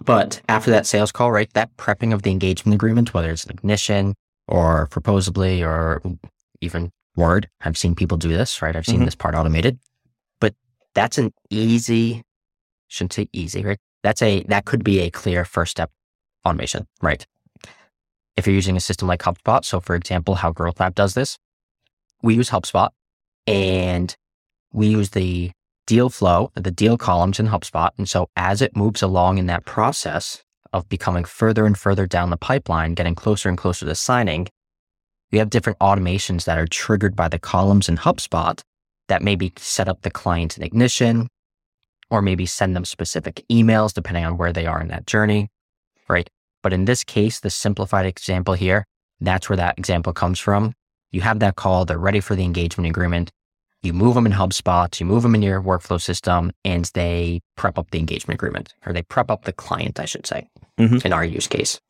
But 0.03 0.41
after 0.49 0.71
that 0.71 0.87
sales 0.87 1.13
call, 1.13 1.31
right, 1.31 1.53
that 1.53 1.77
prepping 1.77 2.13
of 2.15 2.23
the 2.23 2.31
engagement 2.31 2.75
agreement, 2.75 3.13
whether 3.13 3.31
it's 3.31 3.45
Ignition 3.45 4.15
or 4.49 4.89
Proposably 4.89 5.65
or 5.65 6.03
even 6.61 6.91
Word, 7.21 7.49
I've 7.61 7.79
seen 7.79 7.95
people 7.95 8.17
do 8.19 8.29
this, 8.29 8.63
right? 8.63 8.75
I've 8.75 8.87
seen 8.87 9.03
Mhm. 9.03 9.05
this 9.05 9.15
part 9.15 9.35
automated, 9.35 9.79
but 10.41 10.55
that's 10.95 11.19
an 11.19 11.33
easy, 11.51 12.23
shouldn't 12.89 13.13
say 13.13 13.29
easy, 13.33 13.63
right? 13.63 13.79
That's 14.03 14.23
a, 14.23 14.43
that 14.45 14.65
could 14.65 14.83
be 14.83 15.01
a 15.01 15.11
clear 15.11 15.45
first 15.45 15.71
step 15.71 15.91
automation, 16.47 16.87
right? 17.03 17.27
If 18.37 18.47
you're 18.47 18.57
using 18.57 18.77
a 18.77 18.81
system 18.81 19.07
like 19.07 19.21
HubSpot, 19.21 19.65
so 19.65 19.81
for 19.81 19.95
example, 19.95 20.37
how 20.37 20.51
Growth 20.51 20.81
Lab 20.81 20.95
does 20.95 21.15
this, 21.15 21.39
we 22.23 22.35
use 22.35 22.51
HubSpot 22.51 22.89
and 23.47 24.17
we 24.73 24.87
use 24.89 25.11
the 25.11 25.53
deal 25.87 26.09
flow, 26.09 26.51
the 26.55 26.71
deal 26.71 26.97
columns 26.97 27.39
in 27.41 27.49
HubSpot. 27.49 27.91
And 27.99 28.09
so 28.09 28.31
as 28.37 28.63
it 28.63 28.77
moves 28.77 29.03
along 29.03 29.39
in 29.39 29.47
that 29.47 29.67
process 29.67 30.43
of 30.73 30.89
becoming 30.89 31.25
further 31.25 31.67
and 31.67 31.77
further 31.77 32.07
down 32.07 32.31
the 32.31 32.37
pipeline, 32.37 32.95
getting 32.95 33.15
closer 33.15 33.49
and 33.49 33.59
closer 33.59 33.85
to 33.87 33.95
signing, 33.95 34.49
we 35.33 35.39
have 35.39 35.51
different 35.51 35.79
automations 35.79 36.45
that 36.45 36.59
are 36.59 36.67
triggered 36.67 37.15
by 37.17 37.29
the 37.29 37.39
columns 37.39 37.89
in 37.89 37.97
HubSpot 37.97 38.61
that 39.09 39.23
maybe 39.23 39.53
set 39.57 39.89
up 39.89 40.03
the 40.03 40.11
client 40.11 40.57
in 40.57 40.63
Ignition 40.63 41.29
or 42.11 42.23
maybe 42.23 42.47
send 42.47 42.75
them 42.75 42.85
specific 42.85 43.45
emails 43.51 43.93
depending 43.93 44.25
on 44.25 44.37
where 44.37 44.53
they 44.53 44.67
are 44.67 44.81
in 44.81 44.89
that 44.89 45.07
journey, 45.07 45.49
right? 46.09 46.29
But 46.63 46.73
in 46.73 46.85
this 46.85 47.05
case, 47.05 47.41
the 47.41 47.51
simplified 47.51 48.07
example 48.07 48.55
here, 48.55 48.85
that's 49.21 49.49
where 49.49 49.57
that 49.57 49.79
example 49.79 50.13
comes 50.13 50.39
from. 50.39 50.75
You 51.13 51.21
have 51.23 51.39
that 51.41 51.57
call, 51.57 51.85
they're 51.85 51.99
ready 51.99 52.21
for 52.21 52.35
the 52.35 52.45
engagement 52.45 52.89
agreement. 52.89 53.31
You 53.83 53.93
move 53.93 54.15
them 54.15 54.27
in 54.27 54.33
HubSpot, 54.33 54.99
you 55.01 55.07
move 55.07 55.23
them 55.23 55.35
in 55.35 55.43
your 55.43 55.63
workflow 55.63 56.01
system, 56.01 56.53
and 56.65 56.85
they 56.95 57.41
prep 57.57 57.79
up 57.79 57.91
the 57.91 57.99
engagement 57.99 58.37
agreement, 58.37 58.75
or 58.85 58.93
they 58.93 59.03
prep 59.03 59.31
up 59.31 59.45
the 59.45 59.53
client, 59.53 59.99
I 59.99 60.05
should 60.05 60.27
say, 60.27 60.49
Mhm. 60.79 61.05
in 61.05 61.13
our 61.13 61.25
use 61.25 61.47
case. 61.47 61.81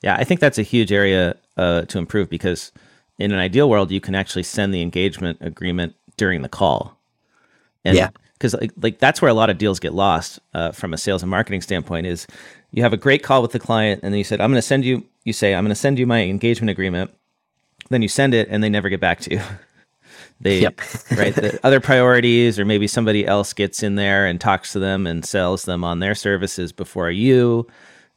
Yeah, 0.00 0.14
I 0.14 0.22
think 0.22 0.38
that's 0.40 0.58
a 0.58 0.62
huge 0.62 0.92
area 0.92 1.34
uh, 1.58 1.82
to 1.82 1.98
improve 1.98 2.30
because 2.30 2.72
in 3.18 3.32
an 3.32 3.38
ideal 3.38 3.68
world, 3.68 3.90
you 3.90 4.00
can 4.00 4.14
actually 4.14 4.44
send 4.44 4.72
the 4.72 4.80
engagement 4.80 5.38
agreement 5.40 5.94
during 6.16 6.42
the 6.42 6.48
call. 6.48 6.96
And 7.84 7.96
Yeah. 7.96 8.10
Because 8.34 8.54
like, 8.54 8.70
like 8.80 8.98
that's 9.00 9.20
where 9.20 9.28
a 9.28 9.34
lot 9.34 9.50
of 9.50 9.58
deals 9.58 9.80
get 9.80 9.92
lost 9.92 10.38
uh, 10.54 10.70
from 10.70 10.94
a 10.94 10.96
sales 10.96 11.22
and 11.22 11.30
marketing 11.30 11.60
standpoint 11.60 12.06
is 12.06 12.28
you 12.70 12.84
have 12.84 12.92
a 12.92 12.96
great 12.96 13.24
call 13.24 13.42
with 13.42 13.50
the 13.50 13.58
client 13.58 14.00
and 14.04 14.14
then 14.14 14.18
you 14.18 14.24
said, 14.24 14.40
I'm 14.40 14.50
going 14.50 14.58
to 14.58 14.66
send 14.66 14.84
you, 14.84 15.04
you 15.24 15.32
say, 15.32 15.56
I'm 15.56 15.64
going 15.64 15.70
to 15.70 15.74
send 15.74 15.98
you 15.98 16.06
my 16.06 16.22
engagement 16.22 16.70
agreement. 16.70 17.10
Then 17.90 18.00
you 18.00 18.06
send 18.06 18.34
it 18.34 18.46
and 18.48 18.62
they 18.62 18.68
never 18.68 18.88
get 18.88 19.00
back 19.00 19.18
to 19.22 19.34
you. 19.34 19.40
they, 20.40 20.60
Yep. 20.60 20.80
right. 21.16 21.34
The 21.34 21.58
other 21.64 21.80
priorities, 21.80 22.60
or 22.60 22.64
maybe 22.64 22.86
somebody 22.86 23.26
else 23.26 23.52
gets 23.52 23.82
in 23.82 23.96
there 23.96 24.24
and 24.24 24.40
talks 24.40 24.72
to 24.72 24.78
them 24.78 25.04
and 25.04 25.24
sells 25.24 25.64
them 25.64 25.82
on 25.82 25.98
their 25.98 26.14
services 26.14 26.70
before 26.70 27.10
you 27.10 27.66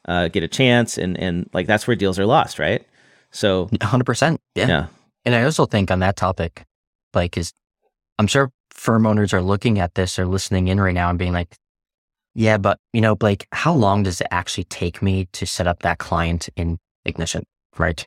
uh, 0.06 0.28
get 0.28 0.44
a 0.44 0.48
chance. 0.48 1.00
And, 1.00 1.20
and 1.20 1.50
like 1.52 1.66
that's 1.66 1.88
where 1.88 1.96
deals 1.96 2.20
are 2.20 2.28
lost, 2.28 2.60
right? 2.60 2.86
So, 3.32 3.68
100%. 3.68 4.38
Yeah. 4.56 4.68
yeah. 4.68 4.88
And 5.26 5.36
I 5.36 5.44
also 5.44 5.66
think 5.66 5.92
on 5.92 6.00
that 6.00 6.16
topic, 6.16 6.64
like, 7.14 7.38
is 7.38 7.54
I'm 8.20 8.28
sure 8.28 8.52
firm 8.72 9.06
owners 9.06 9.34
are 9.34 9.42
looking 9.42 9.80
at 9.80 9.96
this 9.96 10.18
or 10.18 10.26
listening 10.26 10.68
in 10.68 10.80
right 10.80 10.94
now 10.94 11.10
and 11.10 11.20
being 11.20 11.34
like, 11.34 11.56
yeah, 12.34 12.58
but 12.58 12.78
you 12.94 13.02
know, 13.02 13.16
Blake, 13.16 13.48
how 13.52 13.74
long 13.74 14.04
does 14.04 14.22
it 14.22 14.28
actually 14.32 14.64
take 14.66 15.02
me 15.02 15.28
to 15.34 15.46
set 15.46 15.68
up 15.68 15.80
that 15.80 15.98
client 15.98 16.50
in 16.56 16.78
Ignition? 17.06 17.44
Right. 17.78 18.06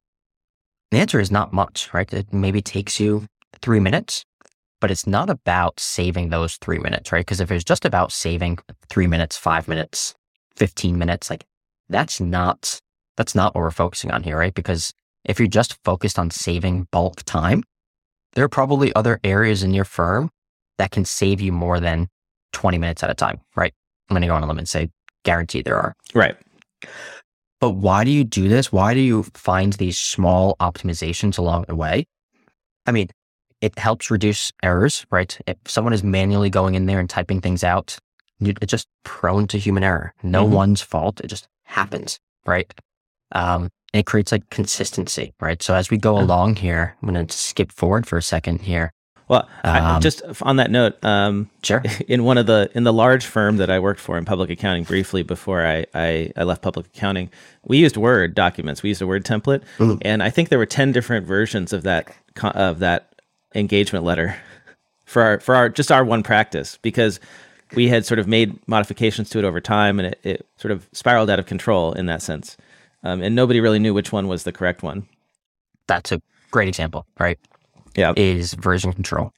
The 0.90 0.98
answer 0.98 1.20
is 1.20 1.30
not 1.30 1.52
much, 1.52 1.92
right? 1.92 2.12
It 2.12 2.32
maybe 2.32 2.62
takes 2.62 3.00
you 3.00 3.26
three 3.60 3.80
minutes, 3.80 4.24
but 4.80 4.90
it's 4.90 5.06
not 5.06 5.30
about 5.30 5.80
saving 5.80 6.30
those 6.30 6.56
three 6.56 6.78
minutes, 6.78 7.12
right? 7.12 7.24
Because 7.24 7.40
if 7.40 7.50
it's 7.50 7.64
just 7.64 7.84
about 7.84 8.12
saving 8.12 8.58
three 8.88 9.06
minutes, 9.06 9.36
five 9.36 9.68
minutes, 9.68 10.14
15 10.56 10.96
minutes, 10.98 11.30
like 11.30 11.44
that's 11.88 12.20
not, 12.20 12.78
that's 13.16 13.34
not 13.34 13.54
what 13.54 13.62
we're 13.62 13.70
focusing 13.70 14.10
on 14.10 14.22
here, 14.22 14.38
right? 14.38 14.54
Because 14.54 14.92
if 15.24 15.38
you're 15.38 15.48
just 15.48 15.76
focused 15.84 16.18
on 16.18 16.30
saving 16.30 16.86
bulk 16.90 17.22
time, 17.24 17.62
there 18.34 18.44
are 18.44 18.48
probably 18.48 18.94
other 18.94 19.20
areas 19.24 19.62
in 19.62 19.72
your 19.74 19.84
firm 19.84 20.30
that 20.78 20.90
can 20.90 21.04
save 21.04 21.40
you 21.40 21.52
more 21.52 21.80
than 21.80 22.08
20 22.52 22.78
minutes 22.78 23.02
at 23.02 23.10
a 23.10 23.14
time, 23.14 23.40
right? 23.56 23.72
I'm 24.08 24.14
going 24.14 24.22
to 24.22 24.28
go 24.28 24.34
on 24.34 24.42
a 24.42 24.46
limb 24.46 24.58
and 24.58 24.68
say 24.68 24.90
guaranteed 25.24 25.64
there 25.64 25.78
are. 25.78 25.94
Right. 26.14 26.36
But 27.60 27.70
why 27.70 28.04
do 28.04 28.10
you 28.10 28.24
do 28.24 28.48
this? 28.48 28.72
Why 28.72 28.92
do 28.94 29.00
you 29.00 29.22
find 29.34 29.72
these 29.74 29.98
small 29.98 30.56
optimizations 30.60 31.38
along 31.38 31.64
the 31.68 31.74
way? 31.76 32.06
I 32.86 32.92
mean, 32.92 33.08
it 33.60 33.78
helps 33.78 34.10
reduce 34.10 34.52
errors, 34.62 35.06
right? 35.10 35.38
If 35.46 35.56
someone 35.66 35.94
is 35.94 36.04
manually 36.04 36.50
going 36.50 36.74
in 36.74 36.86
there 36.86 37.00
and 37.00 37.08
typing 37.08 37.40
things 37.40 37.64
out, 37.64 37.96
it's 38.40 38.70
just 38.70 38.88
prone 39.04 39.46
to 39.46 39.58
human 39.58 39.82
error. 39.84 40.12
No 40.22 40.44
Mhm. 40.46 40.50
one's 40.50 40.82
fault. 40.82 41.20
It 41.20 41.28
just 41.28 41.48
happens, 41.62 42.18
right? 42.44 42.70
Um, 43.32 43.70
it 43.92 44.06
creates 44.06 44.32
like 44.32 44.48
consistency, 44.50 45.32
right? 45.40 45.62
So 45.62 45.74
as 45.74 45.90
we 45.90 45.96
go 45.98 46.18
along 46.18 46.56
here, 46.56 46.96
I'm 47.02 47.12
going 47.12 47.26
to 47.26 47.36
skip 47.36 47.70
forward 47.72 48.06
for 48.06 48.16
a 48.18 48.22
second 48.22 48.62
here. 48.62 48.90
Well, 49.28 49.48
I, 49.62 49.78
Um, 49.78 50.02
just 50.02 50.20
on 50.42 50.56
that 50.56 50.70
note, 50.70 51.02
um, 51.04 51.48
Sure. 51.62 51.82
in 52.08 52.24
one 52.24 52.36
of 52.36 52.46
the 52.46 52.70
in 52.74 52.84
the 52.84 52.92
large 52.92 53.24
firm 53.24 53.56
that 53.56 53.70
I 53.70 53.78
worked 53.78 54.00
for 54.00 54.18
in 54.18 54.24
public 54.24 54.50
accounting 54.50 54.84
briefly 54.84 55.22
before 55.22 55.64
I, 55.66 55.86
I, 55.94 56.30
I 56.36 56.42
left 56.42 56.60
public 56.60 56.86
accounting, 56.86 57.30
we 57.64 57.78
used 57.78 57.96
Word 57.96 58.34
documents. 58.34 58.82
We 58.82 58.90
used 58.90 59.00
a 59.00 59.06
Word 59.06 59.24
template, 59.24 59.62
Mhm. 59.78 59.98
and 60.02 60.22
I 60.22 60.28
think 60.28 60.48
there 60.50 60.58
were 60.58 60.66
ten 60.66 60.92
different 60.92 61.24
versions 61.26 61.72
of 61.72 61.84
that 61.84 62.12
of 62.42 62.80
that 62.80 63.14
engagement 63.54 64.04
letter 64.04 64.36
for 65.06 65.22
our 65.22 65.40
for 65.40 65.54
our 65.54 65.68
just 65.70 65.90
our 65.90 66.04
one 66.04 66.22
practice 66.22 66.78
because 66.82 67.18
we 67.74 67.88
had 67.88 68.04
sort 68.04 68.18
of 68.18 68.28
made 68.28 68.58
modifications 68.68 69.30
to 69.30 69.38
it 69.38 69.44
over 69.46 69.60
time, 69.60 69.98
and 69.98 70.08
it, 70.08 70.20
it 70.22 70.46
sort 70.58 70.70
of 70.72 70.86
spiraled 70.92 71.30
out 71.30 71.38
of 71.38 71.46
control 71.46 71.92
in 71.94 72.04
that 72.06 72.20
sense, 72.20 72.58
um, 73.04 73.22
and 73.22 73.34
nobody 73.34 73.60
really 73.60 73.78
knew 73.78 73.94
which 73.94 74.10
one 74.10 74.26
was 74.26 74.42
the 74.42 74.52
correct 74.52 74.82
one. 74.82 75.06
That's 75.86 76.10
a 76.10 76.20
great 76.50 76.68
example, 76.68 77.06
right? 77.20 77.38
Yeah. 77.94 78.12
Is 78.16 78.54
version 78.54 78.92
control. 78.92 79.32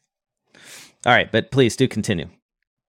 All 1.04 1.12
right, 1.12 1.30
but 1.30 1.50
please 1.50 1.76
do 1.76 1.86
continue. 1.86 2.28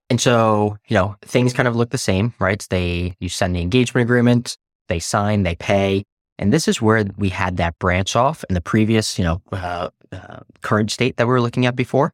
And 0.09 0.21
so, 0.21 0.77
you 0.87 0.93
know, 0.95 1.15
things 1.21 1.53
kind 1.53 1.67
of 1.67 1.75
look 1.75 1.89
the 1.89 1.97
same, 1.97 2.33
right? 2.39 2.65
They, 2.69 3.15
you 3.19 3.27
send 3.27 3.55
the 3.55 3.61
engagement 3.61 4.03
agreement, 4.03 4.57
they 4.87 4.99
sign, 4.99 5.43
they 5.43 5.55
pay. 5.55 6.05
And 6.39 6.53
this 6.53 6.67
is 6.67 6.81
where 6.81 7.05
we 7.17 7.29
had 7.29 7.57
that 7.57 7.77
branch 7.79 8.15
off 8.15 8.45
in 8.49 8.53
the 8.53 8.61
previous, 8.61 9.19
you 9.19 9.25
know, 9.25 9.41
uh, 9.51 9.89
uh, 10.11 10.39
current 10.61 10.91
state 10.91 11.17
that 11.17 11.25
we 11.25 11.31
were 11.31 11.41
looking 11.41 11.65
at 11.65 11.75
before, 11.75 12.13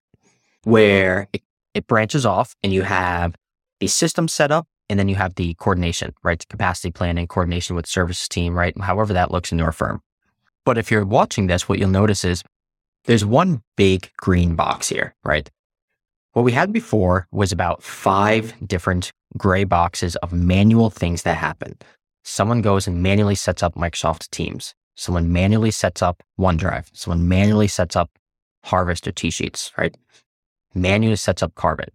where 0.64 1.28
it, 1.34 1.44
it 1.74 1.88
branches 1.88 2.26
off 2.26 2.56
and 2.64 2.74
you 2.74 2.82
have 2.82 3.36
the 3.80 3.88
system 3.88 4.28
set 4.28 4.52
up 4.52 4.68
and 4.90 5.00
then 5.00 5.08
you 5.08 5.16
have 5.16 5.36
the 5.36 5.54
coordination, 5.56 6.14
right? 6.24 6.40
The 6.40 6.46
capacity 6.46 6.92
planning, 6.92 7.28
coordination 7.28 7.76
with 7.76 7.88
services 7.88 8.28
team, 8.28 8.58
right? 8.58 8.78
However 8.80 9.14
that 9.14 9.32
looks 9.32 9.52
in 9.52 9.60
your 9.60 9.72
firm. 9.72 10.02
But 10.66 10.78
if 10.78 10.92
you're 10.92 11.06
watching 11.06 11.48
this, 11.48 11.68
what 11.68 11.80
you'll 11.80 11.90
notice 11.90 12.24
is 12.24 12.44
there's 13.06 13.26
one 13.26 13.62
big 13.76 14.10
green 14.18 14.56
box 14.56 14.90
here, 14.90 15.16
right? 15.24 15.50
What 16.34 16.44
we 16.44 16.52
had 16.52 16.72
before 16.74 17.28
was 17.32 17.52
about 17.52 17.84
five 17.84 18.54
different 18.66 19.12
gray 19.38 19.66
boxes 19.66 20.16
of 20.18 20.34
manual 20.34 20.90
things 20.90 21.24
that 21.24 21.38
happen. 21.38 21.78
Someone 22.24 22.62
goes 22.62 22.88
and 22.88 23.04
manually 23.04 23.36
sets 23.36 23.62
up 23.62 23.76
Microsoft 23.76 24.30
Teams. 24.32 24.74
Someone 24.96 25.32
manually 25.32 25.72
sets 25.72 26.02
up 26.02 26.24
OneDrive. 26.40 26.90
Someone 26.94 27.28
manually 27.28 27.68
sets 27.68 27.96
up 27.96 28.10
Harvest 28.64 29.08
or 29.08 29.12
T-Sheets, 29.12 29.72
right? 29.78 29.96
Manually 30.74 31.18
sets 31.18 31.44
up 31.44 31.54
Karbon. 31.56 31.90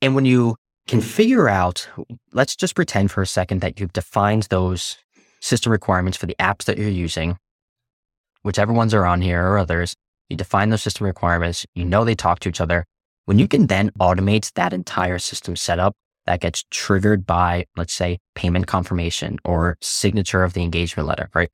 And 0.00 0.14
when 0.14 0.24
you 0.24 0.56
can 0.86 1.00
figure 1.00 1.48
out, 1.48 1.88
let's 2.32 2.54
just 2.54 2.74
pretend 2.74 3.10
for 3.10 3.22
a 3.22 3.26
second 3.26 3.60
that 3.60 3.80
you've 3.80 3.92
defined 3.92 4.44
those 4.44 4.98
system 5.40 5.72
requirements 5.72 6.16
for 6.16 6.26
the 6.26 6.36
apps 6.38 6.64
that 6.64 6.78
you're 6.78 6.88
using, 6.88 7.36
whichever 8.42 8.72
ones 8.72 8.94
are 8.94 9.04
on 9.04 9.20
here 9.20 9.44
or 9.44 9.58
others, 9.58 9.94
you 10.28 10.36
define 10.36 10.70
those 10.70 10.82
system 10.82 11.06
requirements, 11.06 11.66
you 11.74 11.84
know 11.84 12.04
they 12.04 12.14
talk 12.14 12.40
to 12.40 12.48
each 12.48 12.60
other. 12.60 12.84
When 13.24 13.38
you 13.38 13.48
can 13.48 13.66
then 13.66 13.90
automate 13.98 14.52
that 14.54 14.72
entire 14.72 15.18
system 15.18 15.56
setup 15.56 15.94
that 16.26 16.40
gets 16.40 16.64
triggered 16.70 17.26
by, 17.26 17.66
let's 17.76 17.92
say, 17.92 18.18
payment 18.34 18.66
confirmation 18.66 19.38
or 19.44 19.76
signature 19.80 20.44
of 20.44 20.52
the 20.52 20.62
engagement 20.62 21.08
letter, 21.08 21.28
right? 21.34 21.50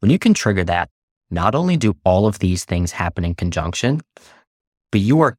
When 0.00 0.10
you 0.10 0.18
can 0.18 0.34
trigger 0.34 0.64
that, 0.64 0.90
not 1.30 1.54
only 1.54 1.76
do 1.76 1.96
all 2.04 2.26
of 2.26 2.38
these 2.38 2.64
things 2.64 2.92
happen 2.92 3.24
in 3.24 3.34
conjunction, 3.34 4.00
but 4.90 5.00
you 5.00 5.20
are 5.20 5.36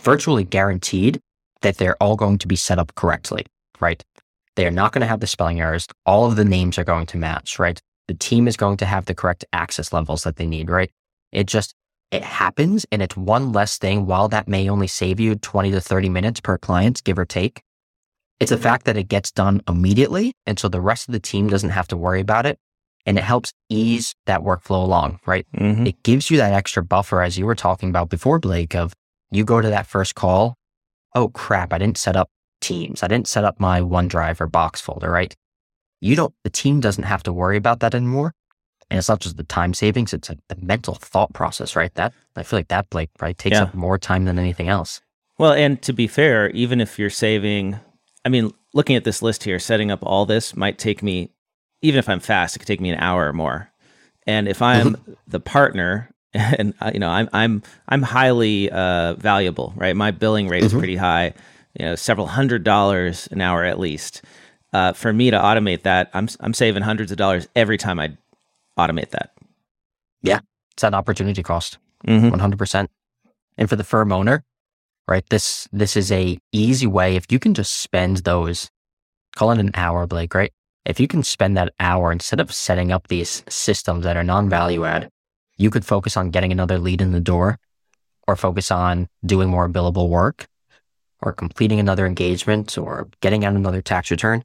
virtually 0.00 0.44
guaranteed 0.44 1.20
that 1.62 1.78
they're 1.78 2.00
all 2.02 2.16
going 2.16 2.38
to 2.38 2.48
be 2.48 2.56
set 2.56 2.78
up 2.78 2.94
correctly, 2.94 3.46
right? 3.80 4.04
They 4.56 4.66
are 4.66 4.70
not 4.70 4.92
going 4.92 5.02
to 5.02 5.06
have 5.06 5.20
the 5.20 5.26
spelling 5.26 5.60
errors. 5.60 5.86
All 6.04 6.26
of 6.26 6.36
the 6.36 6.44
names 6.44 6.78
are 6.78 6.84
going 6.84 7.06
to 7.06 7.18
match, 7.18 7.58
right? 7.58 7.80
The 8.08 8.14
team 8.14 8.48
is 8.48 8.56
going 8.56 8.78
to 8.78 8.86
have 8.86 9.06
the 9.06 9.14
correct 9.14 9.44
access 9.52 9.92
levels 9.92 10.24
that 10.24 10.36
they 10.36 10.46
need, 10.46 10.70
right? 10.70 10.90
It 11.32 11.46
just, 11.46 11.74
it 12.10 12.22
happens 12.22 12.86
and 12.92 13.02
it's 13.02 13.16
one 13.16 13.52
less 13.52 13.78
thing 13.78 14.06
while 14.06 14.28
that 14.28 14.48
may 14.48 14.68
only 14.70 14.86
save 14.86 15.20
you 15.20 15.34
20 15.34 15.72
to 15.72 15.80
30 15.80 16.08
minutes 16.08 16.40
per 16.40 16.56
client, 16.56 17.02
give 17.04 17.18
or 17.18 17.24
take. 17.24 17.62
It's 18.38 18.52
a 18.52 18.58
fact 18.58 18.84
that 18.84 18.96
it 18.96 19.08
gets 19.08 19.32
done 19.32 19.62
immediately. 19.66 20.32
And 20.46 20.58
so 20.58 20.68
the 20.68 20.80
rest 20.80 21.08
of 21.08 21.12
the 21.12 21.20
team 21.20 21.48
doesn't 21.48 21.70
have 21.70 21.88
to 21.88 21.96
worry 21.96 22.20
about 22.20 22.46
it. 22.46 22.58
And 23.06 23.18
it 23.18 23.24
helps 23.24 23.52
ease 23.68 24.14
that 24.26 24.40
workflow 24.40 24.82
along, 24.82 25.20
right? 25.26 25.46
Mm-hmm. 25.54 25.86
It 25.86 26.02
gives 26.02 26.30
you 26.30 26.36
that 26.38 26.52
extra 26.52 26.82
buffer, 26.82 27.22
as 27.22 27.38
you 27.38 27.46
were 27.46 27.54
talking 27.54 27.88
about 27.88 28.10
before, 28.10 28.38
Blake, 28.38 28.74
of 28.74 28.92
you 29.30 29.44
go 29.44 29.60
to 29.60 29.68
that 29.68 29.86
first 29.86 30.14
call. 30.14 30.56
Oh 31.16 31.28
crap, 31.28 31.72
I 31.72 31.78
didn't 31.78 31.98
set 31.98 32.14
up 32.14 32.30
Teams. 32.60 33.02
I 33.02 33.08
didn't 33.08 33.28
set 33.28 33.44
up 33.44 33.60
my 33.60 33.80
OneDrive 33.80 34.40
or 34.40 34.46
Box 34.46 34.80
folder, 34.80 35.10
right? 35.10 35.34
You 36.00 36.16
don't, 36.16 36.34
the 36.42 36.50
team 36.50 36.80
doesn't 36.80 37.04
have 37.04 37.22
to 37.24 37.32
worry 37.32 37.56
about 37.56 37.80
that 37.80 37.94
anymore. 37.94 38.32
And 38.90 38.98
it's 38.98 39.08
not 39.08 39.20
just 39.20 39.36
the 39.36 39.44
time 39.44 39.74
savings, 39.74 40.12
it's 40.12 40.28
like 40.28 40.38
the 40.48 40.56
mental 40.56 40.94
thought 40.94 41.32
process, 41.32 41.76
right? 41.76 41.92
That 41.94 42.12
I 42.34 42.42
feel 42.42 42.58
like 42.58 42.68
that, 42.68 42.88
Blake, 42.90 43.10
right, 43.20 43.36
takes 43.36 43.54
Yeah. 43.54 43.64
up 43.64 43.74
more 43.74 43.98
time 43.98 44.24
than 44.24 44.38
anything 44.38 44.68
else. 44.68 45.00
Well, 45.38 45.52
and 45.52 45.80
to 45.82 45.92
be 45.92 46.06
fair, 46.06 46.50
even 46.50 46.80
if 46.80 46.98
you're 46.98 47.10
saving, 47.10 47.78
I 48.24 48.28
mean, 48.28 48.52
looking 48.74 48.96
at 48.96 49.04
this 49.04 49.22
list 49.22 49.44
here, 49.44 49.58
setting 49.58 49.90
up 49.90 50.00
all 50.02 50.24
this 50.24 50.56
might 50.56 50.78
take 50.78 51.02
me, 51.02 51.30
even 51.82 51.98
if 51.98 52.08
I'm 52.08 52.20
fast, 52.20 52.56
it 52.56 52.60
could 52.60 52.68
take 52.68 52.80
me 52.80 52.90
an 52.90 52.98
hour 52.98 53.28
or 53.28 53.32
more. 53.32 53.70
And 54.26 54.48
if 54.48 54.62
I'm 54.62 54.94
mm-hmm. 54.94 55.12
the 55.26 55.40
partner, 55.40 56.10
and 56.58 56.74
uh, 56.80 56.90
you 56.92 57.00
know, 57.00 57.08
I'm 57.10 57.28
I'm 57.32 57.62
I'm 57.88 58.02
highly 58.02 58.70
uh, 58.70 59.14
valuable, 59.14 59.72
right? 59.76 59.96
My 59.96 60.10
billing 60.10 60.48
rate 60.48 60.64
is 60.64 60.72
Mhm. 60.74 60.78
pretty 60.78 60.96
high, 60.96 61.32
you 61.78 61.84
know, 61.86 61.94
several 61.94 62.26
hundred 62.26 62.64
dollars 62.64 63.28
an 63.30 63.40
hour 63.40 63.64
at 63.64 63.78
least. 63.78 64.22
Uh, 64.72 64.92
for 64.92 65.12
me 65.12 65.30
to 65.30 65.38
automate 65.38 65.82
that, 65.82 66.10
I'm 66.14 66.28
I'm 66.40 66.52
saving 66.54 66.82
hundreds 66.82 67.10
of 67.10 67.18
dollars 67.18 67.48
every 67.56 67.78
time 67.78 67.98
I 67.98 68.16
automate 68.78 69.10
that. 69.10 69.30
Yeah, 70.22 70.40
it's 70.72 70.84
an 70.84 70.94
opportunity 70.94 71.42
cost. 71.42 71.78
Mm-hmm. 72.06 72.28
100%. 72.34 72.88
And 73.58 73.68
for 73.68 73.76
the 73.76 73.84
firm 73.84 74.12
owner, 74.12 74.44
right, 75.08 75.24
this, 75.30 75.66
this 75.72 75.96
is 75.96 76.12
a 76.12 76.38
easy 76.52 76.86
way. 76.86 77.16
If 77.16 77.32
you 77.32 77.38
can 77.38 77.54
just 77.54 77.72
spend 77.80 78.18
those, 78.18 78.70
call 79.34 79.50
it 79.52 79.58
an 79.58 79.70
hour, 79.74 80.06
Blake, 80.06 80.34
right? 80.34 80.52
If 80.84 81.00
you 81.00 81.08
can 81.08 81.22
spend 81.22 81.56
that 81.56 81.72
hour 81.80 82.12
instead 82.12 82.38
of 82.38 82.52
setting 82.52 82.92
up 82.92 83.08
these 83.08 83.42
systems 83.48 84.04
that 84.04 84.16
are 84.16 84.22
non-value 84.24 84.84
add, 84.84 85.08
you 85.56 85.70
could 85.70 85.84
focus 85.84 86.16
on 86.16 86.30
getting 86.30 86.52
another 86.52 86.78
lead 86.78 87.00
in 87.00 87.12
the 87.12 87.20
door 87.20 87.58
or 88.26 88.36
focus 88.36 88.70
on 88.70 89.08
doing 89.24 89.48
more 89.48 89.68
billable 89.68 90.08
work 90.08 90.46
or 91.22 91.32
completing 91.32 91.80
another 91.80 92.06
engagement 92.06 92.76
or 92.76 93.08
getting 93.20 93.44
out 93.44 93.54
another 93.54 93.80
tax 93.80 94.10
return. 94.10 94.44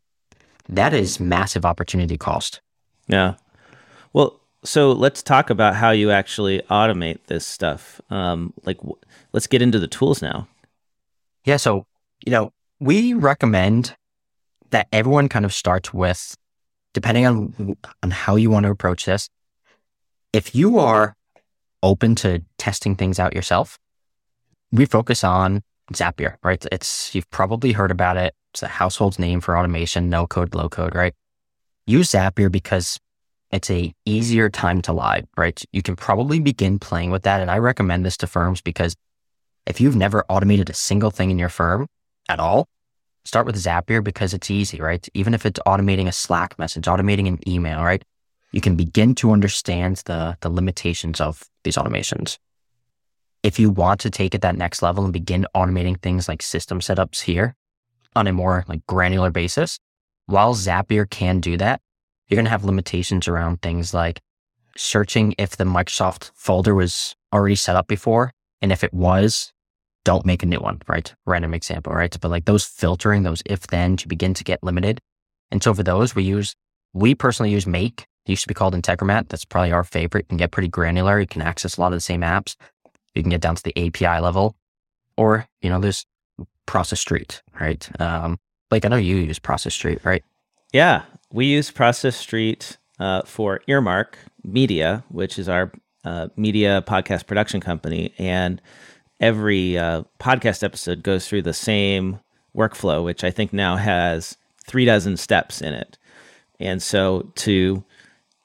That 0.70 0.94
is 0.94 1.20
massive 1.20 1.66
opportunity 1.66 2.18
cost. 2.18 2.62
Yeah. 3.08 3.36
Well, 4.14 4.40
so 4.64 4.92
let's 4.92 5.24
talk 5.24 5.50
about 5.50 5.76
how 5.76 5.92
you 5.92 6.12
actually 6.12 6.62
automate 6.70 7.20
this 7.28 7.46
stuff. 7.46 8.00
Um, 8.10 8.54
like, 8.64 8.78
w- 8.78 8.96
let's 9.34 9.48
get 9.48 9.62
into 9.62 9.80
the 9.80 9.88
tools 9.88 10.22
now. 10.22 10.48
Yeah. 11.46 11.58
So, 11.58 11.86
you 12.26 12.32
know, 12.32 12.54
we 12.80 13.14
recommend 13.14 13.96
that 14.70 14.88
everyone 14.94 15.28
kind 15.28 15.46
of 15.46 15.54
starts 15.54 15.94
with, 15.94 16.38
depending 16.94 17.26
on, 17.26 17.76
on 18.04 18.12
how 18.12 18.36
you 18.36 18.50
want 18.50 18.66
to 18.66 18.72
approach 18.72 19.06
this. 19.06 19.28
If 20.34 20.56
you 20.56 20.80
are 20.80 21.16
open 21.84 22.16
to 22.16 22.42
testing 22.58 22.96
things 22.96 23.20
out 23.20 23.36
yourself, 23.36 23.78
we 24.72 24.86
focus 24.86 25.24
on 25.24 25.62
Zapier, 25.92 26.38
right? 26.42 26.66
It's, 26.72 27.14
you've 27.14 27.30
probably 27.32 27.74
heard 27.74 27.92
about 27.92 28.16
it. 28.16 28.34
It's 28.54 28.64
a 28.64 28.68
household 28.68 29.20
name 29.20 29.42
for 29.42 29.58
automation, 29.58 30.10
no 30.10 30.28
code, 30.28 30.56
low 30.56 30.70
code, 30.70 30.96
right? 30.96 31.14
Use 31.86 32.12
Zapier 32.12 32.50
because 32.50 32.98
it's 33.52 33.70
a 33.70 33.94
easier 34.06 34.50
time 34.50 34.82
to 34.84 34.94
live, 34.94 35.26
right? 35.36 35.62
You 35.74 35.82
can 35.82 35.98
probably 35.98 36.40
begin 36.40 36.80
playing 36.80 37.12
with 37.12 37.24
that. 37.24 37.42
And 37.42 37.52
I 37.52 37.58
recommend 37.58 38.06
this 38.06 38.16
to 38.18 38.28
firms 38.28 38.62
because 38.62 38.96
if 39.66 39.82
you've 39.82 39.98
never 39.98 40.24
automated 40.30 40.70
a 40.70 40.74
single 40.74 41.12
thing 41.12 41.30
in 41.32 41.40
your 41.40 41.50
firm 41.50 41.88
at 42.30 42.40
all, 42.40 42.68
start 43.26 43.46
with 43.46 43.58
Zapier 43.58 44.02
because 44.02 44.34
it's 44.34 44.50
easy, 44.50 44.80
right? 44.80 45.06
Even 45.14 45.34
if 45.34 45.46
it's 45.46 45.60
automating 45.68 46.08
a 46.08 46.14
Slack 46.14 46.58
message, 46.58 46.86
automating 46.86 47.28
an 47.28 47.40
email, 47.46 47.84
right? 47.84 48.04
You 48.52 48.62
can 48.62 48.76
begin 48.76 49.16
to 49.16 49.32
understand 49.32 50.04
the, 50.06 50.38
the 50.42 50.50
limitations 50.50 51.22
of 51.22 51.44
these 51.64 51.78
automations. 51.78 52.38
If 53.44 53.60
you 53.60 53.70
want 53.70 54.02
to 54.02 54.10
take 54.10 54.36
it 54.36 54.42
that 54.42 54.58
next 54.58 54.82
level 54.82 55.04
and 55.04 55.14
begin 55.14 55.48
automating 55.56 56.00
things 56.00 56.28
like 56.28 56.42
system 56.42 56.80
setups 56.80 57.22
here 57.22 57.56
on 58.16 58.28
a 58.28 58.34
more 58.34 58.66
like 58.68 58.86
granular 58.88 59.32
basis, 59.32 59.80
while 60.26 60.54
Zapier 60.54 61.10
can 61.10 61.40
do 61.40 61.58
that, 61.58 61.82
you're 62.28 62.38
going 62.38 62.46
to 62.46 62.52
have 62.52 62.64
limitations 62.64 63.28
around 63.28 63.62
things 63.62 63.94
like 63.94 64.22
searching 64.78 65.34
if 65.38 65.58
the 65.58 65.64
Microsoft 65.64 66.32
folder 66.36 66.76
was 66.76 67.16
already 67.34 67.56
set 67.56 67.76
up 67.76 67.88
before. 67.88 68.32
And 68.62 68.72
if 68.72 68.84
it 68.84 68.94
was, 68.94 69.52
don't 70.04 70.26
make 70.26 70.44
a 70.44 70.46
new 70.46 70.60
one, 70.60 70.82
right? 70.88 71.14
Random 71.26 71.54
example, 71.54 71.94
right? 71.94 72.16
But 72.20 72.32
like 72.32 72.46
those 72.46 72.66
filtering, 72.66 73.24
those 73.24 73.42
if 73.46 73.68
then 73.68 73.98
to 73.98 74.08
begin 74.08 74.34
to 74.36 74.44
get 74.44 74.64
limited. 74.64 75.00
And 75.52 75.62
so 75.62 75.74
for 75.74 75.84
those, 75.84 76.16
we 76.16 76.24
use, 76.24 76.56
we 76.94 77.16
personally 77.16 77.52
use 77.52 77.68
Make. 77.68 78.06
It 78.26 78.32
used 78.32 78.44
to 78.44 78.48
be 78.48 78.54
called 78.54 78.76
Integromat. 78.76 79.30
That's 79.30 79.46
probably 79.46 79.72
our 79.72 79.84
favorite. 79.84 80.26
You 80.26 80.30
can 80.30 80.38
get 80.38 80.52
pretty 80.52 80.68
granular. 80.68 81.20
You 81.20 81.28
can 81.28 81.42
access 81.42 81.78
a 81.78 81.82
lot 81.82 81.88
of 81.88 81.98
the 81.98 82.02
same 82.02 82.22
apps. 82.22 82.56
You 83.16 83.24
can 83.24 83.30
get 83.32 83.42
down 83.42 83.56
to 83.56 83.64
the 83.64 83.88
API 83.88 84.22
level. 84.22 84.56
Or, 85.18 85.48
you 85.62 85.70
know, 85.70 85.80
there's 85.80 86.06
Process 86.66 87.00
Street, 87.00 87.42
right? 87.60 87.90
Um, 88.00 88.40
like 88.70 88.86
I 88.86 88.88
know 88.88 88.96
you 88.96 89.18
use 89.18 89.40
Process 89.40 89.74
Street, 89.74 90.00
right? 90.04 90.24
Yeah, 90.72 91.04
we 91.34 91.46
use 91.46 91.70
Process 91.72 92.16
Street 92.16 92.78
uh, 93.00 93.24
for 93.24 93.62
Earmark 93.68 94.18
Media, 94.44 95.04
which 95.10 95.38
is 95.38 95.50
our 95.50 95.72
uh, 96.06 96.30
media 96.38 96.84
podcast 96.88 97.28
production 97.28 97.60
company, 97.60 98.14
and 98.18 98.62
every 99.20 99.78
uh, 99.78 100.04
podcast 100.20 100.64
episode 100.64 101.04
goes 101.04 101.28
through 101.28 101.42
the 101.42 101.54
same 101.54 102.20
workflow, 102.56 103.04
which 103.04 103.24
I 103.24 103.32
think 103.32 103.54
now 103.54 103.76
has 103.76 104.38
three 104.66 104.86
dozen 104.86 105.18
steps 105.18 105.62
in 105.62 105.74
it. 105.74 105.98
And 106.60 106.82
so, 106.82 107.32
to 107.36 107.84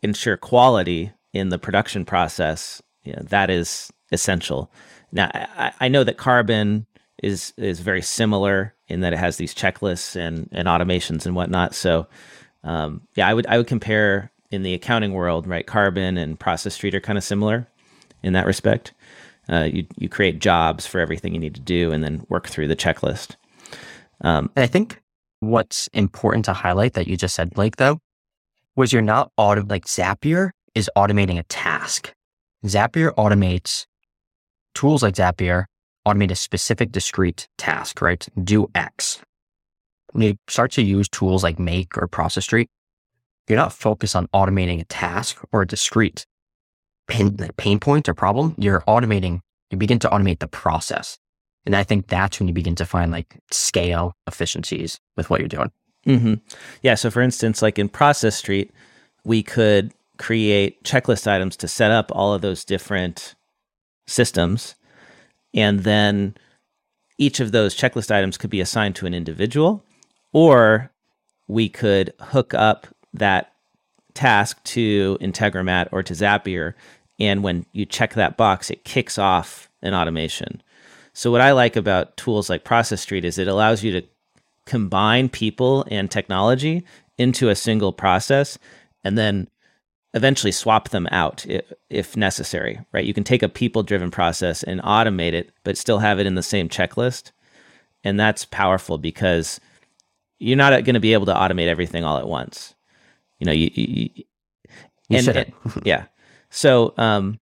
ensure 0.07 0.37
quality 0.37 1.13
in 1.33 1.51
the 1.51 1.59
production 1.59 2.05
process, 2.05 2.83
you 3.05 3.13
know, 3.13 3.23
that 3.29 3.51
is 3.51 3.93
essential. 4.13 4.71
Now, 5.13 5.31
I, 5.35 5.73
I 5.81 5.89
know 5.89 6.05
that 6.05 6.17
Karbon 6.17 6.87
is 7.23 7.53
is 7.57 7.81
very 7.81 8.03
similar 8.03 8.75
in 8.89 9.01
that 9.01 9.13
it 9.13 9.19
has 9.19 9.37
these 9.37 9.55
checklists 9.55 10.17
and 10.17 10.49
and 10.53 10.69
automations 10.69 11.27
and 11.27 11.35
whatnot. 11.35 11.75
So, 11.75 12.07
um, 12.63 13.03
yeah, 13.17 13.29
I 13.29 13.35
would 13.35 13.47
I 13.47 13.57
would 13.59 13.67
compare 13.67 14.31
in 14.51 14.63
the 14.63 14.75
accounting 14.75 15.13
world, 15.13 15.47
right? 15.47 15.67
Karbon 15.67 16.19
and 16.19 16.39
Process 16.39 16.75
Street 16.75 16.95
are 16.95 17.01
kind 17.01 17.19
of 17.19 17.25
similar 17.25 17.67
in 18.23 18.33
that 18.33 18.47
respect. 18.47 18.95
Uh, 19.49 19.69
you 19.73 19.87
you 19.97 20.09
create 20.09 20.39
jobs 20.41 20.87
for 20.87 21.01
everything 21.01 21.35
you 21.35 21.41
need 21.41 21.55
to 21.55 21.61
do, 21.61 21.93
and 21.93 22.03
then 22.05 22.27
work 22.29 22.47
through 22.49 22.69
the 22.69 22.77
checklist. 22.77 23.37
Um, 24.21 24.51
And 24.57 24.65
I 24.65 24.67
think 24.67 25.03
what's 25.41 25.89
important 25.93 26.45
to 26.47 26.53
highlight 26.53 26.95
that 26.95 27.07
you 27.07 27.17
just 27.17 27.35
said, 27.35 27.51
Blake, 27.51 27.77
though, 27.77 27.99
was 28.77 28.93
you're 28.93 29.03
not 29.03 29.33
auto 29.37 29.65
like 29.69 29.87
Zapier 29.87 30.51
is 30.75 30.91
automating 30.97 31.39
a 31.39 31.43
task. 31.45 32.13
Zapier 32.65 33.15
automates 33.15 33.87
tools 34.75 35.03
like 35.03 35.15
Zapier 35.15 35.65
automate 36.07 36.31
a 36.31 36.37
specific 36.37 36.93
discrete 36.93 37.49
task, 37.59 38.01
right? 38.01 38.29
Do 38.43 38.69
X. 38.75 39.21
When 40.13 40.23
you 40.23 40.37
start 40.49 40.71
to 40.73 40.83
use 40.83 41.09
tools 41.09 41.43
like 41.43 41.59
Make 41.59 41.99
or 41.99 42.07
Process 42.07 42.45
Street, 42.45 42.69
you're 43.49 43.59
not 43.59 43.73
focused 43.73 44.15
on 44.15 44.29
automating 44.29 44.81
a 44.81 44.85
task 44.85 45.43
or 45.53 45.63
a 45.63 45.67
discrete 45.67 46.27
pain, 47.09 47.37
pain 47.57 47.81
point 47.81 48.09
or 48.09 48.15
problem. 48.15 48.55
You're 48.59 48.83
automating, 48.83 49.41
you 49.71 49.79
begin 49.79 49.99
to 50.01 50.09
automate 50.09 50.41
the 50.41 50.49
process. 50.49 51.19
And 51.65 51.75
I 51.75 51.83
think 51.83 52.07
that's 52.07 52.39
when 52.39 52.49
you 52.49 52.55
begin 52.55 52.77
to 52.77 52.85
find 52.85 53.11
like 53.11 53.39
scale 53.51 54.15
efficiencies 54.27 55.01
with 55.17 55.31
what 55.31 55.41
you're 55.41 55.49
doing. 55.49 55.71
Hmm 56.07 56.35
Yeah. 56.83 56.95
So, 56.95 57.11
for 57.11 57.21
instance, 57.21 57.63
like 57.63 57.79
in 57.79 57.89
Process 57.89 58.37
Street, 58.37 58.73
we 59.25 59.43
could 59.43 59.93
create 60.19 60.83
checklist 60.85 61.27
items 61.27 61.57
to 61.59 61.69
set 61.69 61.91
up 61.91 62.11
all 62.15 62.33
of 62.33 62.43
those 62.43 62.65
different 62.65 63.35
systems. 64.07 64.77
And 65.53 65.81
then 65.81 66.37
each 67.19 67.41
of 67.41 67.53
those 67.53 67.77
checklist 67.77 68.11
items 68.11 68.39
could 68.39 68.51
be 68.51 68.61
assigned 68.61 68.97
to 68.97 69.07
an 69.07 69.15
individual, 69.15 69.85
or 70.33 70.91
we 71.49 71.69
could 71.69 72.13
hook 72.21 72.55
up 72.55 72.87
that 73.15 73.53
task 74.15 74.63
to 74.65 75.19
Integromat 75.21 75.89
or 75.93 76.03
to 76.03 76.15
Zapier. 76.15 76.75
And 77.19 77.43
when 77.43 77.67
you 77.73 77.87
check 77.87 78.15
that 78.15 78.37
box, 78.37 78.71
it 78.71 78.85
kicks 78.85 79.19
off 79.19 79.71
an 79.83 79.95
automation. 79.95 80.63
So, 81.15 81.31
what 81.31 81.41
I 81.41 81.53
like 81.53 81.77
about 81.77 82.17
tools 82.17 82.51
like 82.51 82.65
Process 82.65 83.01
Street 83.01 83.25
is 83.25 83.39
it 83.39 83.49
allows 83.49 83.83
you 83.83 83.93
to 84.01 84.07
combine 84.67 85.29
people 85.29 85.85
and 85.91 86.11
technology 86.11 86.85
into 87.19 87.49
a 87.49 87.55
single 87.57 87.93
process 87.93 88.59
and 89.05 89.17
then 89.17 89.49
eventually 90.15 90.53
swap 90.53 90.89
them 90.91 91.07
out 91.11 91.47
if, 91.47 91.73
if 91.91 92.17
necessary, 92.17 92.81
right? 92.93 93.05
You 93.05 93.15
can 93.15 93.25
take 93.25 93.43
a 93.43 93.49
people 93.49 93.83
driven 93.83 94.11
process 94.11 94.63
and 94.63 94.81
automate 94.83 95.33
it, 95.33 95.51
but 95.65 95.77
still 95.79 95.99
have 95.99 96.19
it 96.19 96.27
in 96.27 96.35
the 96.35 96.43
same 96.43 96.69
checklist. 96.69 97.33
and 98.05 98.19
that's 98.21 98.45
powerful 98.45 98.99
because 98.99 99.61
you're 100.39 100.57
not 100.57 100.71
going 100.85 100.95
to 100.95 101.01
be 101.01 101.13
able 101.15 101.27
to 101.27 101.35
automate 101.35 101.67
everything 101.69 102.05
all 102.05 102.19
at 102.19 102.29
once. 102.29 102.75
You 103.41 103.47
know, 103.47 103.53
you, 103.53 103.71
you, 103.75 104.09
You 105.09 105.17
and, 105.19 105.25
shouldn't. 105.25 105.55
and- 105.65 105.87
yeah. 105.87 106.05
So, 106.51 106.95
um, 106.99 107.39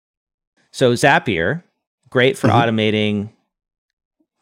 so 0.72 0.92
Zapier, 0.94 1.62
great 2.10 2.36
for 2.38 2.48
Mhm. 2.48 2.52
automating 2.54 3.28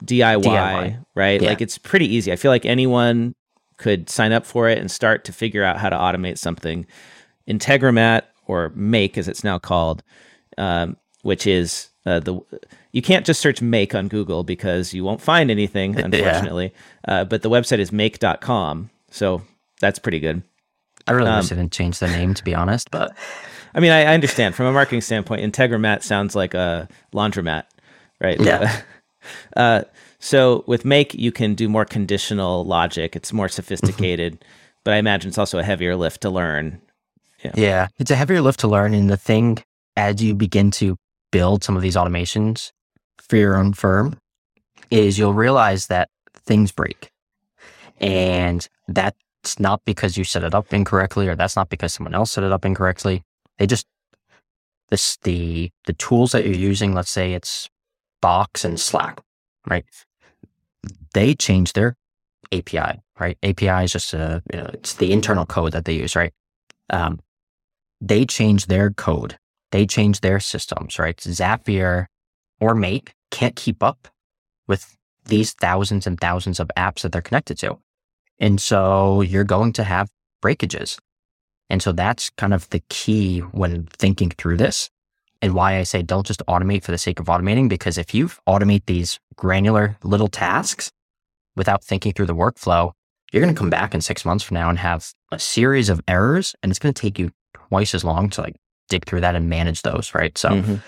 DIY, 0.05 0.43
DIY. 0.43 1.05
right? 1.15 1.41
Yeah. 1.41 1.49
Like 1.51 1.61
it's 1.61 1.79
pretty 1.79 2.07
easy. 2.13 2.33
I 2.33 2.37
feel 2.37 2.51
like 2.51 2.67
anyone 2.67 3.35
could 3.79 4.09
sign 4.11 4.33
up 4.33 4.47
for 4.47 4.69
it 4.69 4.79
and 4.79 4.91
start 4.91 5.25
to 5.25 5.33
figure 5.33 5.65
out 5.65 5.79
how 5.79 5.89
to 5.91 5.97
automate 5.97 6.39
something. 6.39 6.87
Integromat 7.49 8.23
or 8.47 8.71
Make, 8.75 9.19
as 9.19 9.29
it's 9.29 9.43
now 9.45 9.59
called, 9.59 10.03
um, 10.59 10.97
which 11.23 11.47
is 11.47 11.89
uh, 12.07 12.21
the 12.21 12.41
you 12.93 13.03
can't 13.03 13.25
just 13.27 13.41
search 13.41 13.63
Make 13.63 13.95
on 13.95 14.09
Google 14.09 14.45
because 14.45 14.93
you 14.93 15.03
won't 15.05 15.21
find 15.21 15.51
anything, 15.51 15.95
Yeah. 15.99 16.05
unfortunately. 16.05 16.73
Uh, 17.07 17.25
but 17.25 17.43
the 17.43 17.51
website 17.51 17.79
is 17.79 17.91
make.com, 17.93 18.91
so 19.11 19.43
that's 19.81 19.99
pretty 19.99 20.21
good. 20.21 20.43
I 21.09 21.13
really 21.13 21.31
Um, 21.31 21.39
wish 21.39 21.49
they 21.49 21.57
didn't 21.57 21.73
change 21.73 21.99
the 21.99 22.07
name, 22.07 22.35
to 22.35 22.45
be 22.45 22.55
honest. 22.55 22.91
But 22.91 23.17
I 23.75 23.81
mean, 23.81 23.91
I, 23.91 24.03
I 24.03 24.15
understand 24.15 24.55
from 24.55 24.67
a 24.67 24.73
marketing 24.73 25.01
standpoint, 25.01 25.41
Integromat 25.43 26.03
sounds 26.03 26.37
like 26.37 26.55
a 26.55 26.89
laundromat, 27.13 27.65
right? 28.21 28.39
Yeah. 28.41 28.81
uh, 29.57 29.83
so 30.19 30.65
with 30.67 30.85
Make, 30.85 31.15
you 31.15 31.33
can 31.33 31.55
do 31.55 31.69
more 31.69 31.85
conditional 31.85 32.65
logic. 32.65 33.17
It's 33.17 33.33
more 33.33 33.49
sophisticated, 33.49 34.45
but 34.85 34.95
I 34.95 34.99
imagine 34.99 35.29
it's 35.29 35.39
also 35.39 35.59
a 35.59 35.65
heavier 35.65 35.97
lift 35.97 36.21
to 36.23 36.31
learn. 36.31 36.81
yeah, 37.55 37.89
it's 37.99 38.11
a 38.11 38.17
heavier 38.17 38.41
lift 38.41 38.61
to 38.61 38.69
learn. 38.69 38.95
And 38.95 39.11
the 39.11 39.17
thing, 39.17 39.59
as 39.97 40.23
you 40.23 40.35
begin 40.35 40.71
to 40.73 40.97
build 41.33 41.65
some 41.65 41.77
of 41.77 41.83
these 41.83 41.97
automations 41.97 42.71
for 43.21 43.37
your 43.37 43.57
own 43.57 43.73
firm, 43.73 44.17
is 44.91 45.19
you'll 45.19 45.35
realize 45.35 45.89
that 45.89 46.09
things 46.35 46.71
break. 46.71 47.11
And 48.01 48.69
that's 48.89 49.59
not 49.59 49.85
because 49.85 50.17
you 50.17 50.25
set 50.25 50.45
it 50.45 50.55
up 50.55 50.73
incorrectly, 50.73 51.29
or 51.29 51.35
that's 51.35 51.57
not 51.57 51.69
because 51.69 51.93
someone 51.93 52.15
else 52.15 52.33
set 52.33 52.45
it 52.45 52.53
up 52.53 52.65
incorrectly. 52.65 53.23
They 53.59 53.67
just 53.67 53.87
this 54.91 55.17
the 55.23 55.71
the 55.87 55.95
tools 55.95 56.33
that 56.33 56.45
you're 56.45 56.55
using. 56.55 56.95
Let's 56.95 57.11
say 57.11 57.33
it's 57.33 57.69
Box 58.23 58.65
and 58.65 58.81
Slack, 58.81 59.21
right? 59.69 59.85
They 61.13 61.35
change 61.35 61.75
their 61.75 61.97
API, 62.53 63.01
right? 63.21 63.37
API 63.43 63.85
is 63.85 63.93
just 63.93 64.15
a 64.15 64.43
you 64.51 64.59
know, 64.59 64.71
it's 64.73 64.95
the 64.95 65.13
internal 65.13 65.45
code 65.45 65.73
that 65.73 65.85
they 65.85 65.93
use, 65.95 66.17
right? 66.17 66.33
Um, 66.89 67.21
they 68.01 68.25
change 68.25 68.67
their 68.67 68.91
code, 68.91 69.37
they 69.71 69.87
change 69.87 70.21
their 70.21 70.41
systems, 70.41 70.99
right? 70.99 71.17
Zapier 71.19 72.07
or 72.61 72.75
Make 72.75 73.13
can't 73.31 73.57
keep 73.57 73.83
up 73.83 74.09
with 74.67 74.97
these 75.25 75.53
thousands 75.53 76.07
and 76.07 76.19
thousands 76.19 76.61
of 76.61 76.71
apps 76.77 77.03
that 77.03 77.13
they're 77.13 77.23
connected 77.23 77.59
to. 77.59 77.79
And 78.39 78.61
so 78.61 79.21
you're 79.21 79.45
going 79.45 79.73
to 79.75 79.85
have 79.85 80.09
breakages. 80.41 80.99
And 81.71 81.83
so 81.83 81.93
that's 81.93 82.31
kind 82.31 82.53
of 82.53 82.69
the 82.71 82.83
key 82.89 83.41
when 83.41 83.87
thinking 83.87 84.31
through 84.31 84.59
this 84.59 84.91
and 85.43 85.55
why 85.55 85.77
I 85.77 85.83
say 85.83 86.01
don't 86.03 86.27
just 86.27 86.43
automate 86.49 86.85
for 86.85 86.93
the 86.93 86.99
sake 86.99 87.21
of 87.21 87.27
automating, 87.27 87.69
because 87.69 87.99
if 87.99 88.15
you 88.15 88.29
automate 88.49 88.87
these 88.87 89.19
granular 89.37 89.97
little 90.05 90.29
tasks 90.29 90.91
without 91.57 91.85
thinking 91.85 92.13
through 92.13 92.27
the 92.27 92.35
workflow, 92.35 92.93
you're 93.33 93.43
going 93.43 93.55
to 93.55 93.59
come 93.59 93.71
back 93.71 93.95
in 93.95 94.01
six 94.01 94.25
months 94.25 94.45
from 94.45 94.55
now 94.55 94.71
and 94.71 94.79
have 94.79 95.13
a 95.33 95.39
series 95.39 95.89
of 95.89 96.01
errors 96.07 96.55
and 96.63 96.71
it's 96.71 96.79
going 96.79 96.95
to 96.95 97.01
take 97.01 97.19
you 97.19 97.31
twice 97.55 97.95
as 97.95 98.05
long 98.05 98.31
to 98.31 98.41
like 98.43 98.57
dig 98.89 99.05
through 99.07 99.21
that 99.23 99.35
and 99.35 99.49
manage 99.49 99.83
those. 99.83 100.15
Right. 100.15 100.37
So 100.39 100.51
Mhm. 100.51 100.83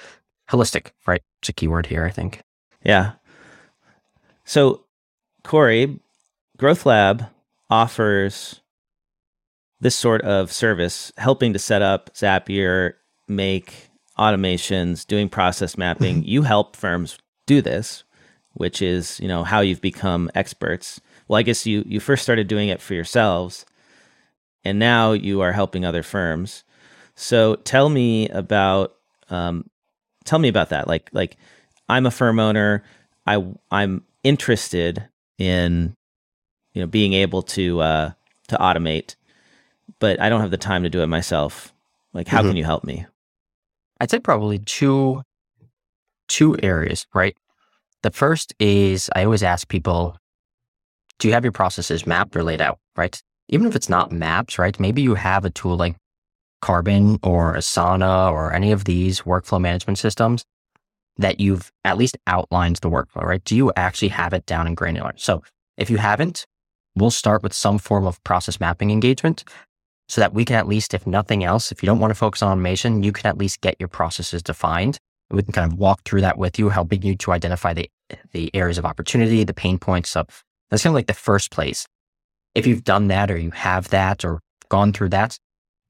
holistic, 0.51 0.93
right? 1.07 1.23
It's 1.41 1.49
a 1.49 1.53
keyword 1.53 1.87
here, 1.87 2.05
I 2.05 2.11
think. 2.11 2.43
Yeah. 2.83 3.13
So, 4.45 4.85
Corey, 5.43 5.99
Growth 6.59 6.85
Lab 6.87 7.27
offers 7.71 8.61
this 9.81 9.97
sort 9.97 10.21
of 10.23 10.53
service, 10.53 11.13
helping 11.17 11.53
to 11.55 11.59
set 11.59 11.83
up 11.83 12.13
Zapier, 12.15 12.93
make 13.27 13.89
automations, 14.19 15.07
doing 15.07 15.29
process 15.29 15.77
mapping. 15.77 16.23
you 16.27 16.43
help 16.43 16.77
firms 16.77 17.19
do 17.47 17.61
this, 17.61 18.05
which 18.55 18.81
is, 18.83 19.19
you 19.21 19.29
know, 19.29 19.45
how 19.45 19.61
you've 19.61 19.81
become 19.81 20.31
experts. 20.35 21.01
Well, 21.29 21.39
I 21.39 21.43
guess 21.43 21.67
you 21.67 21.85
you 21.87 22.01
first 22.01 22.23
started 22.23 22.49
doing 22.49 22.69
it 22.69 22.81
for 22.81 22.95
yourselves, 22.95 23.65
and 24.65 24.79
now 24.79 25.13
you 25.13 25.41
are 25.41 25.53
helping 25.53 25.85
other 25.85 26.03
firms. 26.03 26.65
So, 27.15 27.57
tell 27.57 27.89
me 27.89 28.29
about 28.29 28.95
um, 29.31 29.69
tell 30.25 30.39
me 30.39 30.49
about 30.49 30.69
that. 30.71 30.87
Like 30.89 31.09
like 31.13 31.37
I'm 31.89 32.07
a 32.07 32.11
firm 32.11 32.39
owner. 32.39 32.83
I 33.27 33.45
I'm 33.71 34.05
interested 34.23 35.09
in 35.39 35.97
you 36.75 36.83
know 36.83 36.87
being 36.87 37.15
able 37.15 37.43
to 37.43 37.81
uh, 37.81 38.11
to 38.49 38.57
automate, 38.57 39.17
but 39.99 40.21
I 40.21 40.29
don't 40.29 40.41
have 40.43 40.51
the 40.51 40.57
time 40.59 40.83
to 40.83 40.91
do 40.91 41.03
it 41.03 41.07
myself. 41.07 41.73
Like, 42.13 42.29
how 42.29 42.43
Mhm. 42.43 42.49
can 42.49 42.57
you 42.57 42.65
help 42.65 42.85
me? 42.85 43.07
I'd 44.05 44.11
say 44.11 44.21
probably 44.21 44.59
two 44.59 45.23
two 46.29 46.59
areas, 46.63 47.07
right? 47.15 47.35
The 48.03 48.11
first 48.11 48.53
is 48.59 49.09
I 49.17 49.25
always 49.25 49.43
ask 49.43 49.67
people, 49.67 50.19
do 51.19 51.27
you 51.27 51.33
have 51.33 51.43
your 51.43 51.53
processes 51.53 52.07
mapped 52.07 52.37
or 52.37 52.43
laid 52.43 52.61
out, 52.61 52.79
right? 52.97 53.19
Even 53.49 53.67
if 53.67 53.75
it's 53.75 53.89
not 53.89 54.13
maps, 54.13 54.59
right? 54.59 54.79
Maybe 54.79 55.01
you 55.01 55.15
have 55.15 55.47
a 55.47 55.51
tool 55.51 55.79
like 55.79 55.97
Karbon 56.61 57.19
or 57.23 57.55
Asana 57.55 58.31
or 58.31 58.53
any 58.53 58.73
of 58.73 58.85
these 58.85 59.23
workflow 59.23 59.59
management 59.59 59.99
systems 59.99 60.45
that 61.17 61.41
you've 61.41 61.73
at 61.87 61.97
least 61.97 62.19
outlined 62.27 62.77
the 62.83 62.91
workflow, 62.91 63.23
right? 63.23 63.43
Do 63.43 63.57
you 63.57 63.73
actually 63.75 64.09
have 64.09 64.35
it 64.35 64.45
down 64.45 64.67
in 64.67 64.75
granular? 64.75 65.15
So 65.17 65.43
if 65.79 65.89
you 65.89 65.97
haven't, 65.97 66.45
we'll 66.95 67.11
start 67.11 67.43
with 67.43 67.55
some 67.55 67.79
form 67.79 68.07
of 68.07 68.23
process 68.23 68.61
mapping 68.61 68.91
engagement 68.91 69.45
so 70.09 70.21
that 70.21 70.35
we 70.35 70.45
can 70.45 70.57
at 70.57 70.69
least, 70.69 70.95
if 70.95 71.07
nothing 71.07 71.45
else, 71.45 71.73
if 71.73 71.83
you 71.83 71.87
don't 71.87 71.99
want 71.99 72.11
to 72.11 72.15
focus 72.15 72.43
on 72.43 72.53
automation, 72.53 73.03
you 73.03 73.13
can 73.13 73.27
at 73.27 73.39
least 73.39 73.61
get 73.61 73.77
your 73.79 73.89
processes 73.89 74.43
defined. 74.43 74.99
We 75.31 75.43
can 75.43 75.53
kind 75.53 75.73
of 75.73 75.79
walk 75.79 76.03
through 76.05 76.21
that 76.21 76.39
with 76.39 76.59
you, 76.59 76.69
helping 76.69 77.03
you 77.03 77.17
to 77.17 77.33
identify 77.33 77.73
the 77.75 77.91
the 78.33 78.55
areas 78.55 78.79
of 78.79 78.85
opportunity, 78.85 79.45
the 79.45 79.55
pain 79.55 79.79
points. 79.79 80.15
of 80.15 80.27
that's 80.71 80.83
kind 80.83 80.93
of 80.93 80.95
like 80.95 81.07
the 81.07 81.15
first 81.15 81.51
place. 81.51 81.87
If 82.55 82.67
you've 82.67 82.85
done 82.85 83.09
that 83.09 83.31
or 83.31 83.39
you 83.39 83.51
have 83.51 83.89
that 83.89 84.25
or 84.25 84.41
gone 84.69 84.93
through 84.93 85.09
that, 85.11 85.39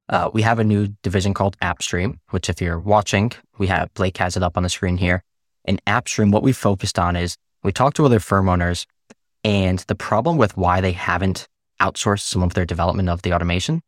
uh, 0.08 0.30
we 0.32 0.42
have 0.42 0.58
a 0.58 0.64
new 0.64 0.88
division 1.02 1.34
called 1.34 1.58
AppStream, 1.60 2.18
which 2.30 2.48
if 2.48 2.60
you're 2.60 2.78
watching, 2.78 3.32
we 3.58 3.66
have 3.66 3.92
Blake 3.94 4.16
has 4.18 4.36
it 4.36 4.42
up 4.42 4.56
on 4.56 4.62
the 4.62 4.68
screen 4.68 4.96
here. 4.96 5.22
In 5.64 5.80
AppStream, 5.86 6.30
what 6.30 6.42
we 6.42 6.52
focused 6.52 6.98
on 6.98 7.16
is 7.16 7.36
we 7.62 7.72
talked 7.72 7.96
to 7.96 8.04
other 8.04 8.20
firm 8.20 8.48
owners 8.48 8.86
and 9.42 9.80
the 9.80 9.94
problem 9.94 10.36
with 10.36 10.56
why 10.56 10.80
they 10.80 10.92
haven't 10.92 11.48
outsourced 11.80 12.20
some 12.20 12.42
of 12.42 12.54
their 12.54 12.66
development 12.66 13.08
of 13.08 13.22
the 13.22 13.32
automation 13.32 13.82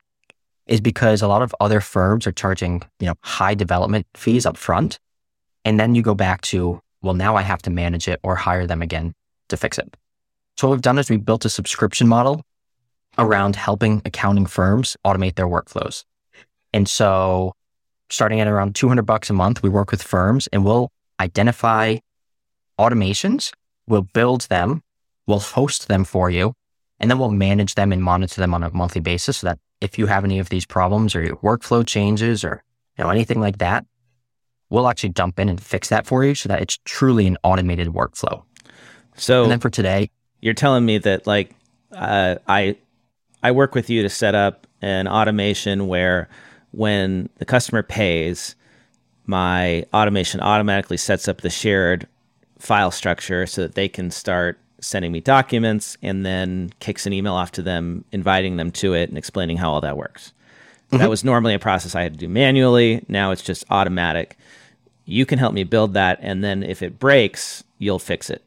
is 0.67 0.81
because 0.81 1.23
a 1.23 1.29
lot 1.29 1.43
of 1.43 1.55
other 1.61 1.81
firms 1.81 2.27
are 2.27 2.33
charging, 2.33 2.83
you 2.99 3.07
know, 3.07 3.15
high 3.23 3.55
development 3.55 4.07
fees 4.15 4.47
up 4.47 4.57
front. 4.57 4.99
And 5.65 5.79
then 5.79 5.95
you 5.95 6.03
go 6.03 6.15
back 6.15 6.41
to, 6.43 6.81
well, 7.03 7.15
now 7.15 7.37
I 7.37 7.43
have 7.43 7.63
to 7.63 7.71
manage 7.71 8.09
it 8.09 8.21
or 8.23 8.35
hire 8.35 8.67
them 8.67 8.83
again 8.83 9.15
to 9.49 9.57
fix 9.57 9.79
it. 9.79 9.97
So 10.57 10.69
what 10.69 10.75
we've 10.75 10.83
done 10.83 10.99
is 10.99 11.11
we 11.11 11.19
built 11.19 11.45
a 11.45 11.51
subscription 11.51 12.09
model 12.09 12.43
around 13.19 13.57
helping 13.57 14.03
accounting 14.05 14.47
firms 14.47 14.97
automate 15.05 15.37
their 15.37 15.47
workflows. 15.47 16.05
And 16.73 16.89
so 16.89 17.53
starting 18.11 18.41
at 18.41 18.49
around 18.49 18.75
200 18.75 19.03
bucks 19.03 19.31
a 19.31 19.33
month, 19.33 19.63
we 19.63 19.69
work 19.69 19.91
with 19.91 20.03
firms 20.03 20.47
and 20.49 20.65
we'll 20.65 20.91
identify 21.21 21.97
automations, 22.79 23.53
we'll 23.87 24.03
build 24.03 24.43
them, 24.43 24.83
we'll 25.27 25.41
host 25.41 25.89
them 25.89 26.05
for 26.05 26.31
you, 26.31 26.53
and 27.01 27.11
then 27.11 27.19
we'll 27.19 27.31
manage 27.31 27.75
them 27.75 27.93
and 27.93 28.03
monitor 28.03 28.41
them 28.41 28.55
on 28.55 28.63
a 28.63 28.71
monthly 28.71 29.01
basis 29.01 29.39
so 29.39 29.47
that 29.47 29.59
if 29.87 29.99
you 29.99 30.07
have 30.07 30.25
any 30.25 30.39
of 30.39 30.49
these 30.49 30.67
problems 30.67 31.15
or 31.15 31.23
your 31.23 31.37
workflow 31.37 31.87
changes 31.87 32.45
or 32.45 32.63
you 32.99 33.05
know 33.05 33.11
anything 33.11 33.41
like 33.41 33.59
that, 33.59 33.87
we'll 34.69 34.89
actually 34.89 35.11
jump 35.11 35.39
in 35.39 35.49
and 35.49 35.63
fix 35.63 35.89
that 35.89 36.07
for 36.07 36.25
you 36.25 36.35
so 36.35 36.49
that 36.49 36.61
it's 36.61 36.79
truly 36.85 37.27
an 37.27 37.39
automated 37.43 37.89
workflow. 37.89 38.43
So 39.15 39.43
And 39.43 39.53
then 39.53 39.61
for 39.61 39.71
today, 39.71 40.11
you're 40.41 40.55
telling 40.55 40.85
me 40.85 40.99
that 40.99 41.27
like 41.27 41.55
uh, 41.93 42.37
I 42.47 42.77
I 43.43 43.53
work 43.53 43.75
with 43.75 43.89
you 43.89 44.03
to 44.03 44.09
set 44.09 44.35
up 44.35 44.67
an 44.83 45.07
automation 45.09 45.87
where 45.87 46.29
when 46.73 47.29
the 47.39 47.45
customer 47.45 47.83
pays, 47.83 48.57
my 49.25 49.85
automation 49.95 50.41
automatically 50.41 50.97
sets 50.97 51.29
up 51.29 51.41
the 51.41 51.51
shared 51.51 52.07
file 52.59 52.91
structure 52.91 53.47
so 53.47 53.63
that 53.63 53.75
they 53.75 53.89
can 53.89 54.11
start 54.11 54.59
sending 54.81 55.13
me 55.13 55.21
documents 55.21 55.97
and 56.03 56.25
then 56.27 56.71
kicks 56.81 57.07
an 57.07 57.13
email 57.13 57.35
off 57.35 57.53
to 57.53 57.63
them 57.63 58.05
inviting 58.13 58.57
them 58.57 58.71
to 58.73 58.95
it 58.95 59.09
and 59.09 59.19
explaining 59.19 59.57
how 59.57 59.73
all 59.73 59.81
that 59.81 59.97
works. 59.97 60.33
That 60.91 61.11
was 61.11 61.25
normally 61.25 61.55
a 61.55 61.59
process 61.59 61.95
I 61.95 62.03
had 62.03 62.13
to 62.13 62.19
do 62.19 62.29
manually. 62.29 63.05
Now 63.09 63.31
it's 63.33 63.43
just 63.43 63.65
automatic. 63.71 64.37
You 65.05 65.27
can 65.27 65.39
help 65.39 65.53
me 65.55 65.65
build 65.65 65.95
that 65.95 66.19
and 66.23 66.43
then 66.45 66.63
if 66.63 66.83
it 66.83 66.99
breaks, 66.99 67.65
you'll 67.79 67.99
fix 67.99 68.31
it. 68.31 68.43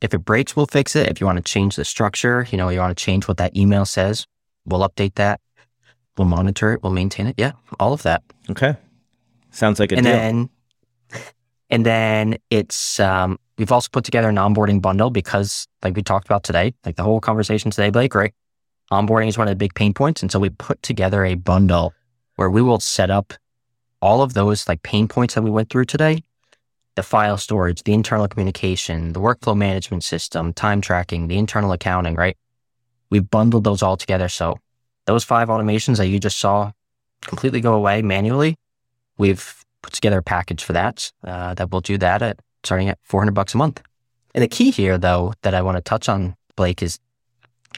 if 0.00 0.12
it 0.14 0.18
breaks, 0.18 0.54
we'll 0.54 0.66
fix 0.66 0.94
it. 0.96 1.08
If 1.08 1.20
you 1.20 1.26
want 1.26 1.38
to 1.38 1.42
change 1.52 1.76
the 1.76 1.84
structure, 1.84 2.46
you 2.50 2.58
know, 2.58 2.68
you 2.68 2.78
want 2.78 2.96
to 2.96 3.02
change 3.04 3.26
what 3.26 3.38
that 3.38 3.56
email 3.56 3.84
says, 3.86 4.26
we'll 4.66 4.86
update 4.88 5.14
that. 5.14 5.40
We'll 6.18 6.28
monitor 6.28 6.72
it. 6.74 6.82
We'll 6.82 6.92
maintain 6.92 7.26
it. 7.26 7.34
Yeah, 7.38 7.52
all 7.80 7.92
of 7.92 8.02
that. 8.02 8.22
Okay. 8.50 8.76
Sounds 9.50 9.80
like 9.80 9.92
a 9.92 9.96
and 9.96 10.04
deal. 10.04 10.12
then 10.12 10.50
and 11.70 11.86
then 11.86 12.36
it's 12.50 13.00
um 13.00 13.38
we've 13.58 13.72
also 13.72 13.88
put 13.92 14.04
together 14.04 14.28
an 14.28 14.36
onboarding 14.36 14.80
bundle 14.80 15.10
because, 15.10 15.66
like 15.82 15.96
we 15.96 16.02
talked 16.02 16.26
about 16.26 16.44
today, 16.44 16.74
like 16.84 16.96
the 16.96 17.02
whole 17.02 17.20
conversation 17.20 17.70
today, 17.70 17.90
Blake, 17.90 18.14
right? 18.14 18.34
Onboarding 18.92 19.28
is 19.28 19.38
one 19.38 19.48
of 19.48 19.52
the 19.52 19.56
big 19.56 19.74
pain 19.74 19.94
points. 19.94 20.22
And 20.22 20.30
so 20.30 20.38
we 20.38 20.50
put 20.50 20.82
together 20.82 21.24
a 21.24 21.34
bundle 21.34 21.94
where 22.36 22.50
we 22.50 22.62
will 22.62 22.80
set 22.80 23.10
up 23.10 23.32
all 24.02 24.22
of 24.22 24.34
those 24.34 24.68
like 24.68 24.82
pain 24.82 25.08
points 25.08 25.34
that 25.34 25.42
we 25.42 25.50
went 25.50 25.70
through 25.70 25.86
today 25.86 26.22
the 26.96 27.02
file 27.02 27.36
storage, 27.36 27.82
the 27.82 27.92
internal 27.92 28.28
communication, 28.28 29.14
the 29.14 29.20
workflow 29.20 29.56
management 29.56 30.04
system, 30.04 30.52
time 30.52 30.80
tracking, 30.80 31.26
the 31.26 31.36
internal 31.36 31.72
accounting, 31.72 32.14
right? 32.14 32.36
We've 33.10 33.28
bundled 33.28 33.64
those 33.64 33.82
all 33.82 33.96
together. 33.96 34.28
So 34.28 34.58
those 35.06 35.24
five 35.24 35.48
automations 35.48 35.96
that 35.96 36.06
you 36.06 36.20
just 36.20 36.38
saw 36.38 36.70
completely 37.20 37.60
go 37.60 37.74
away 37.74 38.02
manually. 38.02 38.56
We've 39.18 39.64
put 39.82 39.92
together 39.92 40.18
a 40.18 40.22
package 40.22 40.62
for 40.62 40.72
that, 40.74 41.10
uh, 41.24 41.54
that 41.54 41.72
will 41.72 41.80
do 41.80 41.98
that 41.98 42.22
at 42.22 42.38
starting 42.64 42.88
at 42.88 42.98
400 43.02 43.32
bucks 43.32 43.54
a 43.54 43.58
month. 43.58 43.82
And 44.34 44.42
the 44.42 44.48
key 44.48 44.70
here, 44.70 44.98
though, 44.98 45.32
that 45.42 45.54
I 45.54 45.62
want 45.62 45.76
to 45.76 45.82
touch 45.82 46.08
on, 46.08 46.34
Blake, 46.56 46.82
is 46.82 46.98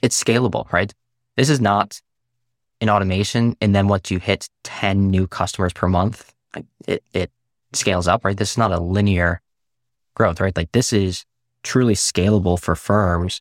it's 0.02 0.22
scalable, 0.22 0.70
right? 0.72 0.92
This 1.36 1.50
is 1.50 1.60
not 1.60 2.00
an 2.80 2.90
automation. 2.90 3.56
And 3.60 3.74
then 3.74 3.88
once 3.88 4.10
you 4.10 4.18
hit 4.18 4.48
10 4.64 5.10
new 5.10 5.26
customers 5.26 5.72
per 5.72 5.88
month, 5.88 6.32
it, 6.86 7.02
it 7.12 7.30
scales 7.72 8.08
up, 8.08 8.24
right? 8.24 8.36
This 8.36 8.52
is 8.52 8.58
not 8.58 8.72
a 8.72 8.80
linear 8.80 9.40
growth, 10.14 10.40
right? 10.40 10.56
Like 10.56 10.72
this 10.72 10.92
is 10.92 11.24
truly 11.62 11.94
scalable 11.94 12.58
for 12.58 12.74
firms 12.74 13.40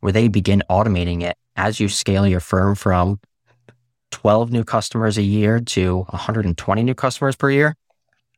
where 0.00 0.12
they 0.12 0.28
begin 0.28 0.62
automating 0.68 1.22
it 1.22 1.36
as 1.56 1.80
you 1.80 1.88
scale 1.88 2.26
your 2.26 2.40
firm 2.40 2.74
from 2.74 3.20
12 4.10 4.52
new 4.52 4.64
customers 4.64 5.18
a 5.18 5.22
year 5.22 5.60
to 5.60 5.98
120 6.10 6.82
new 6.82 6.94
customers 6.94 7.36
per 7.36 7.50
year. 7.50 7.76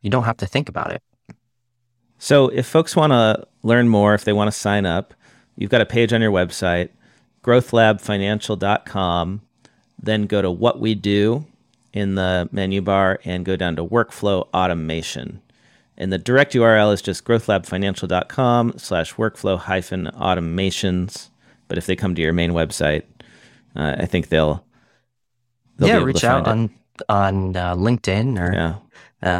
You 0.01 0.11
don't 0.11 0.25
have 0.25 0.37
to 0.39 0.47
think 0.47 0.69
about 0.69 0.93
it. 0.93 1.03
So, 2.25 2.49
if 2.49 2.67
folks 2.67 2.97
want 2.97 3.13
to 3.13 3.47
learn 3.63 3.91
more, 3.91 4.15
if 4.15 4.25
they 4.25 4.33
want 4.33 4.51
to 4.51 4.59
sign 4.59 4.87
up, 4.87 5.13
you've 5.57 5.69
got 5.69 5.83
a 5.83 5.87
page 5.87 6.11
on 6.11 6.23
your 6.23 6.33
website, 6.33 6.89
growthlabfinancial.com. 7.43 9.43
Then 10.03 10.25
go 10.25 10.41
to 10.41 10.51
what 10.51 10.81
we 10.81 10.95
do 10.95 11.45
in 11.93 12.15
the 12.15 12.49
menu 12.51 12.81
bar 12.81 13.21
and 13.27 13.45
go 13.45 13.57
down 13.57 13.77
to 13.77 13.85
workflow 13.85 14.49
automation. 14.55 15.43
And 15.99 16.11
the 16.11 16.17
direct 16.17 16.55
URL 16.55 16.95
is 16.95 17.03
just 17.03 17.27
growthlabfinancial.com 17.27 18.79
slash 18.79 19.17
workflow 19.17 19.59
hyphen 19.59 20.07
automations. 20.15 21.29
But 21.69 21.77
if 21.77 21.85
they 21.85 21.95
come 21.95 22.15
to 22.15 22.23
your 22.23 22.33
main 22.33 22.53
website, 22.53 23.03
uh, 23.77 23.97
I 23.99 24.07
think 24.07 24.31
they'll, 24.31 24.65
they'll 25.77 25.89
yeah, 25.89 26.03
reach 26.03 26.25
out 26.25 26.49
on 26.49 26.71
on 27.11 27.55
uh, 27.55 27.75
LinkedIn 27.75 28.41
or 28.41 28.55
yeah. 28.55 28.77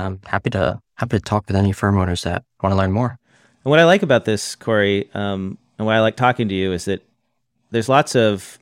um, 0.05 0.21
happy 0.27 0.51
to 0.51 0.83
happy 0.95 1.19
to 1.19 1.23
talk 1.23 1.47
with 1.49 1.57
any 1.57 1.73
firm 1.73 1.99
owners 1.99 2.23
that 2.23 2.45
want 2.63 2.73
to 2.73 2.77
learn 2.77 2.93
more. 2.93 3.19
And 3.65 3.71
what 3.71 3.81
I 3.81 3.85
like 3.85 4.03
about 4.03 4.25
this, 4.25 4.55
Corey, 4.55 5.09
um, 5.15 5.59
and 5.79 5.87
why 5.87 5.97
I 5.97 6.01
like 6.01 6.17
talking 6.17 6.49
to 6.49 6.55
you 6.55 6.73
is 6.73 6.85
that 6.85 7.03
there's 7.71 7.89
lots 7.89 8.15
of 8.15 8.59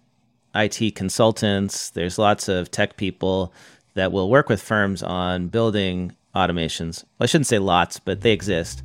IT 0.55 0.95
consultants, 0.95 1.91
there's 1.91 2.18
lots 2.18 2.49
of 2.49 2.70
tech 2.70 2.97
people 2.97 3.53
that 3.95 4.12
will 4.12 4.30
work 4.30 4.49
with 4.49 4.62
firms 4.62 5.03
on 5.03 5.49
building 5.49 6.14
automations. 6.35 7.05
Well, 7.18 7.24
I 7.24 7.26
shouldn't 7.26 7.47
say 7.47 7.59
lots, 7.59 7.99
but 7.99 8.22
they 8.22 8.33
exist. 8.33 8.83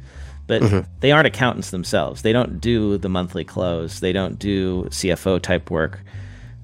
But 0.48 0.62
mm-hmm. 0.62 0.90
they 1.02 1.12
aren't 1.12 1.28
accountants 1.28 1.72
themselves. 1.72 2.22
They 2.22 2.34
don't 2.34 2.60
do 2.60 2.98
the 2.98 3.10
monthly 3.10 3.44
close. 3.44 4.00
They 4.00 4.14
don't 4.14 4.40
do 4.40 4.84
CFO 4.86 5.42
type 5.42 5.70
work. 5.70 6.02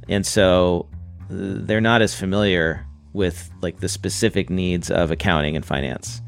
And 0.07 0.25
so 0.25 0.88
they're 1.29 1.81
not 1.81 2.01
as 2.01 2.15
familiar 2.15 2.86
with 3.11 3.51
like 3.61 3.79
the 3.79 3.89
specific 3.89 4.49
needs 4.49 4.89
of 4.89 5.11
accounting 5.11 5.55
and 5.55 5.65
finance 5.65 6.22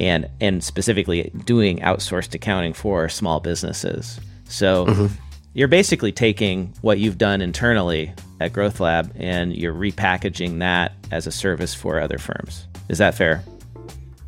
and 0.00 0.28
and 0.40 0.64
specifically 0.64 1.30
doing 1.44 1.78
outsourced 1.80 2.34
accounting 2.34 2.72
for 2.72 3.08
small 3.08 3.38
businesses. 3.38 4.18
So 4.46 4.86
mm-hmm. 4.86 5.14
you're 5.54 5.68
basically 5.68 6.10
taking 6.10 6.74
what 6.80 6.98
you've 6.98 7.18
done 7.18 7.40
internally 7.40 8.12
at 8.40 8.52
Growth 8.52 8.80
Lab 8.80 9.12
and 9.16 9.54
you're 9.54 9.74
repackaging 9.74 10.58
that 10.58 10.92
as 11.12 11.26
a 11.26 11.30
service 11.30 11.74
for 11.74 12.00
other 12.00 12.18
firms. 12.18 12.66
Is 12.88 12.98
that 12.98 13.14
fair? 13.14 13.44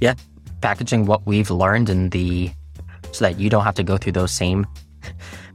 Yeah, 0.00 0.14
packaging 0.60 1.06
what 1.06 1.26
we've 1.26 1.50
learned 1.50 1.88
in 1.88 2.10
the 2.10 2.50
so 3.12 3.24
that 3.24 3.40
you 3.40 3.50
don't 3.50 3.64
have 3.64 3.74
to 3.74 3.82
go 3.82 3.96
through 3.96 4.12
those 4.12 4.30
same 4.30 4.66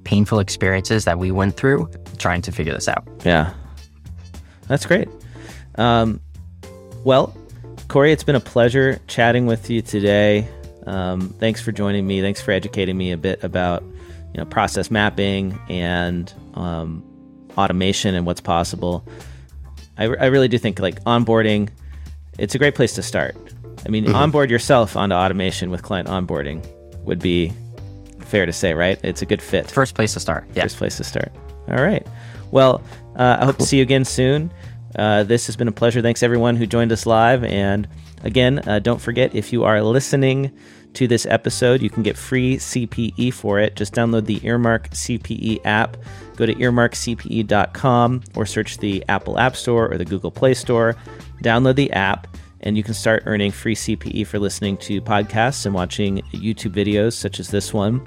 painful 0.03 0.39
experiences 0.39 1.05
that 1.05 1.19
we 1.19 1.31
went 1.31 1.55
through 1.57 1.89
trying 2.17 2.41
to 2.41 2.51
figure 2.51 2.73
this 2.73 2.87
out. 2.87 3.07
Yeah, 3.23 3.53
that's 4.67 4.85
great. 4.85 5.07
Um, 5.75 6.19
well, 7.03 7.35
Corey, 7.87 8.11
it's 8.11 8.23
been 8.23 8.35
a 8.35 8.41
pleasure 8.41 8.99
chatting 9.07 9.45
with 9.45 9.69
you 9.69 9.81
today. 9.81 10.47
Um, 10.85 11.29
thanks 11.39 11.61
for 11.61 11.71
joining 11.71 12.05
me. 12.05 12.21
Thanks 12.21 12.41
for 12.41 12.51
educating 12.51 12.97
me 12.97 13.11
a 13.13 13.17
bit 13.17 13.43
about 13.43 13.81
you 13.81 14.37
know 14.37 14.45
process 14.45 14.91
mapping 14.91 15.57
and 15.69 16.31
um, 16.55 17.03
automation 17.57 18.13
and 18.13 18.25
what's 18.25 18.41
possible. 18.41 19.07
I, 19.97 20.03
I 20.03 20.25
really 20.25 20.49
do 20.49 20.57
think 20.57 20.79
like 20.79 21.01
onboarding, 21.05 21.69
it's 22.37 22.55
a 22.55 22.57
great 22.57 22.75
place 22.75 22.93
to 22.95 23.03
start. 23.03 23.37
I 23.85 23.89
mean, 23.89 24.03
mm-hmm. 24.03 24.15
onboard 24.15 24.51
yourself 24.51 24.97
onto 24.97 25.15
automation 25.15 25.71
with 25.71 25.81
client 25.81 26.09
onboarding 26.09 26.65
would 27.05 27.19
be 27.19 27.53
fair 28.19 28.45
to 28.45 28.53
say, 28.53 28.73
right? 28.73 28.99
It's 29.01 29.21
a 29.21 29.25
good 29.25 29.41
fit. 29.41 29.71
First 29.71 29.95
place 29.95 30.13
to 30.13 30.19
start. 30.19 30.45
Yeah. 30.53 30.63
First 30.63 30.77
place 30.77 30.97
to 30.97 31.05
start. 31.05 31.31
All 31.69 31.81
right. 31.81 32.05
Well, 32.51 32.81
uh, 33.15 33.37
I 33.39 33.45
hope 33.45 33.57
to 33.57 33.63
see 33.63 33.77
you 33.77 33.83
again 33.83 34.03
soon. 34.03 34.51
Uh, 34.97 35.23
this 35.23 35.45
has 35.45 35.55
been 35.55 35.67
a 35.67 35.71
pleasure. 35.71 36.01
Thanks 36.01 36.23
everyone 36.23 36.55
who 36.55 36.65
joined 36.65 36.91
us 36.91 37.05
live. 37.05 37.43
And 37.43 37.87
again, 38.23 38.59
uh, 38.67 38.79
don't 38.79 38.99
forget 38.99 39.35
if 39.35 39.53
you 39.53 39.63
are 39.63 39.81
listening 39.81 40.51
to 40.93 41.07
this 41.07 41.25
episode, 41.27 41.81
you 41.81 41.89
can 41.89 42.01
get 42.01 42.17
free 42.17 42.57
CPE 42.57 43.33
for 43.33 43.59
it. 43.59 43.75
Just 43.75 43.93
download 43.93 44.25
the 44.25 44.43
Earmark 44.43 44.89
CPE 44.89 45.61
app. 45.65 45.97
Go 46.35 46.45
to 46.45 46.55
earmarkcpe.com 46.55 48.23
or 48.35 48.45
search 48.45 48.77
the 48.79 49.03
Apple 49.07 49.37
App 49.37 49.55
Store 49.55 49.91
or 49.91 49.97
the 49.97 50.05
Google 50.05 50.31
Play 50.31 50.53
Store. 50.53 50.95
Download 51.43 51.75
the 51.75 51.91
app 51.91 52.27
and 52.61 52.75
you 52.75 52.83
can 52.83 52.93
start 52.93 53.23
earning 53.25 53.51
free 53.51 53.75
CPE 53.75 54.25
for 54.25 54.39
listening 54.39 54.77
to 54.77 55.01
podcasts 55.01 55.65
and 55.65 55.75
watching 55.75 56.17
YouTube 56.31 56.73
videos 56.73 57.13
such 57.13 57.39
as 57.39 57.49
this 57.49 57.73
one. 57.73 58.03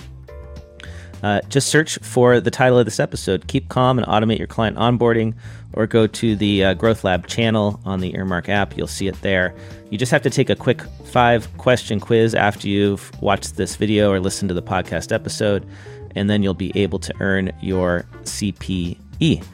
Uh, 1.23 1.41
just 1.49 1.69
search 1.69 1.99
for 1.99 2.41
the 2.41 2.51
title 2.51 2.79
of 2.79 2.87
this 2.87 2.99
episode 2.99 3.47
Keep 3.47 3.69
Calm 3.69 3.99
and 3.99 4.07
Automate 4.07 4.39
Your 4.39 4.47
Client 4.47 4.77
Onboarding, 4.77 5.35
or 5.75 5.87
go 5.87 6.07
to 6.07 6.37
the 6.37 6.65
uh, 6.65 6.75
Growth 6.75 7.05
Lab 7.05 7.27
channel 7.27 7.81
on 7.85 8.01
the 8.01 8.15
Earmark 8.15 8.49
app. 8.49 8.77
You'll 8.77 8.87
see 8.87 9.09
it 9.09 9.21
there. 9.23 9.55
You 9.91 9.99
just 9.99 10.13
have 10.13 10.23
to 10.23 10.31
take 10.31 10.51
a 10.51 10.57
quick 10.57 10.83
five 11.07 11.49
question 11.59 12.01
quiz 12.01 12.35
after 12.35 12.69
you've 12.69 13.11
watched 13.21 13.57
this 13.57 13.77
video 13.77 14.11
or 14.11 14.21
listened 14.21 14.49
to 14.49 14.55
the 14.55 14.63
podcast 14.63 15.13
episode, 15.13 15.67
and 16.15 16.29
then 16.29 16.43
you'll 16.43 16.55
be 16.55 16.73
able 16.75 16.99
to 16.99 17.15
earn 17.21 17.53
your 17.61 18.05
CPE. 18.25 19.45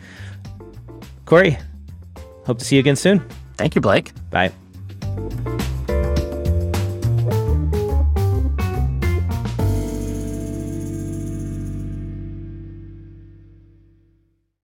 Corey, 1.24 1.58
hope 2.44 2.58
to 2.58 2.64
see 2.64 2.76
you 2.76 2.80
again 2.80 2.96
soon. 2.96 3.22
Thank 3.56 3.74
you, 3.74 3.80
Blake. 3.80 4.12
Bye. 4.30 4.52